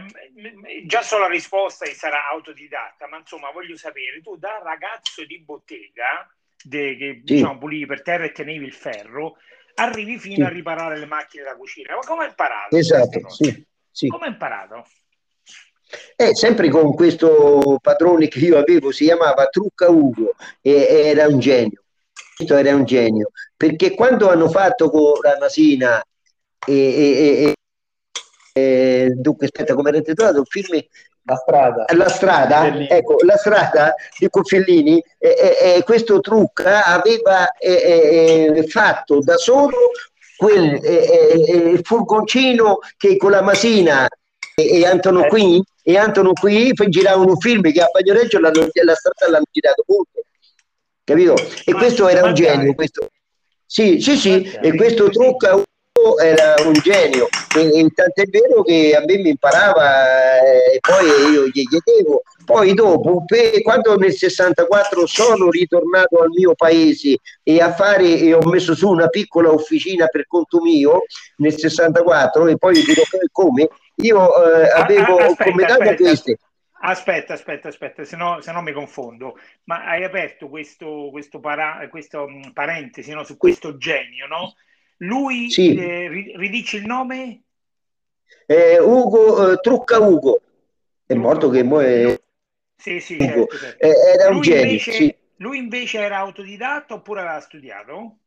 già 0.85 1.01
so 1.01 1.17
la 1.17 1.27
risposta 1.27 1.85
e 1.85 1.93
sarà 1.93 2.29
autodidatta 2.29 3.07
ma 3.07 3.17
insomma 3.17 3.49
voglio 3.51 3.75
sapere 3.75 4.21
tu 4.21 4.37
da 4.37 4.61
ragazzo 4.63 5.25
di 5.25 5.39
bottega 5.39 6.29
de, 6.63 6.95
che 6.95 7.21
sì. 7.25 7.33
diciamo 7.33 7.57
pulivi 7.57 7.87
per 7.87 8.03
terra 8.03 8.25
e 8.25 8.31
tenevi 8.31 8.65
il 8.65 8.73
ferro 8.73 9.37
arrivi 9.75 10.19
fino 10.19 10.35
sì. 10.35 10.41
a 10.43 10.49
riparare 10.49 10.99
le 10.99 11.05
macchine 11.07 11.43
da 11.43 11.55
cucina 11.55 11.95
ma 11.95 12.01
come 12.01 12.23
hai 12.23 12.29
imparato? 12.29 12.77
esatto 12.77 13.29
sì, 13.29 13.65
sì. 13.89 14.07
come 14.07 14.25
hai 14.25 14.31
imparato? 14.31 14.85
Eh, 16.15 16.35
sempre 16.35 16.69
con 16.69 16.93
questo 16.93 17.79
padrone 17.81 18.27
che 18.27 18.37
io 18.37 18.59
avevo, 18.59 18.91
si 18.91 19.05
chiamava 19.05 19.47
Trucca 19.47 19.89
Ugo, 19.89 20.35
e 20.61 20.85
era 20.87 21.25
un 21.25 21.39
genio. 21.39 21.83
Questo 22.35 22.55
era 22.55 22.75
un 22.75 22.85
genio, 22.85 23.31
perché 23.57 23.95
quando 23.95 24.29
hanno 24.29 24.49
fatto 24.49 24.91
con 24.91 25.13
la 25.23 25.37
Masina 25.39 25.99
e, 26.67 27.53
e, 27.53 27.53
e, 28.53 29.09
dunque 29.15 29.45
aspetta 29.45 29.73
come 29.73 29.89
era 29.89 29.97
intitolato 29.97 30.39
il 30.39 30.47
film 30.47 30.79
la 31.29 31.35
strada. 31.35 31.85
La 31.95 32.09
strada? 32.09 32.87
Ecco 32.87 33.17
la 33.23 33.37
strada 33.37 33.93
di 34.17 34.27
Fellini 34.43 35.03
eh, 35.19 35.81
questo 35.85 36.21
trucca 36.21 36.85
aveva 36.85 37.51
eh, 37.51 38.65
fatto 38.67 39.19
da 39.19 39.37
solo 39.37 39.91
quel 40.35 40.79
il 40.83 41.81
furgoncino 41.83 42.79
che 42.97 43.17
con 43.17 43.31
la 43.31 43.41
Masina 43.41 44.07
e, 44.55 44.85
Antonio 44.85 45.27
qui 45.27 45.61
e 45.83 45.97
Antonio 45.97 46.33
qui 46.33 46.71
giravano 46.87 47.31
un 47.31 47.37
film 47.37 47.61
che 47.61 47.81
a 47.81 47.89
Bagnoreggio 47.91 48.39
la, 48.39 48.49
la 48.49 48.95
strada 48.95 49.31
l'hanno 49.31 49.45
girato 49.51 49.83
molto 49.85 50.21
capito? 51.03 51.35
e 51.65 51.73
questo 51.73 52.07
era 52.07 52.25
un 52.25 52.33
genio 52.33 52.73
questo. 52.73 53.09
sì 53.65 53.99
sì 53.99 54.15
sì 54.15 54.43
e 54.43 54.75
questo 54.75 55.09
trucca 55.09 55.61
era 56.17 56.55
un 56.65 56.73
genio. 56.73 57.27
E, 57.55 57.79
e 57.79 57.89
tant'è 57.93 58.25
vero 58.25 58.61
che 58.63 58.95
a 58.95 59.03
me 59.05 59.17
mi 59.17 59.29
imparava 59.29 60.39
eh, 60.41 60.75
e 60.75 60.79
poi 60.79 61.31
io 61.31 61.45
gli 61.47 61.63
chiedevo 61.63 62.21
poi 62.49 62.73
dopo 62.73 63.25
quando 63.61 63.95
nel 63.95 64.11
64 64.11 65.05
sono 65.05 65.51
ritornato 65.51 66.17
al 66.17 66.29
mio 66.29 66.55
paese 66.55 67.17
e 67.43 67.61
a 67.61 67.71
fare 67.71 68.17
e 68.17 68.33
ho 68.33 68.41
messo 68.41 68.73
su 68.73 68.89
una 68.89 69.07
piccola 69.07 69.51
officina 69.51 70.07
per 70.07 70.25
conto 70.25 70.59
mio 70.59 71.03
nel 71.37 71.55
64 71.55 72.47
e 72.47 72.57
poi 72.57 72.73
vi 72.73 72.85
dirò 72.85 73.03
come 73.31 73.69
io 73.97 74.43
eh, 74.43 74.67
avevo 74.67 75.17
aspetta, 75.17 75.43
come 75.43 75.65
dato 75.65 75.93
queste. 75.93 76.39
Aspetta, 76.81 77.33
aspetta, 77.33 77.67
aspetta, 77.67 78.03
se 78.03 78.15
no, 78.15 78.41
se 78.41 78.51
no, 78.51 78.61
mi 78.63 78.71
confondo. 78.71 79.37
Ma 79.65 79.85
hai 79.85 80.03
aperto 80.03 80.47
questo, 80.47 81.09
questo, 81.11 81.39
para, 81.39 81.85
questo 81.89 82.27
mm, 82.27 82.51
parentesi 82.53 83.11
no, 83.11 83.23
su 83.23 83.37
questo 83.37 83.77
genio, 83.77 84.25
no? 84.25 84.55
Lui, 85.01 85.49
sì. 85.49 85.75
eh, 85.75 86.07
ridici 86.35 86.77
il 86.77 86.85
nome? 86.85 87.43
Eh, 88.45 88.79
Ugo, 88.79 89.51
eh, 89.51 89.57
Trucca 89.57 89.99
Ugo. 89.99 90.41
È 91.05 91.13
morto 91.13 91.49
che 91.49 91.63
mo 91.63 91.79
è... 91.81 92.19
Sì, 92.75 92.99
sì, 92.99 93.17
certo, 93.17 93.57
certo. 93.57 93.85
Eh, 93.85 93.93
era 94.13 94.27
lui 94.29 94.37
un 94.37 94.41
genio, 94.41 94.63
invece, 94.63 94.91
sì. 94.91 95.15
Lui 95.37 95.57
invece 95.57 95.99
era 95.99 96.17
autodidatta 96.17 96.93
oppure 96.93 97.21
aveva 97.21 97.39
studiato? 97.39 98.17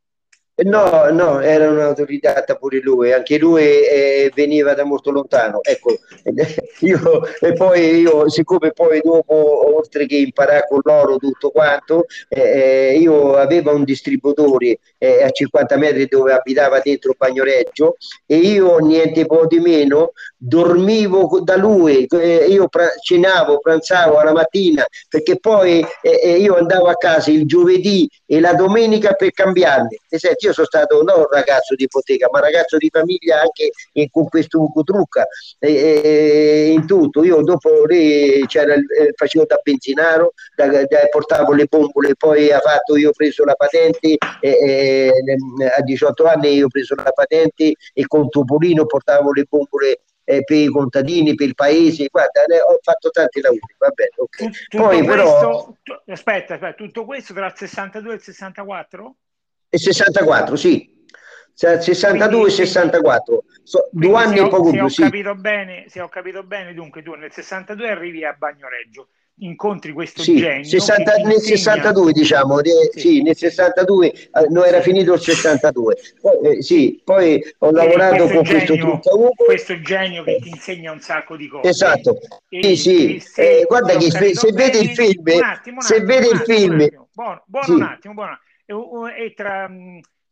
No, 0.55 1.09
no, 1.11 1.40
era 1.40 1.70
un 1.70 1.80
autodidatta 1.80 2.57
pure 2.57 2.78
lui, 2.80 3.11
anche 3.11 3.38
lui 3.38 3.62
eh, 3.62 4.30
veniva 4.34 4.74
da 4.74 4.84
molto 4.84 5.11
lontano. 5.11 5.61
Ecco, 5.62 5.96
io, 6.80 7.22
e 7.40 7.53
poi 7.55 7.96
io, 8.00 8.28
siccome 8.28 8.70
poi 8.72 9.00
dopo, 9.03 9.74
oltre 9.74 10.05
che 10.07 10.16
imparare 10.16 10.66
con 10.68 10.80
loro 10.84 11.16
tutto 11.16 11.50
quanto, 11.50 12.05
eh, 12.28 12.96
io 13.00 13.34
avevo 13.36 13.74
un 13.74 13.82
distributore 13.84 14.78
eh, 14.98 15.22
a 15.24 15.30
50 15.30 15.76
metri 15.78 16.07
dove 16.07 16.32
abitava 16.34 16.80
dentro 16.80 17.14
Bagnoreggio 17.16 17.96
e 18.26 18.36
io 18.36 18.76
niente 18.78 19.24
po' 19.26 19.46
di 19.46 19.59
meno 19.59 20.12
dormivo 20.36 21.40
da 21.42 21.57
lui, 21.57 22.05
eh, 22.07 22.46
io 22.48 22.68
pra- 22.68 22.90
cenavo, 23.00 23.59
pranzavo 23.59 24.16
alla 24.18 24.32
mattina 24.32 24.84
perché 25.09 25.38
poi 25.38 25.80
eh, 26.03 26.20
eh, 26.22 26.36
io 26.38 26.57
andavo 26.57 26.86
a 26.88 26.96
casa 26.96 27.30
il 27.30 27.46
giovedì 27.46 28.09
e 28.26 28.40
la 28.40 28.55
domenica 28.55 29.12
per 29.14 29.30
cambiarmi. 29.32 29.98
Senso, 30.09 30.28
io 30.47 30.53
sono 30.53 30.66
stato 30.66 31.03
non 31.03 31.18
un 31.18 31.26
ragazzo 31.30 31.74
di 31.74 31.84
ipoteca, 31.84 32.28
ma 32.30 32.40
ragazzo 32.40 32.76
di 32.76 32.88
famiglia 32.90 33.40
anche 33.40 33.70
in, 33.93 34.11
con 34.11 34.28
questo 34.28 34.61
Ugo 34.61 34.82
Trucca, 34.82 35.26
in 35.61 36.84
tutto. 36.86 37.24
Io 37.24 37.43
dopo 37.43 37.84
lì 37.86 38.45
c'era, 38.47 38.74
eh, 38.74 39.12
facevo 39.14 39.45
da 39.47 39.61
benzinaro, 39.62 40.32
da, 40.55 40.66
da, 40.66 40.86
portavo 41.11 41.53
le 41.53 41.66
bombole, 41.66 42.14
poi 42.16 42.51
ha 42.53 42.61
fatto, 42.61 42.97
io 42.97 43.11
ho 43.11 43.12
preso 43.12 43.45
la 43.45 43.55
patente, 43.55 44.16
a 44.18 45.82
18 45.82 46.24
anni 46.26 46.55
io 46.55 46.66
ho 46.66 46.68
preso 46.68 46.95
la 46.95 47.12
patente 47.12 47.74
e 47.93 48.07
con 48.07 48.28
Topolino 48.28 48.86
portavo 48.86 49.32
le 49.32 49.47
bombole 49.49 50.01
eh, 50.24 50.43
per 50.45 50.57
i 50.57 50.68
contadini, 50.68 51.34
per 51.34 51.49
il 51.49 51.55
paese, 51.55 52.09
guarda, 52.11 52.43
ho 52.43 52.78
fatto 52.82 53.11
tanti 53.11 53.40
lavori, 53.40 53.61
va 53.78 53.90
bene, 53.90 54.11
okay. 54.16 54.51
tutto 54.68 54.82
Poi 54.82 55.05
però... 55.05 55.74
aspetta, 56.07 56.55
aspetta, 56.55 56.74
tutto 56.74 57.05
questo 57.05 57.34
tra 57.34 57.47
il 57.47 57.55
62 57.57 58.12
e 58.12 58.14
il 58.14 58.22
64? 58.22 59.16
E 59.74 59.78
64, 59.78 60.54
sì. 60.54 60.90
62 61.54 62.46
e 62.46 62.50
64, 62.50 63.44
so, 63.62 63.88
due 63.90 64.22
anni 64.22 64.38
e 64.38 64.48
poco 64.48 64.70
più. 64.70 64.86
Se 64.88 65.02
ho, 65.02 65.06
capito 65.06 65.34
bene, 65.34 65.84
se 65.88 66.00
ho 66.02 66.08
capito 66.08 66.42
bene, 66.42 66.74
dunque 66.74 67.02
tu 67.02 67.14
nel 67.14 67.32
62 67.32 67.88
arrivi 67.88 68.22
a 68.22 68.34
Bagnoreggio, 68.36 69.08
incontri 69.36 69.92
questo 69.92 70.22
sì, 70.22 70.36
genio 70.36 70.64
60, 70.64 71.14
nel 71.16 71.32
insegna... 71.32 71.56
62 71.56 72.12
diciamo 72.12 72.58
sì. 72.92 73.00
sì. 73.00 73.22
nel 73.22 73.34
62 73.34 74.12
eh, 74.12 74.28
non 74.50 74.64
era 74.66 74.82
finito 74.82 75.14
il 75.14 75.20
62 75.20 75.96
poi, 76.20 76.40
eh, 76.42 76.62
sì, 76.62 77.00
poi 77.02 77.42
ho 77.58 77.70
lavorato 77.70 78.28
con 78.28 78.42
genio, 78.42 78.66
questo 78.66 78.74
trucco 78.74 79.30
questo 79.34 79.80
genio 79.80 80.22
che 80.22 80.38
ti 80.42 80.50
insegna 80.50 80.92
un 80.92 81.00
sacco 81.00 81.36
di 81.36 81.48
cose 81.48 81.66
esatto 81.66 82.18
e, 82.50 82.62
sì 82.62 82.76
sì 82.76 83.20
se, 83.20 83.60
eh, 83.60 83.64
guarda 83.64 83.96
che 83.96 84.10
se, 84.10 84.34
se 84.34 84.52
vede 84.52 84.78
il 84.78 84.90
film 84.90 85.24
attimo, 85.42 85.80
se 85.80 85.94
attimo, 85.96 86.06
vede 86.06 86.28
il 86.28 86.38
film 86.40 86.88
buono, 87.12 87.42
buono 87.46 87.66
sì. 87.66 87.72
un 87.72 87.82
attimo 87.82 88.14
buono. 88.14 88.38
E, 88.64 89.34
tra, 89.34 89.68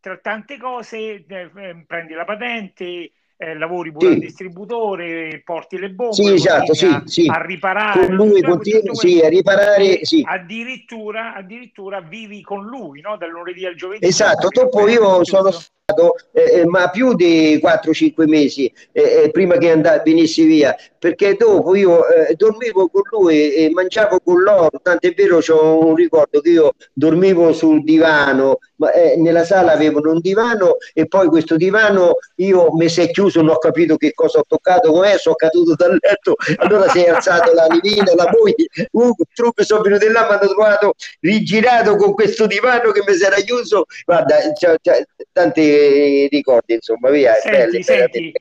tra, 0.01 0.18
tante 0.18 0.57
cose 0.59 1.24
eh, 1.26 1.51
eh, 1.57 1.85
prendi 1.87 2.14
la 2.14 2.24
patente 2.24 3.12
eh, 3.43 3.57
lavori 3.57 3.91
pure 3.91 4.09
sì. 4.09 4.12
al 4.12 4.18
distributore, 4.18 5.41
porti 5.43 5.78
le 5.78 5.88
bombe, 5.88 6.12
sì, 6.12 6.30
esatto, 6.30 6.74
sì, 6.74 6.84
a, 6.84 7.03
sì. 7.07 7.26
a 7.26 7.43
riparare, 7.43 8.05
con 8.05 8.14
lui 8.14 8.43
continui, 8.43 8.95
sì, 8.95 9.20
a 9.20 9.30
riparare, 9.30 10.05
sì. 10.05 10.22
Addirittura, 10.26 11.34
addirittura 11.34 12.03
vivi 12.03 12.43
con 12.43 12.66
lui, 12.66 13.01
no? 13.01 13.16
Dal 13.16 13.30
lunedì 13.30 13.64
al 13.64 13.76
giovedì. 13.76 14.07
Esatto, 14.07 14.49
dopo 14.51 14.86
io 14.88 15.24
sono 15.24 15.51
stato, 15.91 16.14
eh, 16.32 16.61
eh, 16.61 16.66
ma 16.66 16.88
più 16.91 17.14
di 17.14 17.59
4-5 17.62 18.28
mesi 18.28 18.72
eh, 18.93 19.22
eh, 19.24 19.30
prima 19.30 19.57
che 19.57 19.70
andà, 19.70 20.01
venissi 20.05 20.45
via, 20.45 20.76
perché 20.99 21.34
dopo 21.34 21.74
io 21.74 22.07
eh, 22.09 22.34
dormivo 22.34 22.88
con 22.88 23.03
lui 23.11 23.55
e 23.55 23.70
mangiavo 23.70 24.20
con 24.22 24.43
loro, 24.43 24.70
tant'è 24.82 25.12
vero 25.14 25.38
c'ho 25.38 25.86
un 25.86 25.95
ricordo 25.95 26.41
che 26.41 26.51
io 26.51 26.72
dormivo 26.93 27.53
sul 27.53 27.82
divano, 27.82 28.59
ma, 28.76 28.91
nella 29.16 29.45
sala 29.45 29.72
avevano 29.72 30.12
un 30.12 30.20
divano 30.20 30.76
e 30.93 31.07
poi 31.07 31.28
questo 31.28 31.57
divano 31.57 32.16
io 32.36 32.72
mi 32.72 32.88
si 32.88 33.01
è 33.01 33.11
chiuso, 33.11 33.30
non 33.35 33.49
ho 33.49 33.59
capito 33.59 33.97
che 33.97 34.12
cosa 34.12 34.39
ho 34.39 34.45
toccato, 34.47 34.93
com'è, 34.93 35.18
sono 35.18 35.35
caduto 35.35 35.74
dal 35.74 35.97
letto, 36.01 36.37
allora 36.57 36.89
si 36.89 37.03
è 37.03 37.09
alzato 37.09 37.53
la 37.53 37.66
livina, 37.66 38.14
la 38.14 38.31
moglie, 38.31 38.89
uh, 38.93 39.14
truppe 39.33 39.64
sono 39.64 39.83
venuti 39.83 40.09
là, 40.09 40.26
mi 40.28 40.35
hanno 40.35 40.49
trovato 40.49 40.95
rigirato 41.20 41.97
con 41.97 42.14
questo 42.14 42.47
divano 42.47 42.91
che 42.91 43.03
mi 43.07 43.14
si 43.14 43.24
era 43.24 43.37
chiuso, 43.37 43.85
guarda, 44.05 44.37
c'è, 44.53 44.76
c'è 44.81 45.05
tante 45.33 46.28
ricordi, 46.31 46.74
insomma, 46.74 47.11
via. 47.11 47.35
Senti, 47.35 47.59
belle, 47.59 47.83
senti 47.83 48.33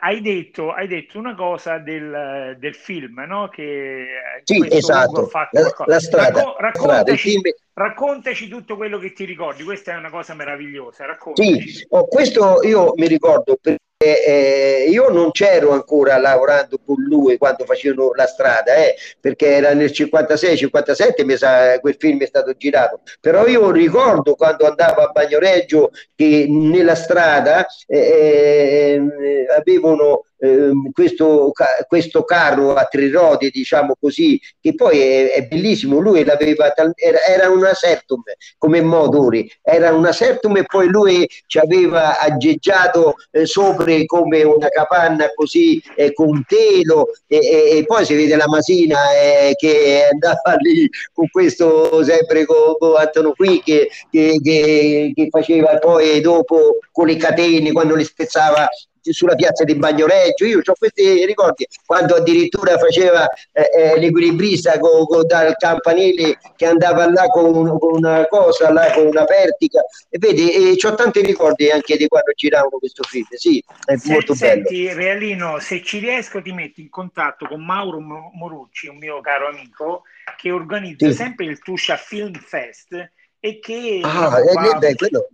hai, 0.00 0.20
detto, 0.20 0.72
hai 0.72 0.86
detto 0.86 1.18
una 1.18 1.34
cosa 1.34 1.78
del, 1.78 2.56
del 2.58 2.74
film, 2.74 3.24
no? 3.26 3.48
Che 3.48 4.06
sì, 4.44 4.66
esatto, 4.70 5.30
la, 5.50 5.74
la, 5.86 6.00
strada. 6.00 6.40
Racco- 6.40 6.56
raccontaci, 6.58 7.30
strada, 7.38 7.56
raccontaci, 7.74 8.48
tutto 8.48 8.76
quello 8.76 8.98
che 8.98 9.12
ti 9.12 9.24
ricordi, 9.24 9.62
questa 9.62 9.92
è 9.92 9.96
una 9.96 10.10
cosa 10.10 10.34
meravigliosa. 10.34 11.06
Raccontaci. 11.06 11.68
Sì, 11.68 11.86
oh, 11.90 12.06
questo 12.06 12.62
io 12.62 12.92
mi 12.96 13.06
ricordo 13.06 13.56
perché 13.60 13.80
eh, 14.02 14.86
io 14.88 15.08
non 15.10 15.30
c'ero 15.30 15.70
ancora 15.70 16.18
lavorando 16.18 16.78
con 16.84 16.96
lui 17.02 17.38
quando 17.38 17.64
facevano 17.64 18.12
la 18.14 18.26
strada, 18.26 18.74
eh, 18.74 18.94
perché 19.20 19.46
era 19.46 19.72
nel 19.74 19.90
56-57 19.90 21.24
mi 21.24 21.80
quel 21.80 21.96
film 21.98 22.20
è 22.20 22.26
stato 22.26 22.54
girato, 22.56 23.00
però 23.20 23.46
io 23.46 23.70
ricordo 23.70 24.34
quando 24.34 24.66
andavo 24.66 25.00
a 25.02 25.10
Bagnoreggio 25.10 25.90
che 26.14 26.46
nella 26.48 26.94
strada 26.94 27.66
eh, 27.86 27.98
eh 27.98 29.46
avevano 29.56 30.24
Ehm, 30.42 30.90
questo, 30.90 31.52
questo, 31.86 32.24
carro 32.24 32.74
a 32.74 32.84
tre 32.86 33.08
rodi, 33.10 33.48
diciamo 33.50 33.94
così, 33.98 34.40
che 34.60 34.74
poi 34.74 34.98
è, 34.98 35.32
è 35.34 35.46
bellissimo. 35.46 36.00
Lui 36.00 36.24
l'aveva, 36.24 36.72
era, 36.96 37.24
era 37.24 37.48
una 37.48 37.72
Sertum 37.74 38.22
come 38.58 38.80
motori, 38.82 39.48
era 39.62 39.92
una 39.92 40.10
Sertum 40.10 40.56
e 40.56 40.64
poi 40.64 40.88
lui 40.88 41.28
ci 41.46 41.58
aveva 41.58 42.18
aggeggiato 42.18 43.14
eh, 43.30 43.46
sopra 43.46 43.94
come 44.06 44.42
una 44.42 44.68
capanna 44.68 45.30
così 45.32 45.80
eh, 45.94 46.12
con 46.12 46.44
telo 46.46 47.10
e, 47.28 47.36
e, 47.36 47.78
e, 47.78 47.84
poi 47.84 48.04
si 48.04 48.14
vede 48.14 48.36
la 48.36 48.48
Masina 48.48 48.98
eh, 49.14 49.54
che 49.56 50.08
andava 50.10 50.56
lì 50.58 50.88
con 51.12 51.28
questo 51.30 52.02
sempre 52.02 52.46
con, 52.46 52.76
con 52.78 52.96
Antonio 52.96 53.32
qui 53.32 53.60
che, 53.62 53.88
che, 54.10 54.38
che, 54.42 55.12
che 55.14 55.28
faceva 55.30 55.78
poi 55.78 56.20
dopo 56.20 56.78
con 56.90 57.06
le 57.06 57.16
catene 57.16 57.72
quando 57.72 57.94
le 57.94 58.04
spezzava 58.04 58.68
sulla 59.10 59.34
piazza 59.34 59.64
di 59.64 59.74
Bagnoreggio, 59.74 60.44
io 60.44 60.60
ho 60.64 60.74
questi 60.78 61.24
ricordi 61.26 61.66
quando 61.84 62.14
addirittura 62.14 62.78
faceva 62.78 63.26
eh, 63.52 63.70
eh, 63.74 63.98
l'equilibrista 63.98 64.78
con, 64.78 65.06
con, 65.06 65.26
dal 65.26 65.54
campanile 65.56 66.38
che 66.56 66.66
andava 66.66 67.10
là 67.10 67.26
con, 67.26 67.78
con, 67.78 67.94
una 67.96 68.26
cosa, 68.26 68.72
là 68.72 68.92
con 68.92 69.06
una 69.06 69.24
pertica 69.24 69.84
e 70.08 70.18
vedi, 70.18 70.52
e 70.52 70.76
ho 70.80 70.94
tanti 70.94 71.22
ricordi 71.22 71.70
anche 71.70 71.96
di 71.96 72.06
quando 72.06 72.32
giravano 72.34 72.78
questo 72.78 73.02
film, 73.02 73.26
sì, 73.30 73.62
è 73.84 73.96
se, 73.96 74.12
molto 74.12 74.34
senti, 74.34 74.84
bello. 74.84 74.98
Realino, 74.98 75.58
se 75.58 75.82
ci 75.82 75.98
riesco 75.98 76.40
ti 76.42 76.52
metto 76.52 76.80
in 76.80 76.90
contatto 76.90 77.46
con 77.46 77.64
Mauro 77.64 78.00
Morucci, 78.00 78.88
un 78.88 78.98
mio 78.98 79.20
caro 79.20 79.48
amico, 79.48 80.02
che 80.36 80.50
organizza 80.50 81.06
sì. 81.08 81.14
sempre 81.14 81.46
il 81.46 81.58
Tuscia 81.60 81.96
Film 81.96 82.34
Fest 82.34 83.10
e 83.44 83.58
che 83.58 83.98
ah, 84.04 84.38
eh, 84.38 84.78
beh, 84.78 84.94
quello, 84.94 85.28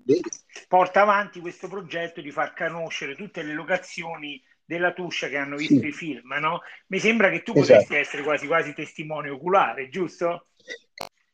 porta 0.66 1.02
avanti 1.02 1.40
questo 1.40 1.68
progetto 1.68 2.22
di 2.22 2.30
far 2.30 2.54
conoscere 2.54 3.14
tutte 3.14 3.42
le 3.42 3.52
locazioni 3.52 4.42
della 4.64 4.94
Tuscia 4.94 5.28
che 5.28 5.36
hanno 5.36 5.56
visto 5.56 5.78
sì. 5.78 5.88
i 5.88 5.92
film, 5.92 6.32
no? 6.40 6.62
Mi 6.86 7.00
sembra 7.00 7.28
che 7.28 7.42
tu 7.42 7.52
esatto. 7.52 7.66
potresti 7.66 7.96
essere 7.96 8.22
quasi 8.22 8.46
quasi 8.46 8.72
testimone 8.72 9.28
oculare, 9.28 9.90
giusto? 9.90 10.46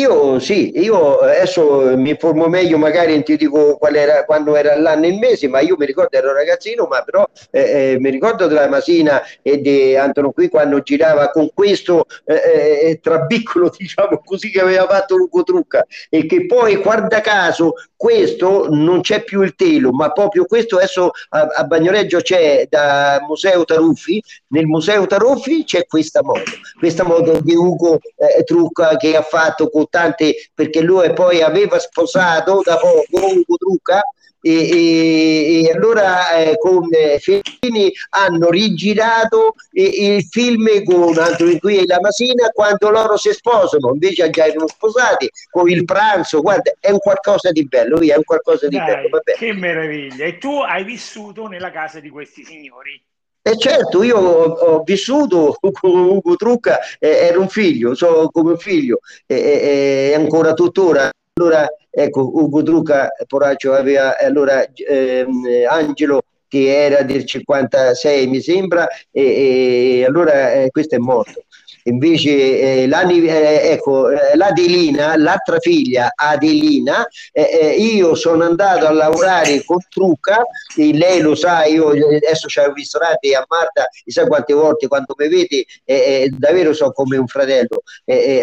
Io 0.03 0.41
sì, 0.41 0.73
io 0.81 1.19
adesso 1.19 1.97
mi 1.97 2.11
informo 2.11 2.49
meglio, 2.49 2.79
magari 2.79 3.23
ti 3.23 3.37
dico 3.37 3.77
qual 3.77 3.95
era, 3.95 4.25
quando 4.25 4.57
era 4.57 4.77
l'anno 4.77 5.05
e 5.05 5.11
il 5.11 5.19
mese, 5.21 5.47
ma 5.47 5.61
io 5.61 5.77
mi 5.79 5.87
ricordo 5.87 6.17
ero 6.17 6.33
ragazzino, 6.33 6.89
ma 6.91 7.01
però 7.03 7.25
eh, 7.53 7.93
eh, 7.93 7.97
mi 8.01 8.11
ricordo 8.11 8.49
della 8.49 8.67
Masina 8.67 9.23
e 9.41 9.61
di 9.61 9.95
Antonio 9.95 10.33
qui 10.33 10.49
quando 10.49 10.81
girava 10.81 11.31
con 11.31 11.49
questo 11.55 12.07
eh, 12.25 12.89
eh 12.91 12.99
trabiccolo, 13.01 13.71
diciamo 13.79 14.21
così, 14.25 14.51
che 14.51 14.61
aveva 14.61 14.85
fatto 14.89 15.15
Luco 15.15 15.45
Trucca. 15.45 15.87
E 16.11 16.27
che 16.27 16.45
poi, 16.47 16.75
guarda 16.75 17.21
caso, 17.21 17.75
questo 17.95 18.67
non 18.69 19.01
c'è 19.01 19.23
più 19.23 19.43
il 19.43 19.55
telo, 19.55 19.93
ma 19.93 20.11
proprio 20.11 20.45
questo 20.45 20.77
adesso 20.77 21.13
a, 21.31 21.47
a 21.55 21.65
Bagnoreggio 21.65 22.19
c'è 22.19 22.67
da 22.69 23.25
Museo 23.27 23.65
Taruffi, 23.65 24.21
nel 24.49 24.67
Museo 24.67 25.07
Taruffi 25.07 25.65
c'è 25.65 25.87
questa 25.87 26.23
moto, 26.23 26.51
questa 26.79 27.05
moto 27.05 27.41
di 27.41 27.55
Ugo 27.55 28.01
eh, 28.17 28.43
Trucca 28.43 28.97
che 28.97 29.17
ha 29.17 29.23
fatto 29.23 29.71
con 29.71 29.84
importante 29.85 30.51
perché 30.55 30.81
lui 30.81 31.13
poi 31.13 31.43
aveva 31.43 31.79
sposato 31.79 32.63
da 32.65 32.77
poco 32.77 33.05
Ugo 33.11 33.57
Trucca 33.57 34.03
e, 34.41 34.53
e, 34.53 35.65
e, 35.65 35.71
allora 35.71 36.35
eh, 36.35 36.59
con 36.59 36.87
Fellini 37.19 37.91
hanno 38.11 38.51
rigirato 38.51 39.55
eh, 39.73 40.17
il 40.17 40.25
film 40.25 40.85
con 40.85 41.17
Antonio 41.17 41.59
Qui 41.59 41.79
e 41.79 41.87
la 41.87 41.99
Masina 42.01 42.51
quando 42.51 42.91
loro 42.91 43.17
si 43.17 43.33
sposano 43.33 43.93
invece 43.95 44.29
già 44.29 44.45
erano 44.45 44.69
sposati 44.69 45.31
con 45.51 45.71
il 45.71 45.85
pranzo 45.87 46.43
guarda 46.43 46.75
è 46.79 46.91
un 46.91 46.99
qualcosa 46.99 47.53
di 47.53 47.65
bello 47.67 47.99
è 48.01 48.17
un 48.17 48.25
qualcosa 48.25 48.69
di 48.69 48.77
Dai, 48.77 48.87
bello 48.87 49.09
vabbè. 49.09 49.33
che 49.33 49.53
meraviglia 49.55 50.27
e 50.27 50.37
tu 50.37 50.61
hai 50.61 50.85
vissuto 50.85 51.47
nella 51.47 51.71
casa 51.71 52.01
di 52.01 52.11
questi 52.11 52.45
signori 52.45 53.03
e 53.47 53.59
certo, 53.59 54.03
io 54.03 54.17
ho, 54.17 54.83
vissuto 54.85 55.59
con 55.79 55.91
Ugo 55.91 56.35
Trucca, 56.35 56.79
eh, 56.99 57.27
ero 57.27 57.43
un 57.43 57.49
figlio, 57.51 57.95
so 57.95 58.31
come 58.33 58.53
un 58.53 58.59
figlio, 58.59 59.01
e 59.27 60.11
eh, 60.13 60.15
ancora 60.15 60.55
tuttora. 60.55 61.11
Allora, 61.35 61.67
ecco, 61.91 62.23
Ugo 62.23 62.63
Trucca, 62.63 63.11
Poraccio 63.27 63.75
aveva, 63.75 64.17
allora 64.19 64.65
ehm, 64.65 65.45
Angelo 65.69 66.23
che 66.49 66.85
era 66.85 67.03
del 67.03 67.27
56 67.27 68.27
mi 68.29 68.41
sembra, 68.41 68.89
e, 69.11 70.01
e 70.01 70.05
allora 70.07 70.53
eh, 70.55 70.71
questo 70.71 70.95
è 70.95 70.99
morto. 70.99 71.45
Invece 71.85 72.83
eh, 72.83 72.87
la, 72.87 73.03
eh, 73.09 73.71
ecco, 73.73 74.11
eh, 74.11 74.37
l'Adelina, 74.37 75.17
l'altra 75.17 75.59
figlia 75.59 76.13
Adelina, 76.15 77.07
eh, 77.33 77.43
eh, 77.43 77.71
io 77.77 78.15
sono 78.15 78.45
andato 78.45 78.87
a 78.87 78.93
lavorare 78.93 79.65
con 79.65 79.79
Trucca, 79.89 80.43
e 80.77 80.93
lei 80.93 81.21
lo 81.21 81.35
sa, 81.35 81.65
io 81.65 81.89
adesso 81.91 82.47
c'è 82.47 82.67
un 82.67 82.75
ristorante 82.75 83.35
a 83.35 83.45
Marta, 83.49 83.89
chissà 84.03 84.27
quante 84.27 84.53
volte 84.55 84.89
quando 84.89 85.15
mi 85.17 85.29
vede, 85.29 86.31
davvero 86.37 86.73
so 86.73 86.91
come 86.93 87.17
un 87.17 87.27
fratello. 87.27 87.83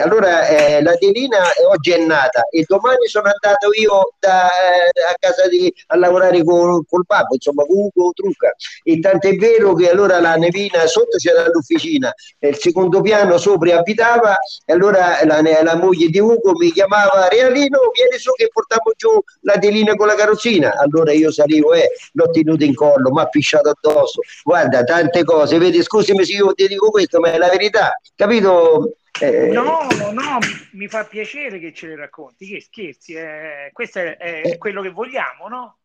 allora 0.01 0.81
l'Adelina 0.81 1.39
oggi 1.69 1.91
è 1.91 1.97
nata 1.97 2.43
e 2.49 2.63
domani 2.67 3.07
sono 3.07 3.29
andato 3.29 3.69
io 3.73 4.13
da, 4.19 4.45
a 4.45 5.15
casa 5.19 5.47
di, 5.47 5.73
a 5.87 5.97
lavorare 5.97 6.43
con, 6.43 6.83
col 6.87 7.03
babbo, 7.05 7.35
insomma 7.35 7.65
con 7.65 7.77
Ugo 7.77 8.11
Trucca. 8.13 8.53
E 8.83 8.99
tant'è 8.99 9.35
vero 9.35 9.73
che 9.73 9.89
allora 9.89 10.19
la 10.19 10.35
nevina 10.35 10.85
sotto 10.87 11.17
c'era 11.17 11.45
l'officina, 11.47 12.13
il 12.39 12.57
secondo 12.57 13.01
piano 13.01 13.30
sopra 13.37 13.77
abitava 13.77 14.37
e 14.65 14.73
allora 14.73 15.23
la, 15.23 15.41
la 15.41 15.75
moglie 15.75 16.07
di 16.09 16.19
Ugo 16.19 16.53
mi 16.57 16.71
chiamava 16.71 17.27
Realino, 17.27 17.91
vieni 17.93 18.17
su 18.17 18.31
che 18.33 18.49
portiamo 18.51 18.91
giù 18.95 19.09
la 19.41 19.57
telina 19.57 19.95
con 19.95 20.07
la 20.07 20.15
carrozzina. 20.15 20.73
Allora 20.77 21.11
io 21.11 21.31
salivo 21.31 21.73
e 21.73 21.79
eh, 21.79 21.91
l'ho 22.13 22.29
tenuto 22.29 22.63
in 22.63 22.75
collo, 22.75 23.11
mi 23.11 23.21
ha 23.21 23.27
pisciato 23.27 23.69
addosso. 23.69 24.21
Guarda, 24.43 24.83
tante 24.83 25.23
cose, 25.23 25.57
vedi, 25.57 25.81
scusami 25.81 26.23
se 26.25 26.33
io 26.33 26.53
ti 26.53 26.67
dico 26.67 26.89
questo, 26.89 27.19
ma 27.19 27.31
è 27.31 27.37
la 27.37 27.49
verità, 27.49 27.99
capito? 28.15 28.97
Eh... 29.19 29.47
No, 29.47 29.87
no, 30.11 30.39
mi 30.71 30.87
fa 30.87 31.03
piacere 31.05 31.59
che 31.59 31.73
ce 31.73 31.87
le 31.87 31.95
racconti, 31.95 32.47
che 32.47 32.61
scherzi, 32.61 33.13
eh, 33.13 33.69
questo 33.73 33.99
è, 33.99 34.17
è 34.17 34.41
eh. 34.45 34.57
quello 34.57 34.81
che 34.81 34.89
vogliamo, 34.89 35.47
no? 35.47 35.77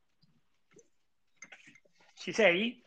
Ci 2.19 2.33
sei? 2.33 2.83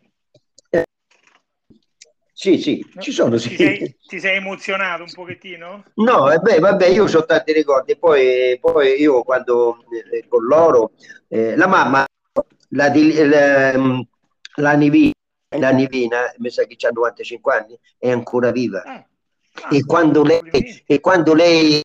Sì, 2.39 2.57
sì, 2.57 2.85
ci 2.99 3.11
sono. 3.11 3.37
Sì. 3.37 3.49
Ti, 3.49 3.55
sei, 3.57 3.97
ti 4.07 4.17
sei 4.17 4.37
emozionato 4.37 5.03
un 5.03 5.11
pochettino? 5.11 5.83
No, 5.95 6.31
eh 6.31 6.37
beh, 6.37 6.59
vabbè, 6.59 6.85
io 6.85 7.03
ho 7.03 7.25
tanti 7.25 7.51
ricordi. 7.51 7.97
Poi, 7.97 8.57
poi 8.61 8.97
io 8.97 9.23
quando 9.23 9.83
eh, 10.09 10.25
con 10.25 10.45
loro, 10.45 10.93
eh, 11.27 11.57
la 11.57 11.67
mamma, 11.67 12.05
la, 12.69 12.93
la, 12.93 13.71
ehm, 13.73 14.07
la, 14.55 14.71
Nivina, 14.71 15.11
la 15.57 15.71
Nivina, 15.71 16.33
mi 16.37 16.49
sa 16.49 16.63
che 16.63 16.77
ha 16.87 16.91
95 16.93 17.53
anni, 17.53 17.77
è 17.97 18.09
ancora 18.09 18.51
viva. 18.51 18.83
Eh. 18.83 19.05
Ah, 19.61 19.75
e, 19.75 19.83
quando 19.83 20.23
lei, 20.23 20.39
e 20.85 20.99
quando 21.01 21.33
lei 21.33 21.81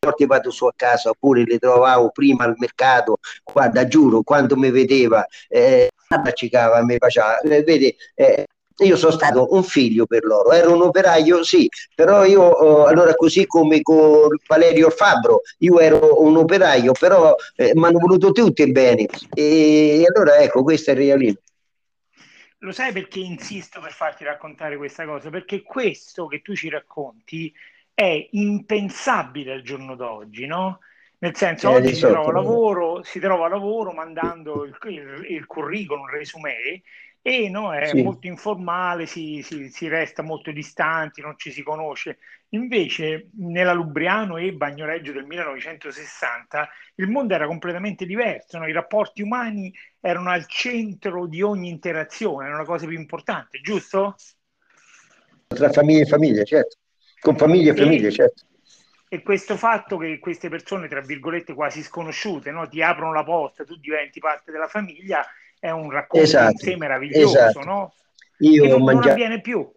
volte 0.00 0.24
vado 0.24 0.50
su 0.50 0.64
a 0.64 0.72
casa 0.74 1.10
oppure 1.10 1.44
le 1.44 1.58
trovavo 1.58 2.08
prima 2.08 2.44
al 2.44 2.54
mercato, 2.56 3.18
guarda, 3.44 3.86
giuro, 3.86 4.22
quando 4.22 4.56
mi 4.56 4.70
vedeva, 4.70 5.22
eh, 5.48 5.90
accicava, 6.08 6.82
mi 6.82 6.96
faceva, 6.96 7.38
eh, 7.40 7.62
vedi, 7.62 7.94
eh, 8.14 8.46
io 8.78 8.96
sono 8.96 9.12
stato 9.12 9.52
un 9.54 9.62
figlio 9.62 10.06
per 10.06 10.24
loro, 10.24 10.52
ero 10.52 10.74
un 10.74 10.82
operaio, 10.82 11.42
sì, 11.42 11.68
però 11.94 12.24
io, 12.24 12.86
eh, 12.86 12.90
allora 12.90 13.14
così 13.14 13.46
come 13.46 13.82
con 13.82 14.28
Valerio 14.46 14.90
Fabbro, 14.90 15.42
io 15.58 15.78
ero 15.78 16.22
un 16.22 16.36
operaio, 16.36 16.92
però 16.92 17.34
eh, 17.56 17.72
mi 17.74 17.84
hanno 17.84 17.98
voluto 17.98 18.32
tutti 18.32 18.70
bene. 18.70 19.06
E 19.34 20.04
allora 20.12 20.38
ecco, 20.38 20.62
questo 20.62 20.90
è 20.90 20.94
il 20.94 21.00
realino. 21.00 21.36
Lo 22.58 22.70
sai 22.70 22.92
perché 22.92 23.18
insisto 23.18 23.80
per 23.80 23.92
farti 23.92 24.22
raccontare 24.22 24.76
questa 24.76 25.04
cosa? 25.04 25.30
Perché 25.30 25.62
questo 25.62 26.26
che 26.26 26.42
tu 26.42 26.54
ci 26.54 26.68
racconti 26.68 27.52
è 27.92 28.28
impensabile 28.30 29.52
al 29.52 29.62
giorno 29.62 29.96
d'oggi, 29.96 30.46
no? 30.46 30.78
Nel 31.18 31.36
senso, 31.36 31.70
eh, 31.70 31.74
oggi 31.74 31.94
si 31.94 32.00
trova, 32.00 32.32
lavoro, 32.32 33.02
si 33.04 33.20
trova 33.20 33.48
lavoro 33.48 33.92
mandando 33.92 34.64
il, 34.64 34.76
il, 34.88 35.24
il 35.28 35.46
curriculum, 35.46 36.04
il 36.06 36.18
resume 36.18 36.82
e 37.24 37.48
no, 37.48 37.72
è 37.72 37.86
sì. 37.86 38.02
molto 38.02 38.26
informale, 38.26 39.06
si, 39.06 39.42
si, 39.44 39.70
si, 39.70 39.86
resta 39.86 40.22
molto 40.22 40.50
distanti, 40.50 41.20
non 41.20 41.34
ci 41.38 41.52
si 41.52 41.62
conosce. 41.62 42.18
Invece 42.50 43.28
nella 43.36 43.72
Lubriano 43.72 44.38
e 44.38 44.52
Bagnoreggio 44.52 45.12
del 45.12 45.24
1960 45.24 46.68
il 46.96 47.06
mondo 47.06 47.34
era 47.34 47.46
completamente 47.46 48.06
diverso, 48.06 48.58
no? 48.58 48.66
i 48.66 48.72
rapporti 48.72 49.22
umani 49.22 49.72
erano 50.00 50.30
al 50.30 50.46
centro 50.48 51.26
di 51.26 51.42
ogni 51.42 51.68
interazione, 51.68 52.46
era 52.46 52.56
una 52.56 52.64
cosa 52.64 52.86
più 52.86 52.98
importante, 52.98 53.60
giusto? 53.60 54.16
Tra 55.46 55.70
famiglie 55.70 56.02
e 56.02 56.06
famiglie, 56.06 56.44
certo. 56.44 56.76
Con 57.20 57.36
famiglie 57.36 57.70
e 57.70 57.76
famiglie, 57.76 58.10
certo. 58.10 58.46
E 59.08 59.22
questo 59.22 59.56
fatto 59.56 59.96
che 59.96 60.18
queste 60.18 60.48
persone, 60.48 60.88
tra 60.88 61.02
virgolette, 61.02 61.54
quasi 61.54 61.82
sconosciute, 61.82 62.50
no? 62.50 62.66
ti 62.66 62.82
aprono 62.82 63.12
la 63.12 63.22
porta, 63.22 63.62
tu 63.62 63.76
diventi 63.76 64.18
parte 64.18 64.50
della 64.50 64.68
famiglia, 64.68 65.24
è 65.62 65.70
un 65.70 65.90
racconto 65.90 66.24
esatto, 66.26 66.58
sé 66.58 66.74
meraviglioso, 66.74 67.38
esatto. 67.38 67.60
no? 67.60 67.94
Io 68.38 68.66
non, 68.66 68.82
mangiato... 68.82 69.06
non 69.06 69.10
avviene 69.12 69.40
più 69.40 69.70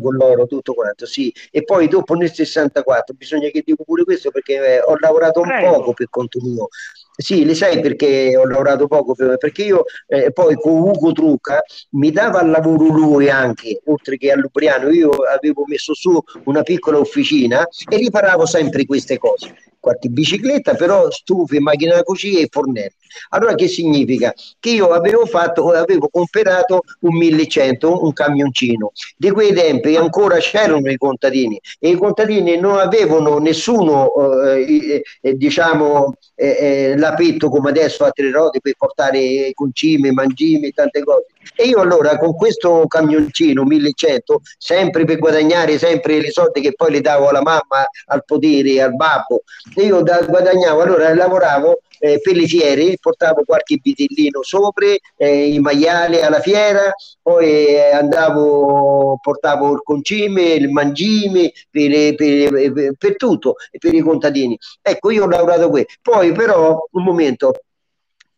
con 0.00 0.14
loro 0.14 0.46
tutto 0.46 0.74
quanto, 0.74 1.06
sì. 1.06 1.32
E 1.52 1.62
poi 1.62 1.86
dopo 1.86 2.14
nel 2.14 2.32
64, 2.32 3.14
bisogna 3.14 3.48
che 3.50 3.62
dico 3.64 3.84
pure 3.84 4.02
questo 4.02 4.32
perché 4.32 4.54
eh, 4.54 4.80
ho 4.80 4.96
lavorato 4.98 5.40
un 5.40 5.46
Prego. 5.46 5.72
poco 5.72 5.92
per 5.92 6.08
conto 6.10 6.40
mio. 6.42 6.68
Sì, 7.16 7.44
le 7.44 7.54
sai 7.54 7.80
perché 7.80 8.36
ho 8.36 8.46
lavorato 8.46 8.88
poco? 8.88 9.14
Perché 9.14 9.62
io 9.62 9.84
eh, 10.08 10.32
poi 10.32 10.56
con 10.56 10.72
Ugo 10.72 11.12
Trucca 11.12 11.62
mi 11.90 12.10
dava 12.10 12.42
il 12.42 12.50
lavoro 12.50 12.86
lui 12.86 13.30
anche, 13.30 13.80
oltre 13.84 14.16
che 14.16 14.32
a 14.32 14.36
Lubriano, 14.36 14.90
io 14.90 15.10
avevo 15.10 15.62
messo 15.66 15.94
su 15.94 16.20
una 16.44 16.62
piccola 16.62 16.98
officina 16.98 17.64
e 17.88 17.96
riparavo 17.96 18.44
sempre 18.44 18.86
queste 18.86 19.18
cose 19.18 19.54
qualche 19.88 20.08
bicicletta, 20.10 20.74
però 20.74 21.10
stufe, 21.10 21.60
macchina 21.60 21.94
da 21.94 22.02
cucina 22.02 22.40
e 22.40 22.48
fornelli. 22.50 22.92
Allora 23.30 23.54
che 23.54 23.68
significa? 23.68 24.34
Che 24.60 24.70
io 24.70 24.88
avevo 24.90 25.24
fatto, 25.24 25.70
avevo 25.70 26.08
comprato 26.08 26.82
un 27.00 27.16
1100, 27.16 28.04
un 28.04 28.12
camioncino. 28.12 28.92
Di 29.16 29.30
quei 29.30 29.54
tempi 29.54 29.96
ancora 29.96 30.36
c'erano 30.36 30.90
i 30.90 30.96
contadini 30.96 31.58
e 31.78 31.88
i 31.88 31.96
contadini 31.96 32.58
non 32.58 32.78
avevano 32.78 33.38
nessuno, 33.38 34.12
eh, 34.54 35.02
eh, 35.22 35.34
diciamo, 35.34 36.14
eh, 36.34 36.56
eh 36.60 36.96
l'apetto 36.96 37.48
come 37.48 37.70
adesso 37.70 38.04
a 38.04 38.10
tre 38.10 38.30
rode 38.30 38.60
per 38.60 38.74
portare 38.76 39.50
concime, 39.54 40.12
mangime, 40.12 40.70
tante 40.70 41.02
cose. 41.02 41.26
E 41.54 41.64
io 41.64 41.80
allora 41.80 42.18
con 42.18 42.34
questo 42.34 42.86
camioncino 42.86 43.64
1100, 43.64 44.40
sempre 44.56 45.04
per 45.04 45.18
guadagnare 45.18 45.78
sempre 45.78 46.20
le 46.20 46.30
soldi 46.30 46.60
che 46.60 46.74
poi 46.74 46.92
le 46.92 47.00
davo 47.00 47.28
alla 47.28 47.42
mamma, 47.42 47.86
al 48.06 48.24
potere, 48.24 48.80
al 48.80 48.94
babbo, 48.94 49.42
io 49.76 50.02
da, 50.02 50.20
guadagnavo, 50.20 50.82
allora 50.82 51.14
lavoravo 51.14 51.80
eh, 51.98 52.20
per 52.20 52.36
le 52.36 52.46
fiere, 52.46 52.96
portavo 53.00 53.42
qualche 53.44 53.78
bitellino 53.82 54.42
sopra, 54.42 54.86
eh, 55.16 55.52
i 55.52 55.58
maiali 55.58 56.20
alla 56.20 56.40
fiera, 56.40 56.92
poi 57.20 57.66
eh, 57.66 57.90
andavo, 57.92 59.18
portavo 59.20 59.72
il 59.72 59.80
concime, 59.82 60.42
il 60.52 60.70
mangime, 60.70 61.52
per, 61.70 62.14
per, 62.14 62.50
per, 62.72 62.92
per 62.96 63.16
tutto, 63.16 63.56
per 63.78 63.94
i 63.94 64.00
contadini. 64.00 64.58
Ecco, 64.80 65.10
io 65.10 65.24
ho 65.24 65.28
lavorato 65.28 65.68
qui. 65.70 65.84
Poi 66.00 66.32
però, 66.32 66.86
un 66.92 67.02
momento, 67.02 67.52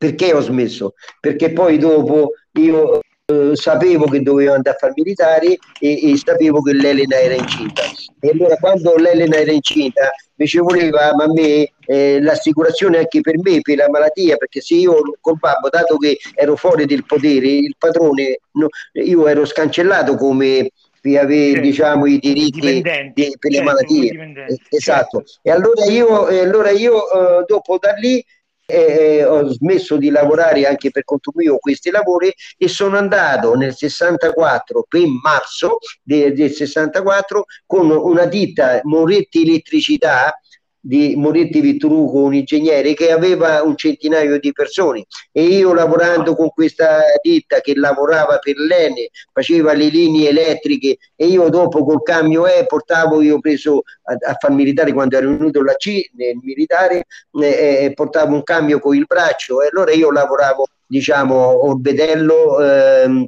perché 0.00 0.32
ho 0.32 0.40
smesso? 0.40 0.94
Perché 1.20 1.52
poi 1.52 1.76
dopo 1.76 2.30
io 2.52 3.00
eh, 3.26 3.50
sapevo 3.52 4.06
che 4.06 4.22
dovevo 4.22 4.54
andare 4.54 4.74
a 4.74 4.78
fare 4.78 4.94
militare 4.96 5.58
e, 5.78 6.10
e, 6.10 6.16
sapevo 6.16 6.62
che 6.62 6.72
l'Elena 6.72 7.20
era 7.20 7.34
incinta. 7.34 7.82
E 8.18 8.30
allora 8.30 8.56
quando 8.56 8.96
l'Elena 8.96 9.36
era 9.36 9.52
incinta 9.52 10.10
mi 10.36 10.46
ci 10.46 10.56
voleva 10.56 11.14
ma 11.14 11.24
a 11.24 11.30
me 11.30 11.72
eh, 11.84 12.18
l'assicurazione 12.18 12.96
anche 12.96 13.20
per 13.20 13.36
me, 13.42 13.60
per 13.60 13.76
la 13.76 13.90
malattia, 13.90 14.38
perché 14.38 14.62
se 14.62 14.76
io 14.76 15.02
col 15.20 15.36
babbo, 15.38 15.68
dato 15.68 15.98
che 15.98 16.16
ero 16.34 16.56
fuori 16.56 16.86
del 16.86 17.04
potere, 17.04 17.48
il 17.48 17.74
padrone, 17.76 18.38
no, 18.52 18.68
io 18.94 19.26
ero 19.26 19.44
scancellato 19.44 20.16
come 20.16 20.70
per 20.98 21.18
avere 21.18 21.52
certo. 21.52 21.60
diciamo, 21.60 22.06
i 22.06 22.18
diritti 22.18 22.60
di, 22.60 22.80
per 22.80 23.12
certo, 23.14 23.48
le 23.48 23.62
malattie. 23.62 24.32
Esatto. 24.70 25.22
Certo. 25.24 25.40
E 25.42 25.50
allora 25.50 25.84
io, 25.84 26.24
allora 26.24 26.70
io 26.70 27.10
eh, 27.10 27.44
dopo 27.46 27.76
da 27.78 27.92
lì 27.92 28.24
eh, 28.70 29.24
ho 29.24 29.48
smesso 29.52 29.96
di 29.96 30.10
lavorare 30.10 30.66
anche 30.66 30.90
per 30.90 31.04
conto 31.04 31.32
mio 31.34 31.58
questi 31.58 31.90
lavori 31.90 32.32
e 32.56 32.68
sono 32.68 32.96
andato 32.96 33.54
nel 33.54 33.74
64, 33.74 34.86
per 34.88 35.06
marzo 35.22 35.78
del, 36.02 36.34
del 36.34 36.50
64, 36.50 37.44
con 37.66 37.90
una 37.90 38.26
ditta 38.26 38.80
Moretti 38.84 39.42
Elettricità 39.42 40.39
di 40.80 41.14
Moretti 41.14 41.60
Vitruco, 41.60 42.22
un 42.22 42.34
ingegnere 42.34 42.94
che 42.94 43.12
aveva 43.12 43.62
un 43.62 43.76
centinaio 43.76 44.38
di 44.40 44.52
persone. 44.52 45.04
E 45.30 45.42
io 45.42 45.74
lavorando 45.74 46.34
con 46.34 46.48
questa 46.48 47.02
ditta 47.22 47.60
che 47.60 47.74
lavorava 47.76 48.38
per 48.38 48.56
l'Ene, 48.56 49.10
faceva 49.32 49.74
le 49.74 49.88
linee 49.88 50.30
elettriche 50.30 50.96
e 51.14 51.26
io 51.26 51.48
dopo 51.50 51.84
col 51.84 52.02
cambio 52.02 52.46
E 52.46 52.64
portavo, 52.66 53.20
io 53.20 53.38
preso 53.40 53.82
a, 54.04 54.16
a 54.30 54.36
far 54.38 54.52
militare 54.52 54.92
quando 54.92 55.16
ero 55.16 55.28
venuto 55.28 55.62
la 55.62 55.74
C 55.74 56.08
nel 56.14 56.38
militare, 56.42 57.04
eh, 57.42 57.92
portavo 57.94 58.34
un 58.34 58.42
cambio 58.42 58.78
con 58.78 58.96
il 58.96 59.04
braccio 59.06 59.62
e 59.62 59.68
allora 59.70 59.92
io 59.92 60.10
lavoravo 60.10 60.66
diciamo 60.86 61.66
Orbedello, 61.66 62.60
ehm, 62.60 63.26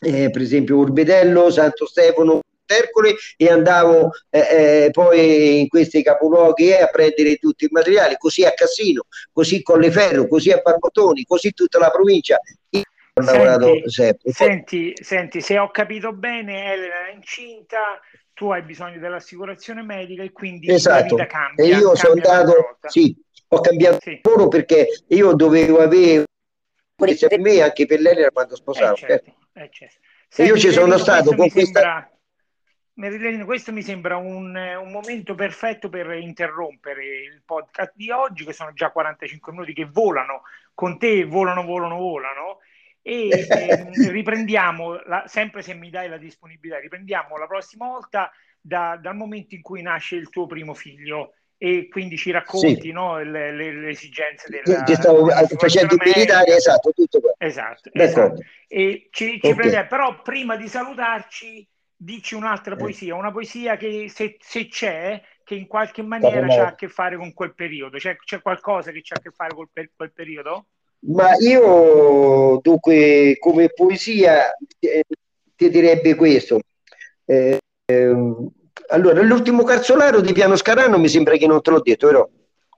eh, 0.00 0.30
per 0.30 0.42
esempio 0.42 0.78
Orbedello, 0.78 1.50
Santo 1.50 1.86
Stefano, 1.86 2.40
Ercole 2.66 3.14
e 3.36 3.50
andavo 3.50 4.10
eh, 4.30 4.38
eh, 4.38 4.90
poi 4.90 5.60
in 5.60 5.68
questi 5.68 6.02
capoluoghi 6.02 6.70
eh, 6.70 6.82
a 6.82 6.86
prendere 6.86 7.36
tutti 7.36 7.64
i 7.64 7.68
materiali, 7.70 8.16
così 8.16 8.44
a 8.44 8.52
Cassino, 8.52 9.04
così 9.32 9.62
Colleferro, 9.62 10.26
così 10.26 10.50
a 10.50 10.60
Barbotoni, 10.62 11.24
così 11.24 11.52
tutta 11.52 11.78
la 11.78 11.90
provincia. 11.90 12.38
lavorato 13.14 13.88
sempre. 13.88 14.32
Senti, 14.32 14.92
senti, 15.00 15.40
se 15.40 15.58
ho 15.58 15.70
capito 15.70 16.12
bene, 16.12 16.72
Elena 16.72 17.08
è 17.08 17.14
incinta, 17.14 18.00
tu 18.32 18.50
hai 18.50 18.62
bisogno 18.62 18.98
dell'assicurazione 18.98 19.82
medica 19.82 20.22
e 20.22 20.32
quindi 20.32 20.70
esatto. 20.70 21.16
la 21.16 21.24
vita 21.24 21.26
cambia. 21.26 21.64
E 21.64 21.68
io 21.68 21.92
cambia 21.92 21.94
sono 21.94 22.12
andato, 22.12 22.78
sì, 22.88 23.16
ho 23.48 23.60
cambiato 23.60 23.98
sì. 24.00 24.20
lavoro 24.22 24.48
perché 24.48 24.88
io 25.08 25.32
dovevo 25.34 25.78
avere 25.78 26.24
per 26.96 27.38
me 27.38 27.60
anche 27.60 27.86
per 27.86 28.00
lei 28.00 28.26
quando 28.32 28.56
sposavo. 28.56 28.94
Eh 28.94 28.98
certo, 28.98 29.34
eh 29.52 29.68
certo. 29.70 29.98
Senti, 30.28 30.50
io 30.50 30.58
ci 30.58 30.72
sono 30.72 30.98
stato 30.98 31.34
con 31.34 31.48
questa... 31.48 31.80
Sembra 31.80 32.13
Merilene, 32.96 33.44
questo 33.44 33.72
mi 33.72 33.82
sembra 33.82 34.16
un, 34.16 34.54
un, 34.54 34.90
momento 34.92 35.34
perfetto 35.34 35.88
per 35.88 36.12
interrompere 36.12 37.04
il 37.04 37.42
podcast 37.44 37.92
di 37.96 38.10
oggi, 38.10 38.44
che 38.44 38.52
sono 38.52 38.72
già 38.72 38.90
45 38.90 39.52
minuti 39.52 39.72
che 39.72 39.84
volano 39.84 40.42
con 40.74 40.96
te, 40.96 41.24
volano, 41.24 41.64
volano, 41.64 41.96
volano. 41.96 42.58
E 43.02 43.28
eh, 43.50 44.10
riprendiamo, 44.10 45.00
la, 45.06 45.24
sempre 45.26 45.62
se 45.62 45.74
mi 45.74 45.90
dai 45.90 46.08
la 46.08 46.18
disponibilità, 46.18 46.78
riprendiamo 46.78 47.36
la 47.36 47.46
prossima 47.46 47.88
volta 47.88 48.30
da, 48.60 48.96
dal 49.00 49.16
momento 49.16 49.56
in 49.56 49.62
cui 49.62 49.82
nasce 49.82 50.14
il 50.14 50.30
tuo 50.30 50.46
primo 50.46 50.72
figlio 50.72 51.34
e 51.58 51.88
quindi 51.88 52.16
ci 52.16 52.30
racconti 52.30 52.80
sì. 52.80 52.92
no, 52.92 53.18
le, 53.18 53.50
le, 53.50 53.72
le, 53.72 53.88
esigenze 53.88 54.48
della, 54.50 54.84
che 54.84 54.94
stavo 54.94 55.26
facendo 55.56 55.96
militare, 55.98 56.54
esatto, 56.54 56.92
tutto 56.92 57.20
qua. 57.20 57.34
Esatto, 57.38 57.90
esatto. 57.92 58.40
E 58.68 59.08
ci, 59.10 59.40
ci 59.40 59.50
okay. 59.50 59.86
però 59.88 60.22
prima 60.22 60.56
di 60.56 60.68
salutarci 60.68 61.66
dici 62.04 62.34
un'altra 62.34 62.74
eh. 62.74 62.76
poesia, 62.76 63.14
una 63.14 63.32
poesia 63.32 63.76
che 63.76 64.10
se, 64.14 64.36
se 64.38 64.68
c'è, 64.68 65.20
che 65.42 65.54
in 65.54 65.66
qualche 65.66 66.02
maniera 66.02 66.46
ha 66.46 66.66
a 66.68 66.74
che 66.74 66.88
fare 66.88 67.16
con 67.16 67.32
quel 67.32 67.54
periodo, 67.54 67.96
c'è, 67.96 68.16
c'è 68.16 68.42
qualcosa 68.42 68.90
che 68.90 69.02
ha 69.08 69.16
a 69.16 69.22
che 69.22 69.30
fare 69.30 69.54
con 69.54 69.66
quel 69.72 70.12
periodo? 70.12 70.66
Ma 71.06 71.34
io 71.38 72.60
dunque 72.62 73.36
come 73.38 73.68
poesia 73.70 74.54
eh, 74.78 75.04
ti 75.56 75.68
direbbe 75.68 76.14
questo. 76.14 76.60
Eh, 77.24 77.58
ehm, 77.86 78.50
allora, 78.88 79.22
l'ultimo 79.22 79.64
carzolaro 79.64 80.20
di 80.20 80.32
Piano 80.32 80.56
Scarano 80.56 80.98
mi 80.98 81.08
sembra 81.08 81.36
che 81.36 81.46
non 81.46 81.60
te 81.60 81.70
l'ho 81.70 81.80
detto, 81.80 82.06
vero? 82.06 82.30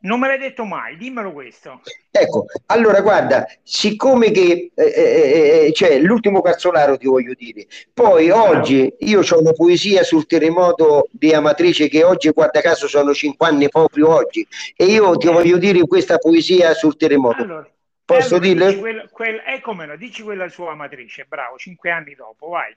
Non 0.07 0.21
me 0.21 0.29
l'hai 0.29 0.39
detto 0.39 0.65
mai, 0.65 0.97
dimmelo 0.97 1.33
questo. 1.33 1.81
Ecco, 2.13 2.47
allora 2.67 3.01
guarda, 3.01 3.45
siccome 3.65 4.31
che 4.31 4.71
eh, 4.73 4.85
eh, 4.85 4.85
eh, 4.85 5.67
eh 5.67 5.73
cioè, 5.73 5.99
l'ultimo 5.99 6.41
cazzolaro 6.43 6.97
ti 6.97 7.09
voglio 7.09 7.35
dire, 7.35 7.67
poi 7.93 8.31
oggi 8.31 8.95
io 9.01 9.21
ho 9.21 9.41
una 9.41 9.53
poesia 9.53 10.05
sul 10.05 10.27
terremoto 10.27 11.09
di 11.11 11.35
Amatrice 11.35 11.89
che 11.89 12.05
oggi, 12.05 12.31
guarda 12.31 12.61
caso, 12.61 12.87
sono 12.87 13.13
cinque 13.13 13.49
anni 13.49 13.69
proprio 13.69 14.15
oggi, 14.15 14.47
e 14.77 14.85
io 14.85 15.17
ti 15.17 15.27
voglio 15.27 15.59
dire 15.59 15.85
questa 15.89 16.19
poesia 16.19 16.73
sul 16.75 16.97
terremoto. 16.97 17.43
Allora, 17.43 17.71
Posso 18.05 18.37
allora, 18.37 18.49
dirle? 18.49 18.79
Quel, 18.79 19.09
quel, 19.11 19.43
eh, 19.45 19.61
come 19.61 19.87
no, 19.87 19.97
dici 19.97 20.23
quella 20.23 20.49
sua 20.49 20.71
Amatrice, 20.71 21.27
bravo, 21.29 21.57
cinque 21.57 21.91
anni 21.91 22.15
dopo, 22.15 22.51
vai. 22.51 22.75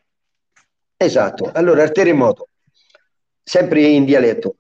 Esatto, 0.98 1.52
allora 1.54 1.84
il 1.84 1.92
terremoto, 1.92 2.48
sempre 3.44 3.82
in 3.82 4.06
dialetto. 4.06 4.56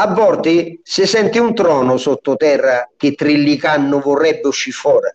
A 0.00 0.06
volte 0.06 0.78
si 0.84 1.06
sente 1.06 1.40
un 1.40 1.52
trono 1.56 1.96
sottoterra 1.96 2.88
che 2.96 3.14
Trillicanno 3.14 3.98
vorrebbe 3.98 4.46
uscire 4.46 4.76
fuori. 4.76 5.08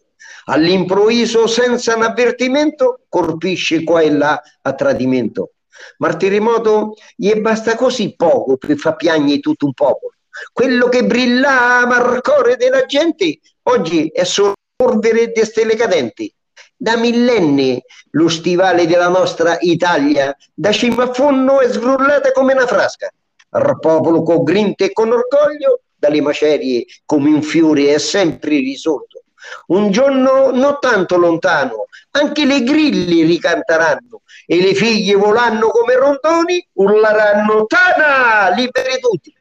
All'improvviso, 0.47 1.47
senza 1.47 1.95
un 1.95 2.03
avvertimento, 2.03 2.99
colpisce 3.07 3.85
qua 3.85 4.01
e 4.01 4.11
là 4.11 4.41
a 4.61 4.73
tradimento. 4.73 5.51
Ma 5.99 6.09
il 6.09 6.17
terremoto 6.17 6.95
gli 7.15 7.33
basta 7.35 7.77
così 7.77 8.13
poco 8.17 8.57
per 8.57 8.75
far 8.75 8.97
piagne 8.97 9.39
tutto 9.39 9.67
un 9.67 9.73
popolo. 9.73 10.15
Quello 10.51 10.89
che 10.89 11.05
brillava 11.05 11.95
al 11.95 12.21
cuore 12.21 12.57
della 12.57 12.85
gente 12.85 13.39
oggi 13.69 14.09
è 14.09 14.25
solo 14.25 14.51
polvere 14.75 15.31
di 15.31 15.45
stelle 15.45 15.77
cadenti. 15.77 16.29
Da 16.75 16.97
millenni 16.97 17.81
lo 18.11 18.27
stivale 18.27 18.85
della 18.85 19.07
nostra 19.07 19.55
Italia, 19.61 20.35
da 20.53 20.73
cima 20.73 21.03
a 21.03 21.13
fondo, 21.13 21.61
è 21.61 21.71
sgrullata 21.71 22.33
come 22.33 22.51
una 22.51 22.67
frasca 22.67 23.09
popolo 23.79 24.23
con 24.23 24.43
grinta 24.43 24.85
e 24.85 24.93
con 24.93 25.11
orgoglio, 25.11 25.81
dalle 25.95 26.21
macerie 26.21 26.85
come 27.05 27.29
un 27.29 27.41
fiore 27.41 27.93
è 27.93 27.97
sempre 27.97 28.57
risorto. 28.57 29.23
Un 29.67 29.91
giorno 29.91 30.51
non 30.51 30.77
tanto 30.79 31.17
lontano, 31.17 31.87
anche 32.11 32.45
le 32.45 32.63
grilli 32.63 33.23
ricanteranno 33.23 34.21
e 34.45 34.61
le 34.61 34.73
figlie 34.73 35.15
volando 35.15 35.67
come 35.67 35.95
rondoni 35.95 36.65
urleranno 36.73 37.65
Tana, 37.65 38.53
liberi 38.55 38.99
tutti. 38.99 39.35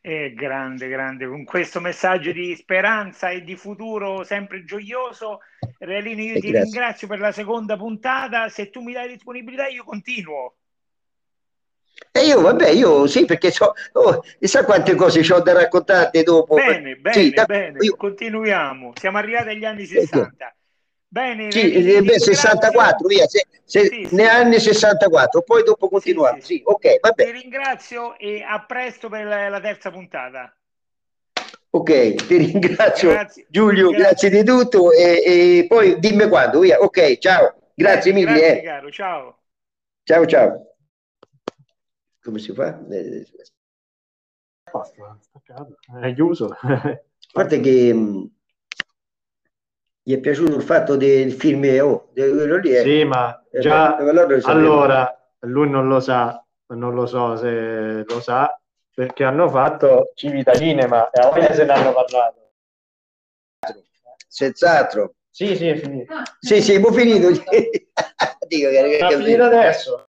Eh, 0.00 0.32
grande, 0.32 0.88
grande, 0.88 1.26
con 1.26 1.44
questo 1.44 1.80
messaggio 1.80 2.32
di 2.32 2.54
speranza 2.56 3.28
e 3.28 3.42
di 3.42 3.56
futuro 3.56 4.24
sempre 4.24 4.64
gioioso. 4.64 5.40
Realini, 5.78 6.26
io 6.26 6.36
eh, 6.36 6.40
ti 6.40 6.50
grazie. 6.50 6.62
ringrazio 6.62 7.08
per 7.08 7.18
la 7.18 7.32
seconda 7.32 7.76
puntata. 7.76 8.48
Se 8.48 8.70
tu 8.70 8.80
mi 8.80 8.92
dai 8.92 9.08
disponibilità, 9.08 9.66
io 9.66 9.84
continuo. 9.84 10.54
E 12.10 12.24
io, 12.24 12.40
vabbè, 12.40 12.70
io 12.70 13.06
sì, 13.06 13.24
perché 13.24 13.50
so, 13.50 13.74
oh, 13.92 14.22
sa 14.40 14.64
quante 14.64 14.94
cose 14.94 15.20
ho 15.32 15.40
da 15.40 15.52
raccontarti 15.52 16.22
dopo. 16.22 16.56
Bene, 16.56 16.96
bene, 16.96 17.14
sì, 17.14 17.34
bene, 17.46 17.78
io... 17.80 17.96
continuiamo. 17.96 18.92
Siamo 18.98 19.18
arrivati 19.18 19.50
agli 19.50 19.64
anni 19.64 19.84
60. 19.84 20.54
Bene, 21.10 21.50
sì, 21.50 21.70
bene, 21.70 22.02
beh, 22.02 22.18
64, 22.18 23.06
via, 23.06 23.26
se, 23.26 23.46
se, 23.64 23.86
sì, 23.86 24.06
sì. 24.06 24.20
anni 24.22 24.58
64, 24.58 25.42
poi 25.42 25.62
dopo 25.62 25.88
continuiamo. 25.88 26.40
Sì, 26.40 26.56
sì. 26.56 26.62
ok, 26.64 27.00
va 27.00 27.10
bene. 27.12 27.32
Ti 27.32 27.38
ringrazio 27.38 28.18
e 28.18 28.42
a 28.42 28.64
presto 28.64 29.08
per 29.08 29.24
la, 29.24 29.48
la 29.48 29.60
terza 29.60 29.90
puntata. 29.90 30.52
Ok, 31.70 32.26
ti 32.26 32.36
ringrazio 32.36 33.10
grazie. 33.10 33.46
Giulio, 33.48 33.90
grazie. 33.90 34.30
grazie, 34.30 34.30
di 34.30 34.44
tutto 34.44 34.92
e, 34.92 35.22
e, 35.24 35.66
poi 35.68 35.98
dimmi 35.98 36.26
quando, 36.28 36.60
via. 36.60 36.78
Ok, 36.80 37.18
ciao, 37.18 37.54
grazie, 37.74 38.12
grazie 38.12 38.12
mille. 38.12 38.38
Grazie, 38.38 38.58
eh. 38.58 38.62
caro, 38.62 38.90
ciao. 38.90 39.38
Ciao, 40.04 40.26
ciao 40.26 40.67
come 42.28 42.38
si 42.38 42.52
fa? 42.52 42.78
Basta, 44.70 45.18
staccato, 45.18 45.78
è 46.02 46.12
chiuso. 46.12 46.54
Guarda 47.32 47.56
che 47.56 47.92
mh, 47.92 47.98
mm, 47.98 48.24
gli 50.02 50.14
è 50.14 50.20
piaciuto 50.20 50.54
il 50.56 50.62
fatto 50.62 50.96
del 50.96 51.32
film 51.32 51.64
oh, 51.82 52.10
di 52.12 52.20
quello 52.20 52.58
lì. 52.58 52.76
Eh. 52.76 52.82
Sì, 52.82 53.04
ma 53.04 53.42
eh, 53.50 53.60
già 53.60 53.96
eh, 53.98 54.40
allora 54.44 55.30
lui 55.40 55.70
non 55.70 55.88
lo 55.88 56.00
sa, 56.00 56.44
non 56.68 56.94
lo 56.94 57.06
so 57.06 57.36
se 57.36 58.04
lo 58.06 58.20
sa, 58.20 58.60
perché 58.94 59.24
hanno 59.24 59.48
fatto 59.48 60.12
Civita 60.14 60.54
Cinema 60.54 61.08
e 61.10 61.20
a 61.20 61.32
me 61.32 61.54
se 61.54 61.64
ne 61.64 61.72
hanno 61.72 61.92
parlato. 61.94 62.52
Senz'altro. 64.28 65.14
Sì, 65.30 65.56
sì, 65.56 65.68
è 65.68 65.76
finito. 65.76 66.14
Sì, 66.40 66.60
sì, 66.60 66.74
ho 66.74 66.92
finito. 66.92 67.30
Dico 67.30 68.68
che, 68.68 68.98
è 68.98 69.16
finito 69.16 69.44
adesso. 69.44 70.07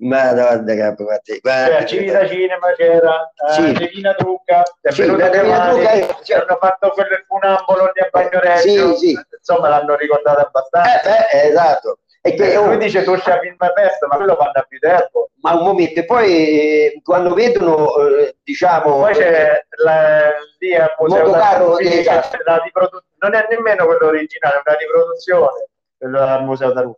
Madonna 0.00 0.74
capo, 0.76 1.04
guarda, 1.04 1.76
cioè, 1.78 1.84
Civita 1.84 2.26
Cinema 2.26 2.72
c'era, 2.74 3.30
eh, 3.48 3.52
sì. 3.52 3.72
Divina 3.72 4.14
Trucca, 4.14 4.62
è 4.80 4.90
sì, 4.90 5.02
è... 5.02 6.16
Cioè, 6.22 6.38
hanno 6.38 6.58
fatto 6.58 6.90
quello 6.90 7.14
il 7.14 7.24
funambolo 7.26 7.90
di 7.92 8.00
a 8.00 8.08
Bagnoreggio, 8.10 8.96
sì, 8.96 9.08
sì. 9.08 9.20
insomma 9.36 9.68
l'hanno 9.68 9.96
ricordato 9.96 10.40
abbastanza. 10.40 11.28
Eh, 11.28 11.38
eh, 11.38 11.48
esatto. 11.48 11.98
E 12.22 12.34
che, 12.34 12.56
oh, 12.56 12.66
lui 12.66 12.78
dice 12.78 13.02
tu 13.02 13.14
c'è 13.14 13.40
film 13.40 13.56
aperto, 13.58 14.06
ma 14.06 14.16
quello 14.16 14.36
fanno 14.36 14.64
più 14.68 14.78
tempo. 14.78 15.30
Ma 15.40 15.54
un 15.54 15.64
momento, 15.64 16.00
e 16.00 16.04
poi 16.04 16.32
eh, 16.32 17.00
quando 17.02 17.32
vedono, 17.34 17.96
eh, 17.96 18.36
diciamo... 18.42 19.00
Poi 19.00 19.14
c'è 19.14 19.64
la, 19.84 20.30
lì 20.58 20.74
al 20.74 20.94
museo 20.98 21.30
caro, 21.30 21.78
esatto. 21.78 22.38
la 22.44 22.56
riprodu- 22.62 23.04
non 23.20 23.34
è 23.34 23.46
nemmeno 23.50 23.86
quello 23.86 24.06
originale, 24.06 24.56
è 24.56 24.62
una 24.64 24.76
riproduzione, 24.76 25.66
quello 25.96 26.20
al 26.20 26.44
museo 26.44 26.72
da 26.72 26.90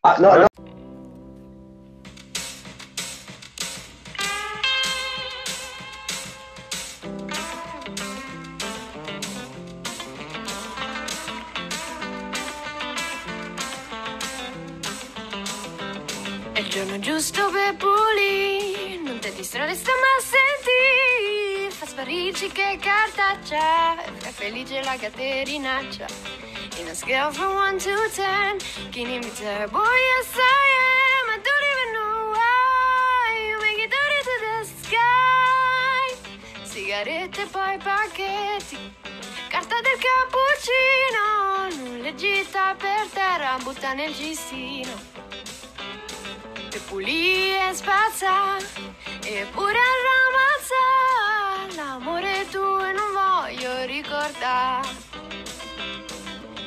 Ah, 0.00 0.16
no, 0.18 0.34
no. 0.36 0.46
Giusto 17.00 17.50
per 17.50 17.76
pulire, 17.76 18.96
non 19.02 19.18
ti 19.18 19.30
distrarre 19.32 19.74
sta 19.74 19.90
ma 19.90 20.22
senti, 20.22 21.70
fa 21.76 21.86
sparirci 21.86 22.48
che 22.48 22.78
cartaccia, 22.80 23.96
fa 24.16 24.30
felice 24.30 24.82
la 24.82 24.96
caterinaccia. 24.96 26.06
In 26.78 26.88
a 26.88 26.94
scale 26.94 27.32
from 27.32 27.54
1 27.54 27.78
to 27.78 27.90
10, 28.14 28.90
can 28.90 29.10
you 29.10 29.20
be 29.20 29.30
terrible? 29.32 29.80
Yes 29.80 30.34
I 30.34 30.68
am, 30.86 31.30
I 31.30 31.40
don't 31.46 31.64
even 31.72 31.92
know 31.92 32.30
why, 32.32 33.48
you 33.48 33.58
make 33.60 33.78
it 33.84 33.90
dirty 33.90 34.20
to 34.24 34.34
the 34.44 34.56
sky. 34.82 36.06
Sigarette 36.64 37.42
e 37.42 37.46
poi 37.46 37.78
pacchetti, 37.78 38.94
carta 39.48 39.80
del 39.80 39.98
cappuccino, 40.06 41.82
non 41.82 41.98
leggita 42.00 42.74
per 42.76 43.06
terra, 43.12 43.58
butta 43.62 43.92
nel 43.92 44.14
cestino 44.14 45.27
e 46.88 46.90
pulì 46.90 47.54
e 47.54 47.74
spazza 47.74 48.56
e 49.22 49.46
pure 49.52 49.78
ramazza 50.08 51.76
l'amore 51.76 52.46
tuo 52.50 52.80
non 52.92 53.12
voglio 53.12 53.84
ricordare 53.84 54.88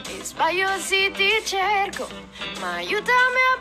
e 0.08 0.24
sbaglio 0.24 0.78
sì 0.78 1.12
ti 1.12 1.44
cerco, 1.44 2.08
ma 2.60 2.74
aiutami 2.76 3.42
a 3.56 3.60